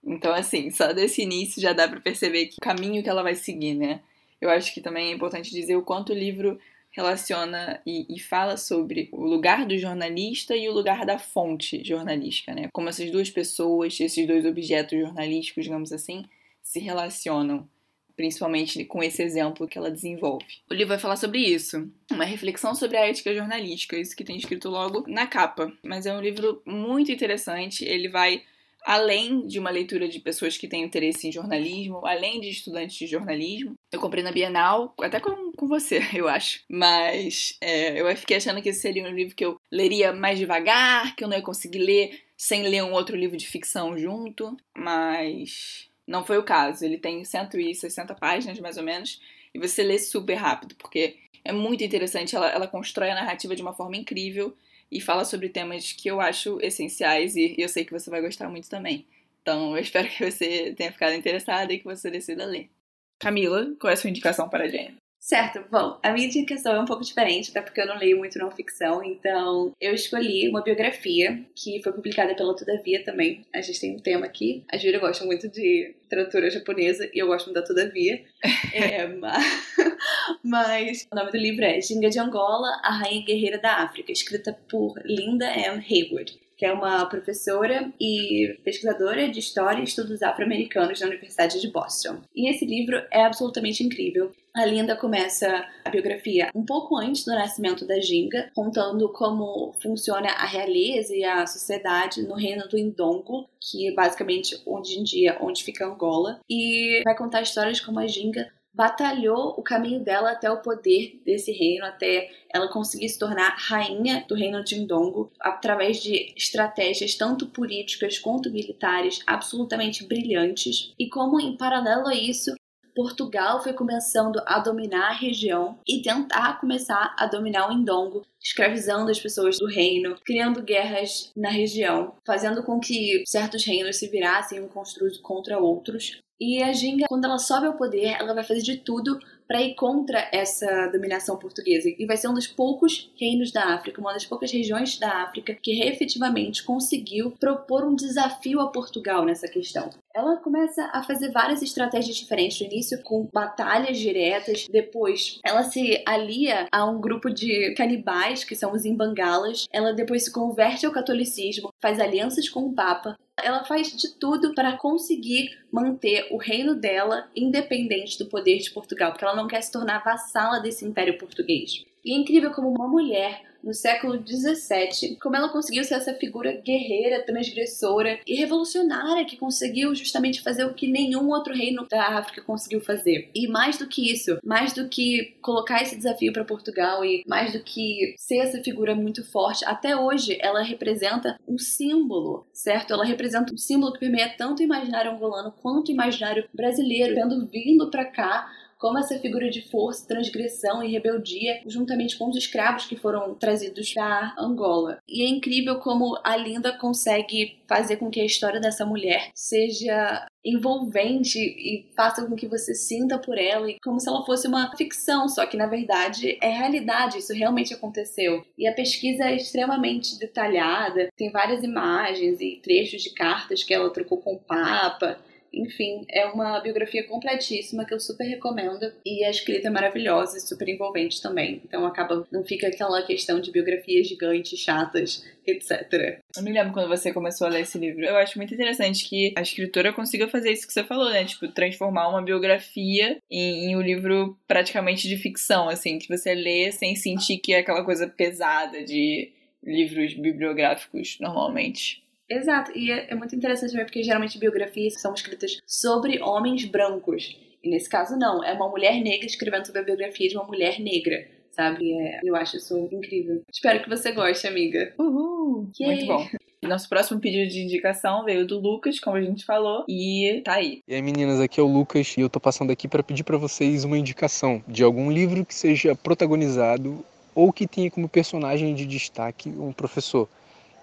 Então, 0.02 0.32
assim, 0.32 0.70
só 0.70 0.92
desse 0.92 1.22
início 1.22 1.60
já 1.60 1.72
dá 1.72 1.86
para 1.86 2.00
perceber 2.00 2.46
que 2.46 2.56
caminho 2.60 3.02
que 3.02 3.10
ela 3.10 3.22
vai 3.22 3.34
seguir, 3.34 3.74
né? 3.74 4.00
Eu 4.40 4.50
acho 4.50 4.72
que 4.72 4.80
também 4.80 5.10
é 5.10 5.14
importante 5.14 5.50
dizer 5.50 5.76
o 5.76 5.82
quanto 5.82 6.12
o 6.12 6.18
livro 6.18 6.58
relaciona 6.90 7.80
e, 7.86 8.06
e, 8.08 8.18
fala 8.18 8.56
sobre 8.56 9.08
o 9.12 9.24
lugar 9.24 9.64
do 9.64 9.78
jornalista 9.78 10.56
e 10.56 10.68
o 10.68 10.72
lugar 10.72 11.06
da 11.06 11.18
fonte 11.18 11.82
jornalística, 11.84 12.54
né? 12.54 12.68
Como 12.72 12.88
essas 12.88 13.10
duas 13.10 13.30
pessoas, 13.30 13.98
esses 13.98 14.26
dois 14.26 14.44
objetos 14.44 14.98
jornalísticos, 14.98 15.64
digamos 15.64 15.92
assim, 15.92 16.24
se 16.62 16.80
relacionam 16.80 17.68
principalmente 18.16 18.84
com 18.84 19.02
esse 19.02 19.22
exemplo 19.22 19.68
que 19.68 19.78
ela 19.78 19.90
desenvolve. 19.90 20.44
O 20.70 20.74
livro 20.74 20.88
vai 20.88 20.98
falar 20.98 21.16
sobre 21.16 21.38
isso, 21.40 21.90
uma 22.10 22.24
reflexão 22.24 22.74
sobre 22.74 22.96
a 22.96 23.06
ética 23.06 23.34
jornalística, 23.34 23.96
isso 23.96 24.16
que 24.16 24.24
tem 24.24 24.36
escrito 24.36 24.68
logo 24.68 25.04
na 25.08 25.26
capa. 25.26 25.72
Mas 25.82 26.06
é 26.06 26.14
um 26.14 26.20
livro 26.20 26.62
muito 26.66 27.10
interessante, 27.10 27.84
ele 27.84 28.08
vai 28.08 28.42
além 28.84 29.46
de 29.46 29.58
uma 29.58 29.70
leitura 29.70 30.08
de 30.08 30.20
pessoas 30.20 30.58
que 30.58 30.68
têm 30.68 30.82
interesse 30.82 31.26
em 31.26 31.32
jornalismo, 31.32 32.04
além 32.04 32.40
de 32.40 32.48
estudantes 32.48 32.96
de 32.96 33.06
jornalismo. 33.06 33.74
Eu 33.90 34.00
comprei 34.00 34.22
na 34.22 34.32
Bienal, 34.32 34.94
até 35.00 35.20
com, 35.20 35.52
com 35.52 35.66
você, 35.66 36.00
eu 36.14 36.28
acho. 36.28 36.62
Mas 36.68 37.56
é, 37.60 38.00
eu 38.00 38.16
fiquei 38.16 38.36
achando 38.36 38.60
que 38.60 38.68
esse 38.68 38.80
seria 38.80 39.04
um 39.04 39.14
livro 39.14 39.34
que 39.34 39.44
eu 39.44 39.56
leria 39.70 40.12
mais 40.12 40.38
devagar, 40.38 41.14
que 41.16 41.24
eu 41.24 41.28
não 41.28 41.36
ia 41.36 41.42
conseguir 41.42 41.78
ler 41.78 42.20
sem 42.36 42.64
ler 42.64 42.82
um 42.82 42.92
outro 42.92 43.16
livro 43.16 43.36
de 43.36 43.46
ficção 43.46 43.96
junto. 43.96 44.56
Mas 44.76 45.88
não 46.06 46.24
foi 46.24 46.38
o 46.38 46.44
caso. 46.44 46.84
Ele 46.84 46.98
tem 46.98 47.24
160 47.24 48.14
páginas, 48.14 48.58
mais 48.60 48.76
ou 48.76 48.82
menos, 48.82 49.20
e 49.54 49.58
você 49.58 49.82
lê 49.82 49.98
super 49.98 50.34
rápido, 50.34 50.74
porque 50.76 51.16
é 51.44 51.52
muito 51.52 51.84
interessante. 51.84 52.34
Ela, 52.34 52.48
ela 52.50 52.68
constrói 52.68 53.10
a 53.10 53.14
narrativa 53.14 53.56
de 53.56 53.62
uma 53.62 53.74
forma 53.74 53.96
incrível 53.96 54.56
e 54.90 55.00
fala 55.00 55.24
sobre 55.24 55.48
temas 55.48 55.92
que 55.92 56.08
eu 56.08 56.20
acho 56.20 56.58
essenciais 56.60 57.34
e 57.36 57.54
eu 57.58 57.68
sei 57.68 57.84
que 57.84 57.92
você 57.92 58.10
vai 58.10 58.20
gostar 58.20 58.48
muito 58.48 58.68
também. 58.68 59.06
Então, 59.40 59.76
eu 59.76 59.82
espero 59.82 60.08
que 60.08 60.30
você 60.30 60.72
tenha 60.74 60.92
ficado 60.92 61.14
interessada 61.14 61.72
e 61.72 61.78
que 61.78 61.84
você 61.84 62.10
decida 62.10 62.44
ler. 62.44 62.70
Camila, 63.18 63.74
qual 63.80 63.90
é 63.90 63.94
a 63.94 63.96
sua 63.96 64.10
indicação 64.10 64.48
para 64.48 64.64
a 64.64 64.68
Jane? 64.68 65.01
Certo, 65.24 65.64
bom, 65.70 66.00
a 66.02 66.10
minha 66.10 66.26
indicação 66.26 66.74
é 66.74 66.80
um 66.80 66.84
pouco 66.84 67.04
diferente, 67.04 67.50
até 67.50 67.62
porque 67.62 67.80
eu 67.80 67.86
não 67.86 67.96
leio 67.96 68.18
muito 68.18 68.40
não 68.40 68.50
ficção, 68.50 69.04
então 69.04 69.72
eu 69.80 69.94
escolhi 69.94 70.48
uma 70.48 70.64
biografia 70.64 71.46
que 71.54 71.80
foi 71.80 71.92
publicada 71.92 72.34
pela 72.34 72.56
Todavia 72.56 73.04
também. 73.04 73.46
A 73.54 73.60
gente 73.60 73.80
tem 73.80 73.94
um 73.94 74.00
tema 74.00 74.26
aqui. 74.26 74.64
A 74.68 74.76
Júlia 74.76 74.98
gosta 74.98 75.24
muito 75.24 75.48
de 75.48 75.94
literatura 76.02 76.50
japonesa 76.50 77.08
e 77.14 77.20
eu 77.20 77.28
gosto 77.28 77.46
muito 77.46 77.60
da 77.60 77.64
Todavia. 77.64 78.20
é, 78.74 79.06
mas... 79.06 79.44
mas 80.42 81.08
o 81.12 81.14
nome 81.14 81.30
do 81.30 81.38
livro 81.38 81.64
é 81.64 81.80
Ginga 81.80 82.10
de 82.10 82.18
Angola, 82.18 82.80
a 82.82 82.90
Rainha 82.90 83.24
Guerreira 83.24 83.58
da 83.58 83.76
África, 83.76 84.10
escrita 84.10 84.58
por 84.68 85.00
Linda 85.04 85.46
M. 85.46 85.80
Haywood 85.88 86.41
que 86.62 86.66
é 86.66 86.72
uma 86.72 87.04
professora 87.06 87.92
e 88.00 88.56
pesquisadora 88.62 89.28
de 89.28 89.40
História 89.40 89.80
e 89.80 89.84
Estudos 89.84 90.22
Afro-Americanos 90.22 91.00
na 91.00 91.08
Universidade 91.08 91.60
de 91.60 91.66
Boston. 91.66 92.18
E 92.32 92.48
esse 92.48 92.64
livro 92.64 93.02
é 93.10 93.24
absolutamente 93.24 93.82
incrível. 93.82 94.30
A 94.54 94.64
Linda 94.64 94.94
começa 94.94 95.66
a 95.84 95.90
biografia 95.90 96.50
um 96.54 96.64
pouco 96.64 96.96
antes 96.96 97.24
do 97.24 97.32
nascimento 97.32 97.84
da 97.84 97.98
Ginga, 97.98 98.48
contando 98.54 99.08
como 99.12 99.74
funciona 99.82 100.28
a 100.28 100.46
realeza 100.46 101.12
e 101.16 101.24
a 101.24 101.44
sociedade 101.48 102.22
no 102.22 102.34
reino 102.34 102.68
do 102.68 102.78
Indongo, 102.78 103.48
que 103.60 103.88
é 103.88 103.92
basicamente 103.92 104.62
hoje 104.64 105.00
em 105.00 105.02
dia 105.02 105.38
onde 105.40 105.64
fica 105.64 105.84
Angola, 105.84 106.38
e 106.48 107.02
vai 107.04 107.16
contar 107.16 107.42
histórias 107.42 107.80
como 107.80 107.98
a 107.98 108.06
Ginga 108.06 108.48
batalhou 108.74 109.54
o 109.58 109.62
caminho 109.62 110.00
dela 110.00 110.32
até 110.32 110.50
o 110.50 110.62
poder 110.62 111.20
desse 111.24 111.52
reino, 111.52 111.84
até 111.84 112.30
ela 112.52 112.68
conseguir 112.68 113.08
se 113.08 113.18
tornar 113.18 113.56
rainha 113.58 114.24
do 114.28 114.34
reino 114.34 114.64
de 114.64 114.80
Ndongo, 114.80 115.30
através 115.40 116.02
de 116.02 116.32
estratégias 116.36 117.14
tanto 117.14 117.46
políticas 117.46 118.18
quanto 118.18 118.50
militares 118.50 119.20
absolutamente 119.26 120.06
brilhantes, 120.06 120.92
e 120.98 121.08
como 121.08 121.40
em 121.40 121.56
paralelo 121.56 122.08
a 122.08 122.14
isso 122.14 122.54
Portugal 122.94 123.62
foi 123.62 123.72
começando 123.72 124.42
a 124.46 124.58
dominar 124.58 125.10
a 125.10 125.14
região 125.14 125.78
e 125.86 126.02
tentar 126.02 126.60
começar 126.60 127.14
a 127.18 127.26
dominar 127.26 127.68
o 127.68 127.72
Indongo, 127.72 128.22
escravizando 128.40 129.10
as 129.10 129.20
pessoas 129.20 129.58
do 129.58 129.66
reino, 129.66 130.16
criando 130.24 130.62
guerras 130.62 131.30
na 131.36 131.48
região, 131.48 132.14
fazendo 132.24 132.62
com 132.62 132.78
que 132.78 133.22
certos 133.26 133.64
reinos 133.64 133.96
se 133.96 134.08
virassem 134.08 134.60
uns 134.60 135.18
contra 135.18 135.58
outros. 135.58 136.20
E 136.42 136.60
a 136.60 136.72
Ginga, 136.72 137.06
quando 137.08 137.24
ela 137.24 137.38
sobe 137.38 137.68
ao 137.68 137.74
poder, 137.74 138.16
ela 138.18 138.34
vai 138.34 138.42
fazer 138.42 138.62
de 138.62 138.78
tudo 138.78 139.16
para 139.46 139.62
ir 139.62 139.76
contra 139.76 140.28
essa 140.32 140.88
dominação 140.88 141.38
portuguesa. 141.38 141.88
E 141.96 142.04
vai 142.04 142.16
ser 142.16 142.26
um 142.26 142.34
dos 142.34 142.48
poucos 142.48 143.12
reinos 143.20 143.52
da 143.52 143.74
África, 143.74 144.00
uma 144.00 144.12
das 144.12 144.26
poucas 144.26 144.50
regiões 144.50 144.98
da 144.98 145.22
África 145.22 145.54
que 145.54 145.84
efetivamente 145.84 146.64
conseguiu 146.64 147.30
propor 147.38 147.84
um 147.84 147.94
desafio 147.94 148.60
a 148.60 148.72
Portugal 148.72 149.24
nessa 149.24 149.46
questão. 149.46 149.88
Ela 150.12 150.36
começa 150.36 150.90
a 150.92 151.04
fazer 151.04 151.30
várias 151.30 151.62
estratégias 151.62 152.16
diferentes. 152.16 152.60
No 152.60 152.66
início, 152.66 153.00
com 153.04 153.28
batalhas 153.32 153.98
diretas. 153.98 154.66
Depois, 154.68 155.38
ela 155.44 155.62
se 155.62 156.02
alia 156.04 156.66
a 156.72 156.84
um 156.84 157.00
grupo 157.00 157.30
de 157.30 157.72
canibais, 157.76 158.42
que 158.42 158.56
são 158.56 158.72
os 158.72 158.84
imbangalas. 158.84 159.66
Ela 159.72 159.92
depois 159.92 160.24
se 160.24 160.32
converte 160.32 160.86
ao 160.86 160.92
catolicismo, 160.92 161.72
faz 161.80 162.00
alianças 162.00 162.48
com 162.48 162.66
o 162.66 162.74
Papa 162.74 163.16
ela 163.40 163.64
faz 163.64 163.96
de 163.96 164.14
tudo 164.18 164.54
para 164.54 164.76
conseguir 164.76 165.58
manter 165.70 166.28
o 166.30 166.36
reino 166.36 166.74
dela 166.74 167.30
independente 167.34 168.18
do 168.18 168.26
poder 168.26 168.58
de 168.58 168.70
Portugal, 168.70 169.12
porque 169.12 169.24
ela 169.24 169.36
não 169.36 169.48
quer 169.48 169.62
se 169.62 169.72
tornar 169.72 170.04
vassala 170.04 170.60
desse 170.60 170.84
império 170.84 171.18
português. 171.18 171.84
E 172.04 172.14
é 172.14 172.16
incrível 172.18 172.50
como 172.50 172.68
uma 172.68 172.88
mulher 172.88 173.42
no 173.62 173.72
século 173.72 174.20
XVII, 174.26 175.16
como 175.22 175.36
ela 175.36 175.48
conseguiu 175.48 175.84
ser 175.84 175.94
essa 175.94 176.14
figura 176.14 176.60
guerreira, 176.64 177.24
transgressora 177.24 178.18
e 178.26 178.34
revolucionária 178.34 179.24
que 179.24 179.36
conseguiu 179.36 179.94
justamente 179.94 180.42
fazer 180.42 180.64
o 180.64 180.74
que 180.74 180.90
nenhum 180.90 181.28
outro 181.28 181.54
reino 181.54 181.86
da 181.88 182.18
África 182.18 182.42
conseguiu 182.42 182.80
fazer. 182.80 183.30
E 183.34 183.46
mais 183.46 183.78
do 183.78 183.86
que 183.86 184.10
isso, 184.10 184.38
mais 184.44 184.72
do 184.72 184.88
que 184.88 185.36
colocar 185.40 185.82
esse 185.82 185.96
desafio 185.96 186.32
para 186.32 186.44
Portugal 186.44 187.04
e 187.04 187.22
mais 187.26 187.52
do 187.52 187.62
que 187.62 188.14
ser 188.18 188.38
essa 188.38 188.62
figura 188.62 188.94
muito 188.94 189.24
forte, 189.24 189.64
até 189.64 189.96
hoje 189.96 190.36
ela 190.40 190.62
representa 190.62 191.38
um 191.46 191.58
símbolo, 191.58 192.46
certo? 192.52 192.92
Ela 192.92 193.04
representa 193.04 193.52
um 193.52 193.58
símbolo 193.58 193.92
que 193.92 194.00
permeia 194.00 194.34
tanto 194.36 194.60
o 194.60 194.64
imaginário 194.64 195.12
angolano 195.12 195.52
quanto 195.62 195.88
o 195.88 195.92
imaginário 195.92 196.48
brasileiro, 196.52 197.14
tendo 197.14 197.46
vindo 197.46 197.90
para 197.90 198.04
cá 198.04 198.50
como 198.82 198.98
essa 198.98 199.16
figura 199.20 199.48
de 199.48 199.62
força, 199.62 200.08
transgressão 200.08 200.82
e 200.82 200.90
rebeldia, 200.90 201.60
juntamente 201.68 202.18
com 202.18 202.28
os 202.28 202.36
escravos 202.36 202.84
que 202.84 202.96
foram 202.96 203.32
trazidos 203.32 203.94
da 203.94 204.34
Angola. 204.36 204.98
E 205.08 205.22
é 205.22 205.28
incrível 205.28 205.78
como 205.78 206.18
a 206.24 206.36
Linda 206.36 206.76
consegue 206.76 207.62
fazer 207.68 207.98
com 207.98 208.10
que 208.10 208.20
a 208.20 208.24
história 208.24 208.60
dessa 208.60 208.84
mulher 208.84 209.30
seja 209.36 210.26
envolvente 210.44 211.38
e 211.38 211.86
faça 211.94 212.26
com 212.26 212.34
que 212.34 212.48
você 212.48 212.74
sinta 212.74 213.16
por 213.20 213.38
ela 213.38 213.70
e 213.70 213.76
como 213.80 214.00
se 214.00 214.08
ela 214.08 214.26
fosse 214.26 214.48
uma 214.48 214.76
ficção, 214.76 215.28
só 215.28 215.46
que 215.46 215.56
na 215.56 215.66
verdade 215.66 216.36
é 216.42 216.48
realidade, 216.48 217.18
isso 217.18 217.32
realmente 217.32 217.72
aconteceu. 217.72 218.44
E 218.58 218.66
a 218.66 218.74
pesquisa 218.74 219.26
é 219.26 219.36
extremamente 219.36 220.18
detalhada, 220.18 221.08
tem 221.16 221.30
várias 221.30 221.62
imagens 221.62 222.40
e 222.40 222.60
trechos 222.60 223.00
de 223.02 223.10
cartas 223.10 223.62
que 223.62 223.72
ela 223.72 223.92
trocou 223.92 224.18
com 224.18 224.34
o 224.34 224.40
Papa. 224.40 225.20
Enfim, 225.52 226.04
é 226.08 226.26
uma 226.26 226.60
biografia 226.60 227.06
completíssima 227.06 227.84
que 227.84 227.92
eu 227.92 228.00
super 228.00 228.24
recomendo. 228.24 228.92
E 229.04 229.24
a 229.24 229.30
escrita 229.30 229.68
é 229.68 229.70
maravilhosa 229.70 230.38
e 230.38 230.40
super 230.40 230.68
envolvente 230.68 231.20
também. 231.20 231.60
Então 231.64 231.84
acaba, 231.84 232.26
não 232.32 232.42
fica 232.42 232.68
aquela 232.68 233.02
questão 233.02 233.40
de 233.40 233.50
biografias 233.50 234.08
gigantes, 234.08 234.58
chatas, 234.58 235.24
etc. 235.46 236.20
Eu 236.36 236.42
me 236.42 236.52
lembro 236.52 236.72
quando 236.72 236.88
você 236.88 237.12
começou 237.12 237.46
a 237.46 237.50
ler 237.50 237.62
esse 237.62 237.78
livro. 237.78 238.04
Eu 238.04 238.16
acho 238.16 238.38
muito 238.38 238.54
interessante 238.54 239.08
que 239.08 239.34
a 239.36 239.42
escritora 239.42 239.92
consiga 239.92 240.28
fazer 240.28 240.52
isso 240.52 240.66
que 240.66 240.72
você 240.72 240.84
falou, 240.84 241.10
né? 241.10 241.24
Tipo, 241.24 241.48
transformar 241.48 242.08
uma 242.08 242.22
biografia 242.22 243.18
em, 243.30 243.70
em 243.70 243.76
um 243.76 243.82
livro 243.82 244.38
praticamente 244.46 245.08
de 245.08 245.16
ficção, 245.16 245.68
assim, 245.68 245.98
que 245.98 246.08
você 246.08 246.34
lê 246.34 246.72
sem 246.72 246.96
sentir 246.96 247.38
que 247.38 247.52
é 247.52 247.58
aquela 247.58 247.84
coisa 247.84 248.06
pesada 248.06 248.82
de 248.84 249.30
livros 249.62 250.14
bibliográficos 250.14 251.18
normalmente. 251.20 252.01
Exato, 252.32 252.72
e 252.76 252.90
é, 252.90 253.10
é 253.10 253.14
muito 253.14 253.34
interessante 253.36 253.74
ver 253.74 253.84
porque 253.84 254.02
geralmente 254.02 254.38
biografias 254.38 255.00
são 255.00 255.12
escritas 255.12 255.58
sobre 255.66 256.20
homens 256.22 256.64
brancos. 256.64 257.36
E 257.62 257.70
nesse 257.70 257.88
caso, 257.88 258.16
não. 258.16 258.42
É 258.42 258.52
uma 258.52 258.68
mulher 258.68 259.00
negra 259.00 259.26
escrevendo 259.26 259.66
sobre 259.66 259.82
a 259.82 259.84
biografia 259.84 260.28
de 260.28 260.36
uma 260.36 260.44
mulher 260.44 260.80
negra, 260.80 261.28
sabe? 261.52 261.92
É, 261.92 262.20
eu 262.24 262.34
acho 262.34 262.56
isso 262.56 262.88
incrível. 262.90 263.42
Espero 263.52 263.82
que 263.82 263.88
você 263.88 264.12
goste, 264.12 264.46
amiga. 264.46 264.92
Uhul! 264.98 265.68
Yay. 265.78 265.96
Muito 265.96 266.06
bom. 266.06 266.26
Nosso 266.62 266.88
próximo 266.88 267.20
pedido 267.20 267.50
de 267.50 267.60
indicação 267.60 268.24
veio 268.24 268.46
do 268.46 268.58
Lucas, 268.58 269.00
como 269.00 269.16
a 269.16 269.20
gente 269.20 269.44
falou, 269.44 269.84
e 269.88 270.42
tá 270.44 270.54
aí. 270.54 270.80
E 270.86 270.94
aí, 270.94 271.02
meninas, 271.02 271.40
aqui 271.40 271.58
é 271.58 271.62
o 271.62 271.66
Lucas 271.66 272.14
e 272.16 272.20
eu 272.20 272.30
tô 272.30 272.38
passando 272.38 272.70
aqui 272.70 272.86
para 272.86 273.02
pedir 273.02 273.24
para 273.24 273.36
vocês 273.36 273.82
uma 273.82 273.98
indicação 273.98 274.62
de 274.68 274.84
algum 274.84 275.10
livro 275.10 275.44
que 275.44 275.54
seja 275.54 275.96
protagonizado 275.96 277.04
ou 277.34 277.52
que 277.52 277.66
tenha 277.66 277.90
como 277.90 278.08
personagem 278.08 278.74
de 278.74 278.86
destaque 278.86 279.48
um 279.48 279.72
professor. 279.72 280.28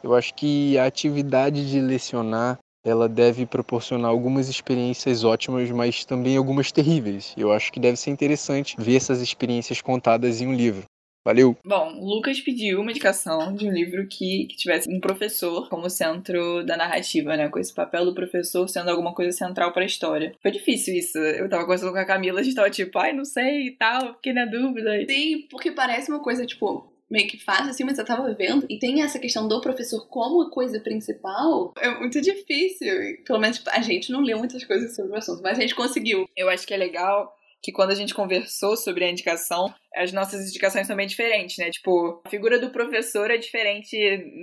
Eu 0.03 0.15
acho 0.15 0.33
que 0.33 0.77
a 0.77 0.85
atividade 0.85 1.69
de 1.69 1.79
lecionar 1.79 2.57
ela 2.85 3.09
deve 3.09 3.45
proporcionar 3.45 4.09
algumas 4.09 4.47
experiências 4.47 5.23
ótimas, 5.23 5.69
mas 5.69 6.05
também 6.05 6.37
algumas 6.37 6.71
terríveis. 6.71 7.33
Eu 7.37 7.51
acho 7.51 7.71
que 7.71 7.79
deve 7.79 7.97
ser 7.97 8.09
interessante 8.09 8.75
ver 8.79 8.95
essas 8.95 9.21
experiências 9.21 9.81
contadas 9.81 10.41
em 10.41 10.47
um 10.47 10.53
livro. 10.53 10.83
Valeu! 11.25 11.57
Bom, 11.65 11.95
o 11.99 12.15
Lucas 12.15 12.39
pediu 12.39 12.79
uma 12.79 12.91
indicação 12.91 13.53
de 13.53 13.67
um 13.67 13.71
livro 13.71 14.07
que, 14.07 14.47
que 14.49 14.55
tivesse 14.55 14.89
um 14.89 15.01
professor 15.01 15.67
como 15.67 15.89
centro 15.89 16.63
da 16.65 16.77
narrativa, 16.77 17.35
né? 17.35 17.49
Com 17.49 17.59
esse 17.59 17.73
papel 17.73 18.05
do 18.05 18.15
professor 18.15 18.67
sendo 18.69 18.89
alguma 18.89 19.13
coisa 19.13 19.37
central 19.37 19.73
para 19.73 19.83
a 19.83 19.85
história. 19.85 20.33
Foi 20.41 20.49
difícil 20.49 20.95
isso. 20.95 21.17
Eu 21.17 21.49
tava 21.49 21.63
conversando 21.63 21.91
com 21.91 21.99
a 21.99 22.05
Camila, 22.05 22.39
a 22.39 22.43
gente 22.43 22.55
tava 22.55 22.69
tipo, 22.69 22.97
ai, 22.97 23.11
não 23.11 23.25
sei 23.25 23.67
e 23.67 23.71
tal, 23.71 24.15
fiquei 24.15 24.31
na 24.31 24.45
dúvida. 24.45 24.91
Sim, 25.07 25.45
porque 25.51 25.71
parece 25.71 26.09
uma 26.09 26.21
coisa, 26.21 26.45
tipo, 26.45 26.89
meio 27.09 27.27
que 27.27 27.37
fácil, 27.37 27.71
assim, 27.71 27.83
mas 27.83 27.97
eu 27.97 28.05
tava 28.05 28.33
vendo. 28.33 28.65
E 28.69 28.77
tem 28.77 29.01
essa 29.01 29.19
questão 29.19 29.47
do 29.47 29.61
professor 29.61 30.07
como 30.07 30.41
a 30.43 30.51
coisa 30.51 30.79
principal. 30.79 31.73
É 31.77 31.89
muito 31.99 32.21
difícil. 32.21 32.93
Pelo 33.25 33.39
menos 33.39 33.61
a 33.67 33.81
gente 33.81 34.11
não 34.11 34.21
leu 34.21 34.37
muitas 34.37 34.63
coisas 34.63 34.95
sobre 34.95 35.13
o 35.13 35.17
assunto, 35.17 35.41
mas 35.41 35.57
a 35.57 35.61
gente 35.61 35.75
conseguiu. 35.75 36.29
Eu 36.35 36.49
acho 36.49 36.67
que 36.67 36.73
é 36.73 36.77
legal 36.77 37.35
que 37.61 37.71
quando 37.71 37.91
a 37.91 37.95
gente 37.95 38.13
conversou 38.13 38.77
sobre 38.77 39.03
a 39.03 39.09
indicação, 39.09 39.73
as 39.93 40.13
nossas 40.13 40.47
indicações 40.47 40.87
são 40.87 40.95
bem 40.95 41.07
diferentes, 41.07 41.57
né? 41.57 41.69
Tipo, 41.69 42.21
a 42.25 42.29
figura 42.29 42.59
do 42.59 42.69
professor 42.69 43.29
é 43.29 43.37
diferente 43.37 43.97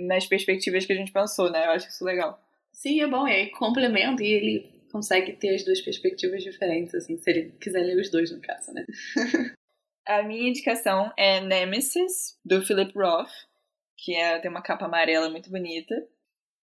nas 0.05 0.25
perspectivas 0.27 0.85
que 0.85 0.93
a 0.93 0.95
gente 0.95 1.11
pensou, 1.11 1.49
né? 1.49 1.65
Eu 1.65 1.71
acho 1.71 1.87
isso 1.87 2.05
legal. 2.05 2.39
Sim, 2.71 3.01
é 3.01 3.07
bom, 3.07 3.27
e 3.27 3.31
aí 3.31 3.49
complementa 3.49 4.23
e 4.23 4.27
ele 4.27 4.77
consegue 4.91 5.33
ter 5.33 5.55
as 5.55 5.65
duas 5.65 5.81
perspectivas 5.81 6.43
diferentes, 6.43 6.93
assim, 6.93 7.17
se 7.17 7.29
ele 7.29 7.53
quiser 7.59 7.81
ler 7.81 7.99
os 7.99 8.09
dois, 8.09 8.31
no 8.31 8.39
caso, 8.39 8.71
né? 8.71 8.85
A 10.07 10.23
minha 10.23 10.47
indicação 10.47 11.11
é 11.17 11.41
Nemesis, 11.41 12.39
do 12.45 12.65
Philip 12.65 12.93
Roth, 12.97 13.29
que 13.97 14.15
é, 14.15 14.39
tem 14.39 14.49
uma 14.49 14.61
capa 14.61 14.85
amarela 14.85 15.29
muito 15.29 15.49
bonita. 15.49 15.95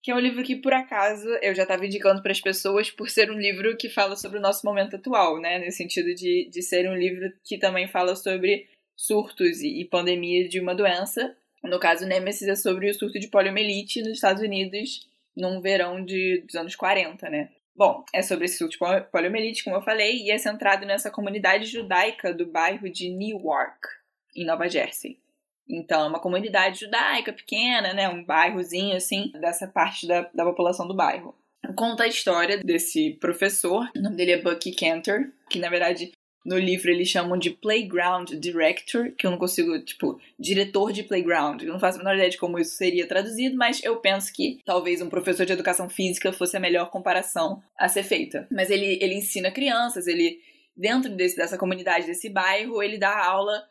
Que 0.02 0.10
é 0.10 0.14
um 0.14 0.18
livro 0.18 0.42
que, 0.42 0.56
por 0.56 0.74
acaso, 0.74 1.26
eu 1.42 1.54
já 1.54 1.62
estava 1.62 1.86
indicando 1.86 2.22
para 2.22 2.32
as 2.32 2.40
pessoas 2.40 2.90
por 2.90 3.08
ser 3.08 3.30
um 3.30 3.38
livro 3.38 3.76
que 3.78 3.88
fala 3.88 4.14
sobre 4.14 4.38
o 4.38 4.42
nosso 4.42 4.64
momento 4.66 4.96
atual, 4.96 5.40
né? 5.40 5.58
Nesse 5.58 5.78
sentido 5.78 6.14
de, 6.14 6.50
de 6.50 6.62
ser 6.62 6.88
um 6.88 6.94
livro 6.94 7.32
que 7.42 7.58
também 7.58 7.88
fala 7.88 8.14
sobre 8.14 8.68
surtos 8.94 9.60
e, 9.60 9.80
e 9.80 9.84
pandemia 9.86 10.46
de 10.46 10.60
uma 10.60 10.74
doença. 10.74 11.34
No 11.64 11.78
caso, 11.78 12.06
Nemesis 12.06 12.48
é 12.48 12.56
sobre 12.56 12.90
o 12.90 12.94
surto 12.94 13.18
de 13.18 13.28
poliomielite 13.28 14.02
nos 14.02 14.12
Estados 14.12 14.42
Unidos 14.42 15.08
num 15.34 15.62
verão 15.62 16.04
de, 16.04 16.42
dos 16.46 16.54
anos 16.54 16.76
40, 16.76 17.28
né? 17.30 17.50
Bom, 17.80 18.04
é 18.12 18.20
sobre 18.20 18.44
esse 18.44 18.68
de 18.68 18.76
poliomielite, 19.10 19.64
como 19.64 19.74
eu 19.74 19.80
falei, 19.80 20.18
e 20.18 20.30
é 20.30 20.36
centrado 20.36 20.84
nessa 20.84 21.10
comunidade 21.10 21.64
judaica 21.64 22.34
do 22.34 22.44
bairro 22.44 22.90
de 22.90 23.08
Newark, 23.08 23.88
em 24.36 24.44
Nova 24.44 24.68
Jersey. 24.68 25.18
Então, 25.66 26.04
é 26.04 26.08
uma 26.08 26.20
comunidade 26.20 26.80
judaica 26.80 27.32
pequena, 27.32 27.94
né? 27.94 28.06
Um 28.06 28.22
bairrozinho, 28.22 28.94
assim, 28.94 29.32
dessa 29.40 29.66
parte 29.66 30.06
da, 30.06 30.28
da 30.34 30.44
população 30.44 30.86
do 30.86 30.94
bairro. 30.94 31.34
Conta 31.74 32.02
a 32.02 32.06
história 32.06 32.58
desse 32.58 33.14
professor, 33.18 33.90
o 33.96 34.02
nome 34.02 34.16
dele 34.16 34.32
é 34.32 34.42
Bucky 34.42 34.72
Cantor, 34.74 35.32
que 35.48 35.58
na 35.58 35.70
verdade 35.70 36.12
no 36.44 36.58
livro 36.58 36.90
eles 36.90 37.08
chamam 37.08 37.38
de 37.38 37.50
Playground 37.50 38.30
Director, 38.32 39.12
que 39.12 39.26
eu 39.26 39.30
não 39.30 39.38
consigo, 39.38 39.78
tipo, 39.80 40.20
diretor 40.38 40.92
de 40.92 41.02
playground. 41.02 41.62
Eu 41.62 41.72
não 41.72 41.80
faço 41.80 41.96
a 41.96 41.98
menor 41.98 42.14
ideia 42.14 42.30
de 42.30 42.38
como 42.38 42.58
isso 42.58 42.76
seria 42.76 43.06
traduzido, 43.06 43.56
mas 43.56 43.82
eu 43.84 43.96
penso 43.96 44.32
que 44.32 44.60
talvez 44.64 45.02
um 45.02 45.10
professor 45.10 45.44
de 45.44 45.52
educação 45.52 45.88
física 45.88 46.32
fosse 46.32 46.56
a 46.56 46.60
melhor 46.60 46.90
comparação 46.90 47.62
a 47.78 47.88
ser 47.88 48.02
feita. 48.02 48.48
Mas 48.50 48.70
ele, 48.70 48.98
ele 49.02 49.14
ensina 49.14 49.50
crianças, 49.50 50.06
ele, 50.06 50.40
dentro 50.76 51.14
desse, 51.14 51.36
dessa 51.36 51.58
comunidade, 51.58 52.06
desse 52.06 52.30
bairro, 52.30 52.82
ele 52.82 52.96
dá 52.96 53.22
aula 53.26 53.62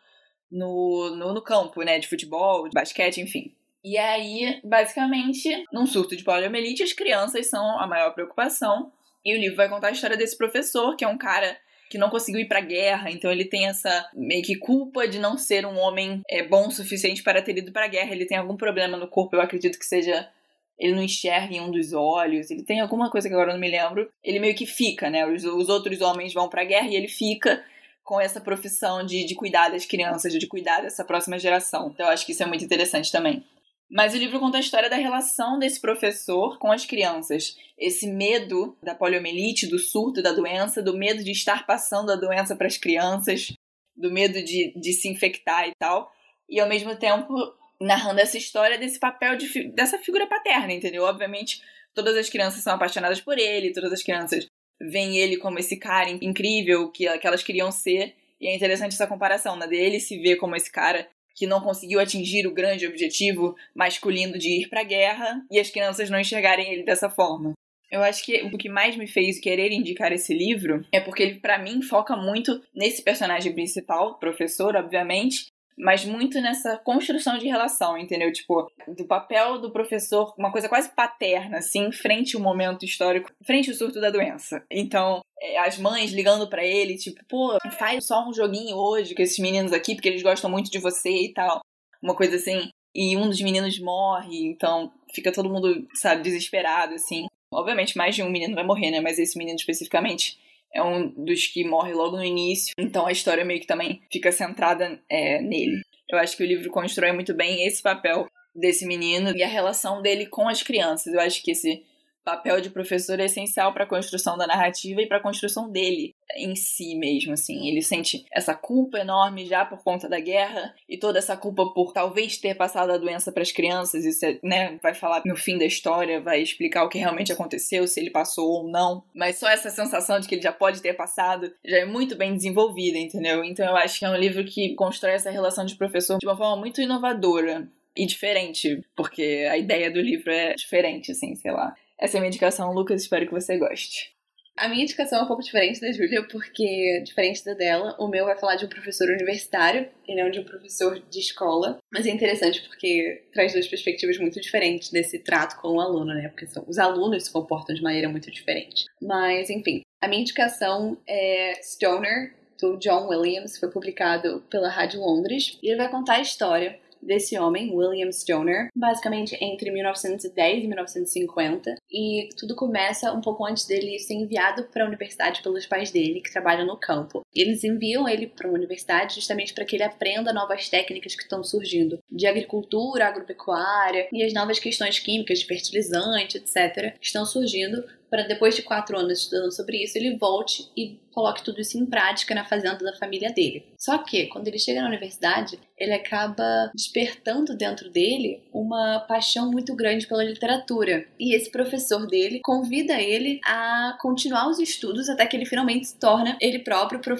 no, 0.51 1.15
no, 1.15 1.33
no 1.33 1.41
campo, 1.41 1.81
né, 1.81 1.97
de 1.97 2.07
futebol, 2.07 2.67
de 2.67 2.73
basquete, 2.73 3.19
enfim. 3.19 3.53
E 3.83 3.97
aí, 3.97 4.59
basicamente, 4.63 5.63
num 5.71 5.87
surto 5.87 6.15
de 6.15 6.23
poliomielite, 6.23 6.83
as 6.83 6.93
crianças 6.93 7.47
são 7.47 7.79
a 7.79 7.87
maior 7.87 8.13
preocupação. 8.13 8.91
E 9.23 9.35
o 9.35 9.39
livro 9.39 9.55
vai 9.55 9.69
contar 9.69 9.87
a 9.87 9.91
história 9.91 10.17
desse 10.17 10.37
professor, 10.37 10.95
que 10.95 11.03
é 11.03 11.07
um 11.07 11.17
cara 11.17 11.57
que 11.89 11.97
não 11.97 12.09
conseguiu 12.09 12.39
ir 12.39 12.47
pra 12.47 12.61
guerra, 12.61 13.09
então 13.09 13.31
ele 13.31 13.45
tem 13.45 13.67
essa 13.67 14.07
meio 14.13 14.43
que 14.43 14.55
culpa 14.55 15.07
de 15.07 15.17
não 15.17 15.37
ser 15.37 15.65
um 15.65 15.77
homem 15.79 16.21
é, 16.29 16.43
bom 16.43 16.67
o 16.67 16.71
suficiente 16.71 17.23
para 17.23 17.41
ter 17.41 17.57
ido 17.57 17.71
pra 17.71 17.87
guerra. 17.87 18.11
Ele 18.11 18.25
tem 18.25 18.37
algum 18.37 18.55
problema 18.55 18.95
no 18.95 19.07
corpo, 19.07 19.35
eu 19.35 19.41
acredito 19.41 19.79
que 19.79 19.85
seja. 19.85 20.29
Ele 20.77 20.93
não 20.93 21.03
enxerga 21.03 21.53
em 21.53 21.59
um 21.59 21.69
dos 21.69 21.91
olhos, 21.91 22.49
ele 22.49 22.63
tem 22.63 22.79
alguma 22.79 23.09
coisa 23.09 23.27
que 23.27 23.33
agora 23.33 23.49
eu 23.49 23.53
não 23.55 23.59
me 23.59 23.69
lembro. 23.69 24.09
Ele 24.23 24.39
meio 24.39 24.55
que 24.55 24.65
fica, 24.65 25.09
né? 25.09 25.25
Os, 25.25 25.43
os 25.43 25.67
outros 25.67 25.99
homens 25.99 26.33
vão 26.33 26.47
pra 26.47 26.63
guerra 26.63 26.87
e 26.87 26.95
ele 26.95 27.09
fica 27.09 27.61
com 28.01 28.21
essa 28.21 28.39
profissão 28.39 29.05
de, 29.05 29.25
de 29.25 29.35
cuidar 29.35 29.69
das 29.69 29.85
crianças, 29.85 30.31
de 30.31 30.47
cuidar 30.47 30.81
dessa 30.81 31.03
próxima 31.03 31.37
geração. 31.37 31.91
Então 31.93 32.05
eu 32.05 32.13
acho 32.13 32.25
que 32.25 32.31
isso 32.31 32.41
é 32.41 32.45
muito 32.45 32.63
interessante 32.63 33.11
também. 33.11 33.43
Mas 33.89 34.13
o 34.13 34.17
livro 34.17 34.39
conta 34.39 34.57
a 34.57 34.61
história 34.61 34.89
da 34.89 34.95
relação 34.95 35.57
desse 35.57 35.81
professor 35.81 36.59
com 36.59 36.71
as 36.71 36.85
crianças. 36.85 37.57
Esse 37.77 38.07
medo 38.07 38.77
da 38.83 38.93
poliomielite, 38.93 39.65
do 39.65 39.79
surto 39.79 40.21
da 40.21 40.31
doença, 40.31 40.81
do 40.81 40.95
medo 40.95 41.23
de 41.23 41.31
estar 41.31 41.65
passando 41.65 42.11
a 42.11 42.15
doença 42.15 42.55
para 42.55 42.67
as 42.67 42.77
crianças, 42.77 43.51
do 43.95 44.11
medo 44.11 44.43
de, 44.43 44.73
de 44.79 44.93
se 44.93 45.07
infectar 45.09 45.67
e 45.67 45.73
tal. 45.79 46.11
E 46.47 46.59
ao 46.59 46.69
mesmo 46.69 46.95
tempo 46.95 47.33
narrando 47.81 48.19
essa 48.19 48.37
história 48.37 48.77
desse 48.77 48.99
papel 48.99 49.37
de, 49.37 49.69
dessa 49.71 49.97
figura 49.97 50.27
paterna, 50.27 50.71
entendeu? 50.71 51.03
Obviamente, 51.03 51.61
todas 51.93 52.15
as 52.15 52.29
crianças 52.29 52.61
são 52.61 52.73
apaixonadas 52.73 53.21
por 53.21 53.39
ele, 53.39 53.73
todas 53.73 53.91
as 53.91 54.03
crianças 54.03 54.45
veem 54.79 55.17
ele 55.17 55.37
como 55.37 55.57
esse 55.59 55.77
cara 55.77 56.09
incrível 56.09 56.91
que, 56.91 57.17
que 57.17 57.27
elas 57.27 57.41
queriam 57.41 57.71
ser. 57.71 58.15
E 58.39 58.47
é 58.47 58.55
interessante 58.55 58.93
essa 58.93 59.07
comparação, 59.07 59.55
né? 59.55 59.67
Dele 59.67 59.99
se 59.99 60.19
ver 60.19 60.35
como 60.35 60.55
esse 60.55 60.71
cara 60.71 61.09
que 61.39 61.47
não 61.47 61.61
conseguiu 61.61 62.01
atingir 62.01 62.45
o 62.45 62.53
grande 62.53 62.85
objetivo 62.85 63.55
masculino 63.73 64.37
de 64.37 64.61
ir 64.61 64.67
para 64.67 64.81
a 64.81 64.83
guerra 64.83 65.41
e 65.49 65.57
as 65.57 65.69
crianças 65.69 66.09
não 66.09 66.19
enxergarem 66.19 66.69
ele 66.69 66.83
dessa 66.83 67.09
forma. 67.09 67.53
Eu 67.89 68.03
acho 68.03 68.25
que 68.25 68.43
o 68.43 68.57
que 68.57 68.67
mais 68.67 68.97
me 68.97 69.07
fez 69.07 69.39
querer 69.39 69.71
indicar 69.71 70.11
esse 70.11 70.33
livro 70.33 70.85
é 70.91 70.99
porque 70.99 71.23
ele, 71.23 71.39
para 71.39 71.57
mim, 71.57 71.81
foca 71.81 72.15
muito 72.17 72.61
nesse 72.75 73.01
personagem 73.01 73.53
principal, 73.53 74.19
professor, 74.19 74.75
obviamente, 74.75 75.45
mas 75.79 76.03
muito 76.03 76.41
nessa 76.41 76.77
construção 76.77 77.37
de 77.37 77.47
relação, 77.47 77.97
entendeu? 77.97 78.31
Tipo, 78.33 78.69
do 78.85 79.05
papel 79.05 79.59
do 79.59 79.71
professor, 79.71 80.33
uma 80.37 80.51
coisa 80.51 80.67
quase 80.67 80.93
paterna, 80.93 81.59
assim, 81.59 81.89
frente 81.89 82.35
ao 82.35 82.41
momento 82.41 82.83
histórico, 82.83 83.31
frente 83.45 83.69
ao 83.69 83.75
surto 83.75 84.01
da 84.01 84.09
doença. 84.09 84.61
Então, 84.69 85.21
é, 85.41 85.57
as 85.59 85.77
mães 85.77 86.11
ligando 86.11 86.49
para 86.49 86.65
ele, 86.65 86.97
tipo, 86.97 87.23
pô, 87.29 87.57
faz 87.77 88.05
só 88.05 88.27
um 88.27 88.33
joguinho 88.33 88.75
hoje 88.75 89.15
com 89.15 89.21
esses 89.21 89.39
meninos 89.39 89.71
aqui, 89.71 89.95
porque 89.95 90.09
eles 90.09 90.21
gostam 90.21 90.49
muito 90.49 90.69
de 90.69 90.79
você 90.79 91.09
e 91.09 91.33
tal. 91.33 91.61
Uma 92.03 92.15
coisa 92.15 92.35
assim. 92.35 92.69
E 92.93 93.15
um 93.15 93.29
dos 93.29 93.39
meninos 93.41 93.79
morre, 93.79 94.47
então 94.47 94.91
fica 95.13 95.31
todo 95.31 95.49
mundo, 95.49 95.87
sabe, 95.93 96.23
desesperado, 96.23 96.95
assim. 96.95 97.27
Obviamente, 97.53 97.97
mais 97.97 98.15
de 98.15 98.21
um 98.21 98.29
menino 98.29 98.53
vai 98.53 98.65
morrer, 98.65 98.91
né? 98.91 98.99
Mas 98.99 99.17
esse 99.17 99.37
menino 99.37 99.55
especificamente 99.55 100.37
é 100.73 100.83
um 100.83 101.09
dos 101.09 101.47
que 101.47 101.63
morre 101.63 101.93
logo 101.93 102.17
no 102.17 102.23
início, 102.23 102.73
então 102.77 103.05
a 103.05 103.11
história 103.11 103.43
meio 103.43 103.59
que 103.59 103.67
também 103.67 104.01
fica 104.11 104.31
centrada 104.31 104.99
é, 105.09 105.41
nele. 105.41 105.81
Eu 106.09 106.17
acho 106.17 106.35
que 106.35 106.43
o 106.43 106.47
livro 106.47 106.69
constrói 106.69 107.11
muito 107.11 107.33
bem 107.33 107.65
esse 107.65 107.81
papel 107.81 108.27
desse 108.55 108.85
menino 108.85 109.35
e 109.35 109.43
a 109.43 109.47
relação 109.47 110.01
dele 110.01 110.25
com 110.25 110.47
as 110.47 110.63
crianças. 110.63 111.13
Eu 111.13 111.19
acho 111.19 111.43
que 111.43 111.51
esse 111.51 111.83
papel 112.23 112.61
de 112.61 112.69
professor 112.69 113.19
é 113.19 113.25
essencial 113.25 113.73
para 113.73 113.83
a 113.83 113.87
construção 113.87 114.37
da 114.37 114.47
narrativa 114.47 115.01
e 115.01 115.07
para 115.07 115.17
a 115.17 115.21
construção 115.21 115.69
dele 115.69 116.15
em 116.35 116.55
si 116.55 116.95
mesmo, 116.95 117.33
assim. 117.33 117.67
Ele 117.67 117.81
sente 117.81 118.25
essa 118.31 118.53
culpa 118.53 118.99
enorme 118.99 119.45
já 119.45 119.65
por 119.65 119.83
conta 119.83 120.07
da 120.07 120.19
guerra 120.19 120.73
e 120.87 120.97
toda 120.97 121.19
essa 121.19 121.35
culpa 121.35 121.71
por 121.73 121.91
talvez 121.91 122.37
ter 122.37 122.55
passado 122.55 122.91
a 122.91 122.97
doença 122.97 123.31
para 123.31 123.41
as 123.41 123.51
crianças. 123.51 124.05
Isso 124.05 124.25
é, 124.25 124.39
né, 124.43 124.79
vai 124.81 124.93
falar 124.93 125.21
no 125.25 125.35
fim 125.35 125.57
da 125.57 125.65
história, 125.65 126.21
vai 126.21 126.41
explicar 126.41 126.83
o 126.83 126.89
que 126.89 126.99
realmente 126.99 127.31
aconteceu, 127.31 127.87
se 127.87 127.99
ele 127.99 128.09
passou 128.09 128.49
ou 128.49 128.67
não. 128.69 129.03
Mas 129.13 129.37
só 129.37 129.49
essa 129.49 129.69
sensação 129.69 130.19
de 130.19 130.27
que 130.27 130.35
ele 130.35 130.41
já 130.41 130.51
pode 130.51 130.81
ter 130.81 130.93
passado 130.93 131.53
já 131.65 131.77
é 131.77 131.85
muito 131.85 132.15
bem 132.15 132.33
desenvolvida, 132.33 132.97
entendeu? 132.97 133.43
Então 133.43 133.65
eu 133.65 133.75
acho 133.75 133.99
que 133.99 134.05
é 134.05 134.09
um 134.09 134.15
livro 134.15 134.43
que 134.45 134.75
constrói 134.75 135.13
essa 135.13 135.31
relação 135.31 135.65
de 135.65 135.75
professor 135.75 136.17
de 136.19 136.25
uma 136.25 136.37
forma 136.37 136.57
muito 136.57 136.81
inovadora 136.81 137.67
e 137.95 138.05
diferente, 138.05 138.81
porque 138.95 139.47
a 139.49 139.57
ideia 139.57 139.91
do 139.91 139.99
livro 139.99 140.31
é 140.31 140.53
diferente, 140.53 141.11
assim, 141.11 141.35
sei 141.35 141.51
lá. 141.51 141.75
Essa 141.97 142.15
é 142.15 142.19
a 142.19 142.21
minha 142.21 142.29
indicação, 142.29 142.71
Lucas. 142.71 143.01
Espero 143.01 143.25
que 143.25 143.33
você 143.33 143.57
goste. 143.57 144.13
A 144.59 144.67
minha 144.67 144.83
indicação 144.83 145.19
é 145.19 145.23
um 145.23 145.25
pouco 145.25 145.41
diferente 145.41 145.79
da 145.79 145.89
Júlia, 145.89 146.21
porque, 146.27 147.01
diferente 147.05 147.45
da 147.45 147.53
dela, 147.53 147.95
o 147.97 148.09
meu 148.09 148.25
vai 148.25 148.37
falar 148.37 148.57
de 148.57 148.65
um 148.65 148.67
professor 148.67 149.07
universitário 149.09 149.87
e 150.05 150.13
não 150.13 150.29
de 150.29 150.41
um 150.41 150.43
professor 150.43 151.01
de 151.09 151.19
escola. 151.19 151.77
Mas 151.89 152.05
é 152.05 152.09
interessante 152.09 152.61
porque 152.67 153.23
traz 153.31 153.53
duas 153.53 153.69
perspectivas 153.69 154.17
muito 154.17 154.41
diferentes 154.41 154.91
desse 154.91 155.17
trato 155.19 155.61
com 155.61 155.69
o 155.69 155.79
aluno, 155.79 156.13
né? 156.13 156.27
Porque 156.27 156.45
são, 156.45 156.65
os 156.67 156.77
alunos 156.77 157.23
se 157.23 157.31
comportam 157.31 157.73
de 157.73 157.81
maneira 157.81 158.09
muito 158.09 158.29
diferente. 158.29 158.83
Mas, 159.01 159.49
enfim, 159.49 159.81
a 160.01 160.09
minha 160.09 160.23
indicação 160.23 160.97
é 161.07 161.53
Stoner, 161.63 162.33
do 162.59 162.77
John 162.77 163.07
Williams, 163.07 163.57
foi 163.57 163.69
publicado 163.71 164.43
pela 164.49 164.67
Rádio 164.67 164.99
Londres, 164.99 165.57
e 165.63 165.69
ele 165.69 165.77
vai 165.77 165.89
contar 165.89 166.15
a 166.15 166.21
história 166.21 166.77
desse 167.01 167.37
homem, 167.37 167.75
William 167.75 168.11
Stoner, 168.11 168.69
basicamente 168.75 169.37
entre 169.41 169.71
1910 169.71 170.63
e 170.63 170.67
1950. 170.67 171.75
E 171.91 172.29
tudo 172.37 172.55
começa 172.55 173.11
um 173.11 173.21
pouco 173.21 173.45
antes 173.45 173.65
dele 173.65 173.99
ser 173.99 174.15
enviado 174.15 174.63
para 174.65 174.83
a 174.83 174.87
universidade 174.87 175.41
pelos 175.41 175.65
pais 175.65 175.91
dele, 175.91 176.21
que 176.21 176.31
trabalham 176.31 176.65
no 176.65 176.77
campo. 176.77 177.25
Eles 177.33 177.63
enviam 177.63 178.07
ele 178.07 178.27
para 178.27 178.47
uma 178.47 178.57
universidade 178.57 179.15
justamente 179.15 179.53
para 179.53 179.65
que 179.65 179.75
ele 179.75 179.83
aprenda 179.83 180.33
novas 180.33 180.69
técnicas 180.69 181.15
que 181.15 181.23
estão 181.23 181.43
surgindo 181.43 181.99
de 182.11 182.27
agricultura, 182.27 183.07
agropecuária 183.07 184.07
e 184.11 184.23
as 184.23 184.33
novas 184.33 184.59
questões 184.59 184.99
químicas 184.99 185.39
de 185.39 185.45
fertilizante, 185.45 186.37
etc., 186.37 186.95
estão 187.01 187.25
surgindo 187.25 187.83
para 188.09 188.23
depois 188.23 188.55
de 188.55 188.63
quatro 188.63 188.97
anos 188.97 189.19
estudando 189.19 189.51
sobre 189.51 189.83
isso, 189.83 189.97
ele 189.97 190.17
volte 190.17 190.67
e 190.75 190.99
coloque 191.11 191.43
tudo 191.43 191.61
isso 191.61 191.77
em 191.77 191.85
prática 191.85 192.33
na 192.33 192.45
fazenda 192.45 192.77
da 192.77 192.95
família 192.95 193.31
dele. 193.31 193.65
Só 193.77 193.97
que, 193.99 194.27
quando 194.27 194.47
ele 194.47 194.57
chega 194.57 194.81
na 194.81 194.87
universidade, 194.87 195.59
ele 195.77 195.93
acaba 195.93 196.71
despertando 196.73 197.55
dentro 197.55 197.89
dele 197.89 198.41
uma 198.53 198.99
paixão 199.01 199.51
muito 199.51 199.75
grande 199.75 200.07
pela 200.07 200.23
literatura. 200.23 201.05
E 201.19 201.35
esse 201.35 201.51
professor 201.51 202.07
dele 202.07 202.39
convida 202.43 202.99
ele 202.99 203.39
a 203.45 203.97
continuar 204.01 204.49
os 204.49 204.59
estudos 204.59 205.09
até 205.09 205.25
que 205.25 205.35
ele 205.35 205.45
finalmente 205.45 205.87
se 205.87 205.99
torna 205.99 206.37
ele 206.41 206.59
próprio 206.59 206.99
professor 206.99 207.18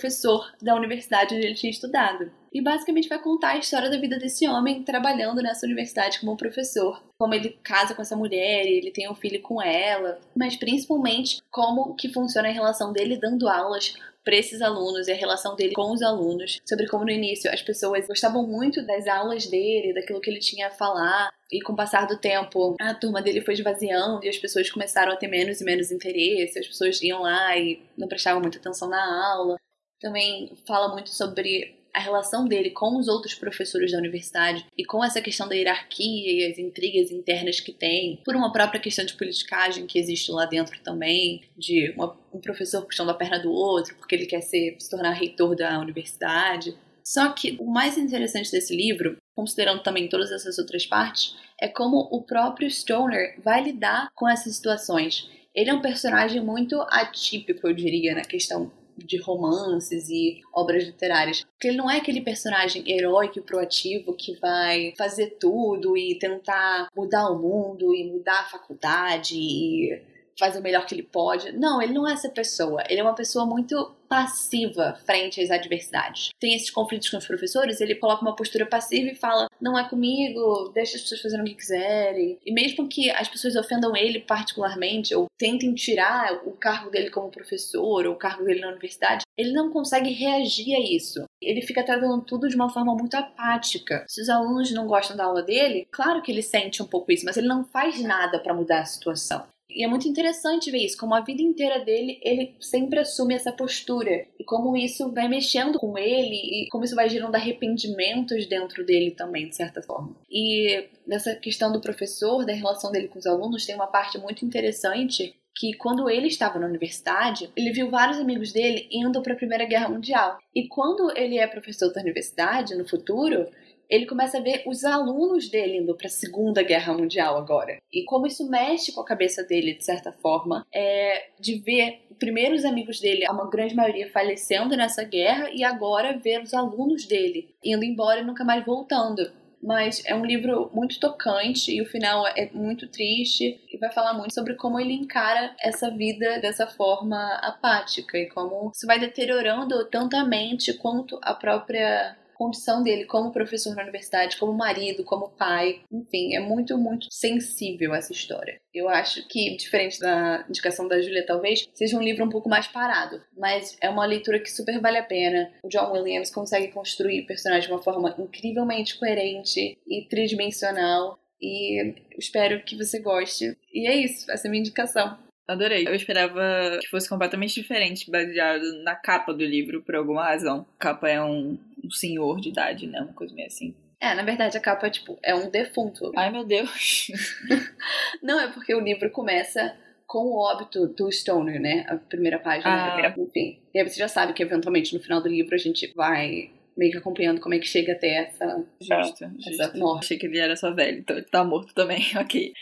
da 0.61 0.75
universidade 0.75 1.35
onde 1.35 1.45
ele 1.45 1.55
tinha 1.55 1.71
estudado. 1.71 2.31
E 2.51 2.61
basicamente 2.61 3.07
vai 3.07 3.21
contar 3.21 3.49
a 3.49 3.57
história 3.57 3.89
da 3.89 3.97
vida 3.97 4.17
desse 4.17 4.47
homem 4.47 4.83
trabalhando 4.83 5.41
nessa 5.41 5.65
universidade 5.65 6.19
como 6.19 6.35
professor. 6.35 7.01
Como 7.19 7.33
ele 7.33 7.59
casa 7.63 7.93
com 7.93 8.01
essa 8.01 8.15
mulher 8.15 8.65
e 8.65 8.77
ele 8.77 8.91
tem 8.91 9.09
um 9.09 9.15
filho 9.15 9.41
com 9.41 9.61
ela. 9.61 10.19
Mas 10.35 10.55
principalmente 10.55 11.41
como 11.51 11.95
que 11.95 12.11
funciona 12.11 12.49
a 12.49 12.51
relação 12.51 12.91
dele 12.91 13.17
dando 13.17 13.47
aulas 13.47 13.93
para 14.23 14.35
esses 14.35 14.61
alunos 14.61 15.07
e 15.07 15.11
a 15.11 15.15
relação 15.15 15.55
dele 15.55 15.73
com 15.73 15.91
os 15.91 16.01
alunos, 16.01 16.59
sobre 16.67 16.87
como 16.87 17.03
no 17.05 17.09
início 17.09 17.51
as 17.51 17.61
pessoas 17.61 18.05
gostavam 18.05 18.45
muito 18.45 18.85
das 18.85 19.07
aulas 19.07 19.47
dele, 19.47 19.93
daquilo 19.93 20.21
que 20.21 20.29
ele 20.29 20.39
tinha 20.39 20.67
a 20.67 20.71
falar, 20.71 21.31
e 21.51 21.61
com 21.61 21.73
o 21.73 21.75
passar 21.75 22.05
do 22.05 22.17
tempo 22.17 22.75
a 22.79 22.93
turma 22.93 23.21
dele 23.21 23.41
foi 23.41 23.55
esvaziando 23.55 24.23
e 24.23 24.29
as 24.29 24.37
pessoas 24.37 24.69
começaram 24.69 25.11
a 25.11 25.15
ter 25.15 25.27
menos 25.27 25.61
e 25.61 25.63
menos 25.63 25.91
interesse, 25.91 26.59
as 26.59 26.67
pessoas 26.67 27.01
iam 27.01 27.23
lá 27.23 27.57
e 27.57 27.81
não 27.97 28.07
prestavam 28.07 28.41
muita 28.41 28.59
atenção 28.59 28.87
na 28.87 29.31
aula. 29.33 29.57
Também 29.99 30.51
fala 30.65 30.93
muito 30.93 31.09
sobre 31.09 31.77
a 31.93 31.99
relação 31.99 32.45
dele 32.45 32.69
com 32.69 32.97
os 32.97 33.07
outros 33.07 33.33
professores 33.33 33.91
da 33.91 33.97
universidade 33.97 34.65
e 34.77 34.85
com 34.85 35.03
essa 35.03 35.21
questão 35.21 35.47
da 35.47 35.55
hierarquia 35.55 36.31
e 36.31 36.51
as 36.51 36.57
intrigas 36.57 37.11
internas 37.11 37.59
que 37.59 37.73
tem, 37.73 38.21
por 38.23 38.35
uma 38.35 38.51
própria 38.51 38.79
questão 38.79 39.05
de 39.05 39.15
politicagem 39.15 39.85
que 39.85 39.99
existe 39.99 40.31
lá 40.31 40.45
dentro 40.45 40.79
também, 40.81 41.41
de 41.57 41.91
uma, 41.97 42.17
um 42.33 42.39
professor 42.39 42.85
puxando 42.85 43.09
a 43.09 43.13
perna 43.13 43.39
do 43.39 43.51
outro 43.51 43.95
porque 43.95 44.15
ele 44.15 44.25
quer 44.25 44.41
ser, 44.41 44.75
se 44.79 44.89
tornar 44.89 45.11
reitor 45.11 45.55
da 45.55 45.79
universidade. 45.79 46.75
Só 47.03 47.31
que 47.33 47.57
o 47.59 47.65
mais 47.65 47.97
interessante 47.97 48.51
desse 48.51 48.75
livro, 48.75 49.17
considerando 49.35 49.81
também 49.81 50.07
todas 50.07 50.31
essas 50.31 50.59
outras 50.59 50.85
partes, 50.85 51.35
é 51.59 51.67
como 51.67 52.07
o 52.11 52.21
próprio 52.21 52.69
Stoner 52.69 53.35
vai 53.43 53.63
lidar 53.63 54.09
com 54.15 54.29
essas 54.29 54.55
situações. 54.55 55.27
Ele 55.55 55.71
é 55.71 55.73
um 55.73 55.81
personagem 55.81 56.39
muito 56.39 56.79
atípico, 56.81 57.67
eu 57.67 57.73
diria, 57.73 58.13
na 58.13 58.21
questão 58.21 58.71
de 59.05 59.17
romances 59.17 60.09
e 60.09 60.41
obras 60.53 60.83
literárias. 60.83 61.45
Porque 61.53 61.69
ele 61.69 61.77
não 61.77 61.89
é 61.89 61.97
aquele 61.97 62.21
personagem 62.21 62.83
heróico 62.89 63.39
e 63.39 63.41
proativo 63.41 64.13
que 64.13 64.35
vai 64.35 64.93
fazer 64.97 65.37
tudo 65.39 65.97
e 65.97 66.17
tentar 66.19 66.89
mudar 66.95 67.29
o 67.29 67.39
mundo 67.39 67.95
e 67.95 68.03
mudar 68.03 68.41
a 68.41 68.49
faculdade 68.49 69.35
e 69.35 70.01
fazer 70.39 70.59
o 70.59 70.63
melhor 70.63 70.85
que 70.85 70.95
ele 70.95 71.03
pode. 71.03 71.51
Não, 71.51 71.81
ele 71.81 71.93
não 71.93 72.07
é 72.07 72.13
essa 72.13 72.29
pessoa. 72.29 72.81
Ele 72.89 73.01
é 73.01 73.03
uma 73.03 73.13
pessoa 73.13 73.45
muito 73.45 73.95
passiva 74.09 74.97
frente 75.05 75.39
às 75.39 75.51
adversidades. 75.51 76.29
Tem 76.39 76.55
esses 76.55 76.71
conflitos 76.71 77.09
com 77.09 77.17
os 77.17 77.27
professores, 77.27 77.79
ele 77.79 77.93
coloca 77.93 78.23
uma 78.23 78.35
postura 78.35 78.65
passiva 78.65 79.11
e 79.11 79.15
fala: 79.15 79.47
não 79.61 79.77
é 79.77 79.87
comigo, 79.87 80.71
deixa 80.73 80.95
as 80.95 81.03
pessoas 81.03 81.21
fazerem 81.21 81.45
o 81.45 81.47
que 81.47 81.55
quiserem. 81.55 82.39
E 82.43 82.51
mesmo 82.51 82.87
que 82.87 83.11
as 83.11 83.27
pessoas 83.27 83.55
ofendam 83.55 83.95
ele 83.95 84.19
particularmente 84.19 85.13
ou 85.13 85.27
tentem 85.37 85.73
tirar 85.75 86.41
o 86.45 86.51
cargo 86.53 86.89
dele 86.89 87.11
como 87.11 87.29
professor 87.29 88.05
ou 88.07 88.13
o 88.13 88.17
cargo 88.17 88.43
dele 88.43 88.61
na 88.61 88.69
universidade, 88.69 89.23
ele 89.37 89.51
não 89.51 89.69
consegue 89.69 90.11
reagir 90.11 90.75
a 90.75 90.79
isso. 90.79 91.23
Ele 91.41 91.61
fica 91.61 91.85
tratando 91.85 92.21
tudo 92.23 92.49
de 92.49 92.55
uma 92.55 92.69
forma 92.69 92.95
muito 92.95 93.15
apática. 93.15 94.05
Se 94.07 94.21
os 94.21 94.29
alunos 94.29 94.71
não 94.71 94.87
gostam 94.87 95.15
da 95.15 95.25
aula 95.25 95.43
dele, 95.43 95.87
claro 95.91 96.21
que 96.21 96.31
ele 96.31 96.41
sente 96.41 96.81
um 96.81 96.87
pouco 96.87 97.11
isso, 97.11 97.25
mas 97.25 97.37
ele 97.37 97.47
não 97.47 97.63
faz 97.63 98.01
nada 98.01 98.39
para 98.39 98.53
mudar 98.53 98.81
a 98.81 98.85
situação. 98.85 99.45
E 99.69 99.83
é 99.83 99.87
muito 99.87 100.07
interessante 100.07 100.71
ver 100.71 100.79
isso, 100.79 100.97
como 100.97 101.13
a 101.13 101.21
vida 101.21 101.41
inteira 101.41 101.79
dele, 101.83 102.19
ele 102.23 102.55
sempre 102.59 102.99
assume 102.99 103.35
essa 103.35 103.51
postura. 103.51 104.25
E 104.39 104.43
como 104.43 104.75
isso 104.75 105.11
vai 105.11 105.27
mexendo 105.27 105.77
com 105.77 105.97
ele 105.97 106.35
e 106.35 106.67
como 106.69 106.83
isso 106.83 106.95
vai 106.95 107.09
gerando 107.09 107.35
arrependimentos 107.35 108.47
dentro 108.47 108.85
dele 108.85 109.11
também, 109.11 109.47
de 109.47 109.55
certa 109.55 109.81
forma. 109.81 110.15
E 110.29 110.85
nessa 111.05 111.35
questão 111.35 111.71
do 111.71 111.81
professor, 111.81 112.45
da 112.45 112.53
relação 112.53 112.91
dele 112.91 113.07
com 113.07 113.19
os 113.19 113.27
alunos, 113.27 113.65
tem 113.65 113.75
uma 113.75 113.87
parte 113.87 114.17
muito 114.17 114.43
interessante 114.43 115.35
que 115.55 115.73
quando 115.73 116.09
ele 116.09 116.27
estava 116.27 116.57
na 116.57 116.67
universidade, 116.67 117.51
ele 117.55 117.71
viu 117.71 117.89
vários 117.89 118.17
amigos 118.17 118.53
dele 118.53 118.87
indo 118.89 119.21
para 119.21 119.33
a 119.33 119.35
Primeira 119.35 119.65
Guerra 119.65 119.89
Mundial. 119.89 120.37
E 120.55 120.67
quando 120.67 121.11
ele 121.17 121.37
é 121.37 121.45
professor 121.47 121.91
da 121.91 122.01
universidade, 122.01 122.75
no 122.75 122.87
futuro, 122.87 123.45
ele 123.89 124.05
começa 124.05 124.37
a 124.37 124.41
ver 124.41 124.63
os 124.67 124.85
alunos 124.85 125.49
dele 125.49 125.77
indo 125.77 125.95
para 125.95 126.07
a 126.07 126.11
Segunda 126.11 126.61
Guerra 126.61 126.93
Mundial 126.93 127.37
agora. 127.37 127.81
E 127.91 128.03
como 128.05 128.27
isso 128.27 128.47
mexe 128.47 128.91
com 128.91 129.01
a 129.01 129.05
cabeça 129.05 129.43
dele, 129.43 129.73
de 129.73 129.83
certa 129.83 130.11
forma, 130.11 130.65
é 130.73 131.29
de 131.39 131.59
ver 131.59 132.05
primeiros 132.19 132.65
amigos 132.65 132.99
dele, 132.99 133.25
uma 133.29 133.49
grande 133.49 133.75
maioria 133.75 134.11
falecendo 134.11 134.77
nessa 134.77 135.03
guerra, 135.03 135.49
e 135.53 135.63
agora 135.63 136.17
ver 136.17 136.43
os 136.43 136.53
alunos 136.53 137.05
dele 137.05 137.55
indo 137.63 137.83
embora 137.83 138.19
e 138.19 138.25
nunca 138.25 138.43
mais 138.43 138.63
voltando. 138.63 139.31
Mas 139.61 140.01
é 140.05 140.15
um 140.15 140.25
livro 140.25 140.69
muito 140.73 140.99
tocante 140.99 141.73
e 141.73 141.81
o 141.81 141.85
final 141.85 142.25
é 142.27 142.49
muito 142.53 142.87
triste 142.87 143.59
e 143.69 143.77
vai 143.77 143.91
falar 143.91 144.13
muito 144.13 144.33
sobre 144.33 144.53
como 144.53 144.79
ele 144.79 144.93
encara 144.93 145.53
essa 145.61 145.89
vida 145.89 146.39
dessa 146.39 146.65
forma 146.65 147.33
apática 147.41 148.17
e 148.17 148.29
como 148.29 148.71
isso 148.73 148.87
vai 148.87 148.99
deteriorando 148.99 149.85
tanto 149.89 150.15
a 150.15 150.23
mente 150.23 150.73
quanto 150.75 151.19
a 151.21 151.33
própria 151.33 152.15
condição 152.39 152.81
dele 152.81 153.03
como 153.03 153.33
professor 153.33 153.75
na 153.75 153.83
universidade, 153.83 154.37
como 154.37 154.53
marido, 154.53 155.03
como 155.03 155.29
pai. 155.29 155.81
Enfim, 155.91 156.33
é 156.33 156.39
muito, 156.39 156.77
muito 156.77 157.07
sensível 157.11 157.93
essa 157.93 158.13
história. 158.13 158.61
Eu 158.73 158.87
acho 158.87 159.27
que, 159.27 159.57
diferente 159.57 159.99
da 159.99 160.45
indicação 160.47 160.87
da 160.87 161.01
Julia, 161.01 161.25
talvez, 161.25 161.67
seja 161.73 161.97
um 161.97 162.01
livro 162.01 162.23
um 162.23 162.29
pouco 162.29 162.47
mais 162.47 162.65
parado. 162.65 163.21
Mas 163.37 163.77
é 163.81 163.89
uma 163.89 164.05
leitura 164.05 164.39
que 164.39 164.49
super 164.49 164.79
vale 164.79 164.97
a 164.97 165.03
pena. 165.03 165.51
O 165.63 165.67
John 165.67 165.91
Williams 165.91 166.31
consegue 166.31 166.69
construir 166.69 167.23
personagens 167.23 167.65
de 167.65 167.73
uma 167.73 167.83
forma 167.83 168.15
incrivelmente 168.17 168.97
coerente 168.97 169.77
e 169.85 170.07
tridimensional. 170.07 171.19
E 171.41 171.93
espero 172.17 172.63
que 172.63 172.77
você 172.77 172.99
goste. 172.99 173.57
E 173.73 173.85
é 173.85 173.95
isso, 173.95 174.31
essa 174.31 174.47
é 174.47 174.49
a 174.49 174.51
minha 174.51 174.61
indicação. 174.61 175.17
Adorei. 175.49 175.87
Eu 175.87 175.95
esperava 175.95 176.77
que 176.79 176.87
fosse 176.89 177.09
completamente 177.09 177.59
diferente, 177.59 178.09
baseado 178.11 178.83
na 178.83 178.95
capa 178.95 179.33
do 179.33 179.43
livro, 179.43 179.81
por 179.81 179.95
alguma 179.95 180.23
razão. 180.23 180.63
A 180.77 180.83
capa 180.83 181.09
é 181.09 181.19
um, 181.19 181.57
um 181.83 181.91
senhor 181.91 182.39
de 182.39 182.49
idade, 182.49 182.87
né? 182.87 183.01
Uma 183.01 183.13
coisa 183.13 183.33
meio 183.33 183.47
assim. 183.47 183.75
É, 184.01 184.13
na 184.13 184.23
verdade 184.23 184.57
a 184.57 184.61
capa 184.61 184.87
é 184.87 184.89
tipo, 184.89 185.19
é 185.21 185.35
um 185.35 185.49
defunto. 185.49 186.11
Ai 186.15 186.31
meu 186.31 186.45
Deus. 186.45 187.07
Não, 188.23 188.39
é 188.39 188.47
porque 188.47 188.73
o 188.73 188.79
livro 188.79 189.09
começa 189.11 189.75
com 190.07 190.19
o 190.19 190.39
óbito 190.39 190.87
do 190.87 191.11
Stoner, 191.11 191.59
né? 191.61 191.85
A 191.87 191.95
primeira 191.97 192.39
página, 192.39 192.69
ah. 192.69 192.87
a 192.87 192.91
primeira, 192.91 193.15
enfim. 193.17 193.59
E 193.73 193.79
aí 193.79 193.87
você 193.87 193.99
já 193.99 194.07
sabe 194.07 194.33
que 194.33 194.41
eventualmente 194.41 194.93
no 194.93 195.01
final 195.01 195.21
do 195.21 195.29
livro 195.29 195.53
a 195.53 195.57
gente 195.57 195.93
vai 195.93 196.49
meio 196.75 196.91
que 196.93 196.97
acompanhando 196.97 197.41
como 197.41 197.53
é 197.53 197.59
que 197.59 197.67
chega 197.67 197.91
até 197.91 198.15
essa. 198.15 198.65
Justo, 198.79 199.25
essa 199.25 199.63
justo. 199.65 199.77
morte. 199.77 200.05
Achei 200.05 200.17
que 200.17 200.25
ele 200.25 200.39
era 200.39 200.55
só 200.55 200.73
velho, 200.73 200.99
então 200.99 201.17
ele 201.17 201.25
tá 201.25 201.43
morto 201.43 201.73
também, 201.73 202.01
ok. 202.17 202.53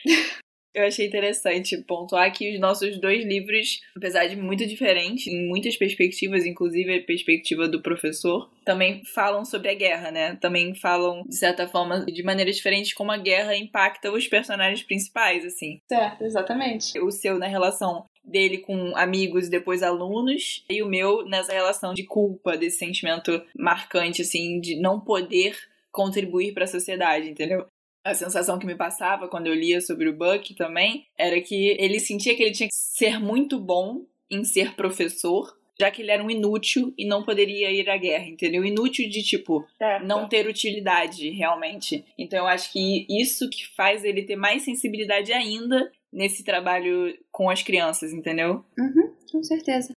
Eu 0.77 0.85
achei 0.85 1.07
interessante 1.07 1.75
pontuar 1.75 2.31
que 2.31 2.53
os 2.53 2.59
nossos 2.59 3.01
dois 3.01 3.25
livros, 3.25 3.81
apesar 3.95 4.27
de 4.27 4.35
muito 4.35 4.63
diferentes, 4.67 5.25
em 5.25 5.47
muitas 5.47 5.75
perspectivas, 5.75 6.45
inclusive 6.45 6.99
a 6.99 7.01
perspectiva 7.01 7.67
do 7.67 7.81
professor, 7.81 8.47
também 8.63 9.03
falam 9.03 9.43
sobre 9.43 9.71
a 9.71 9.73
guerra, 9.73 10.11
né? 10.11 10.37
Também 10.39 10.75
falam, 10.75 11.23
de 11.27 11.35
certa 11.35 11.67
forma, 11.67 12.05
de 12.05 12.21
maneira 12.21 12.51
diferente, 12.51 12.93
como 12.93 13.11
a 13.11 13.17
guerra 13.17 13.57
impacta 13.57 14.11
os 14.11 14.27
personagens 14.27 14.83
principais, 14.83 15.43
assim. 15.43 15.81
Certo, 15.89 16.23
exatamente. 16.23 16.99
O 16.99 17.09
seu 17.09 17.39
na 17.39 17.47
relação 17.47 18.05
dele 18.23 18.59
com 18.59 18.95
amigos 18.95 19.47
e 19.47 19.49
depois 19.49 19.81
alunos, 19.81 20.63
e 20.69 20.83
o 20.83 20.87
meu 20.87 21.25
nessa 21.25 21.53
relação 21.53 21.91
de 21.91 22.03
culpa, 22.03 22.55
desse 22.55 22.77
sentimento 22.77 23.43
marcante, 23.57 24.21
assim, 24.21 24.59
de 24.59 24.79
não 24.79 24.99
poder 24.99 25.57
contribuir 25.91 26.53
para 26.53 26.65
a 26.65 26.67
sociedade, 26.67 27.27
entendeu? 27.27 27.65
A 28.07 28.15
sensação 28.15 28.57
que 28.57 28.65
me 28.65 28.75
passava 28.75 29.27
quando 29.27 29.47
eu 29.47 29.53
lia 29.53 29.81
sobre 29.81 30.07
o 30.07 30.15
Buck 30.15 30.55
também 30.55 31.05
era 31.17 31.41
que 31.41 31.75
ele 31.77 31.99
sentia 31.99 32.35
que 32.35 32.41
ele 32.41 32.53
tinha 32.53 32.69
que 32.69 32.75
ser 32.75 33.19
muito 33.19 33.59
bom 33.59 34.05
em 34.31 34.45
ser 34.45 34.75
professor, 34.75 35.53
já 35.79 35.91
que 35.91 36.01
ele 36.01 36.11
era 36.11 36.23
um 36.23 36.29
inútil 36.29 36.93
e 36.97 37.05
não 37.05 37.23
poderia 37.23 37.69
ir 37.69 37.89
à 37.89 37.97
guerra, 37.97 38.25
entendeu? 38.25 38.63
Inútil 38.63 39.09
de 39.09 39.21
tipo 39.21 39.67
certo. 39.77 40.05
não 40.05 40.27
ter 40.27 40.47
utilidade 40.47 41.29
realmente. 41.31 42.05
Então 42.17 42.39
eu 42.39 42.47
acho 42.47 42.71
que 42.71 43.05
isso 43.09 43.49
que 43.49 43.67
faz 43.75 44.05
ele 44.05 44.23
ter 44.23 44.37
mais 44.37 44.63
sensibilidade 44.63 45.33
ainda 45.33 45.91
nesse 46.11 46.45
trabalho 46.45 47.13
com 47.29 47.49
as 47.49 47.61
crianças, 47.61 48.13
entendeu? 48.13 48.63
Uhum, 48.79 49.13
com 49.29 49.43
certeza. 49.43 49.91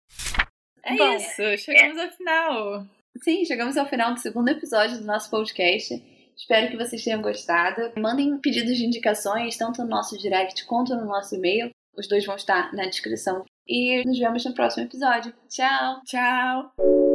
É 0.83 0.95
Bom, 0.97 1.15
isso, 1.15 1.57
chegamos 1.63 1.97
é... 1.97 2.03
ao 2.03 2.11
final. 2.11 2.87
Sim, 3.23 3.45
chegamos 3.45 3.77
ao 3.77 3.85
final 3.85 4.13
do 4.13 4.19
segundo 4.19 4.49
episódio 4.49 4.97
do 4.97 5.05
nosso 5.05 5.29
podcast. 5.29 6.20
Espero 6.35 6.69
que 6.69 6.77
vocês 6.77 7.03
tenham 7.03 7.21
gostado. 7.21 7.91
Mandem 7.97 8.37
pedidos 8.39 8.77
de 8.77 8.85
indicações, 8.85 9.57
tanto 9.57 9.81
no 9.83 9.89
nosso 9.89 10.17
direct 10.17 10.65
quanto 10.65 10.95
no 10.95 11.05
nosso 11.05 11.35
e-mail. 11.35 11.69
Os 11.97 12.07
dois 12.07 12.25
vão 12.25 12.35
estar 12.35 12.73
na 12.73 12.85
descrição. 12.85 13.43
E 13.67 14.03
nos 14.05 14.17
vemos 14.17 14.45
no 14.45 14.53
próximo 14.53 14.85
episódio. 14.85 15.33
Tchau! 15.49 16.01
Tchau! 16.05 17.10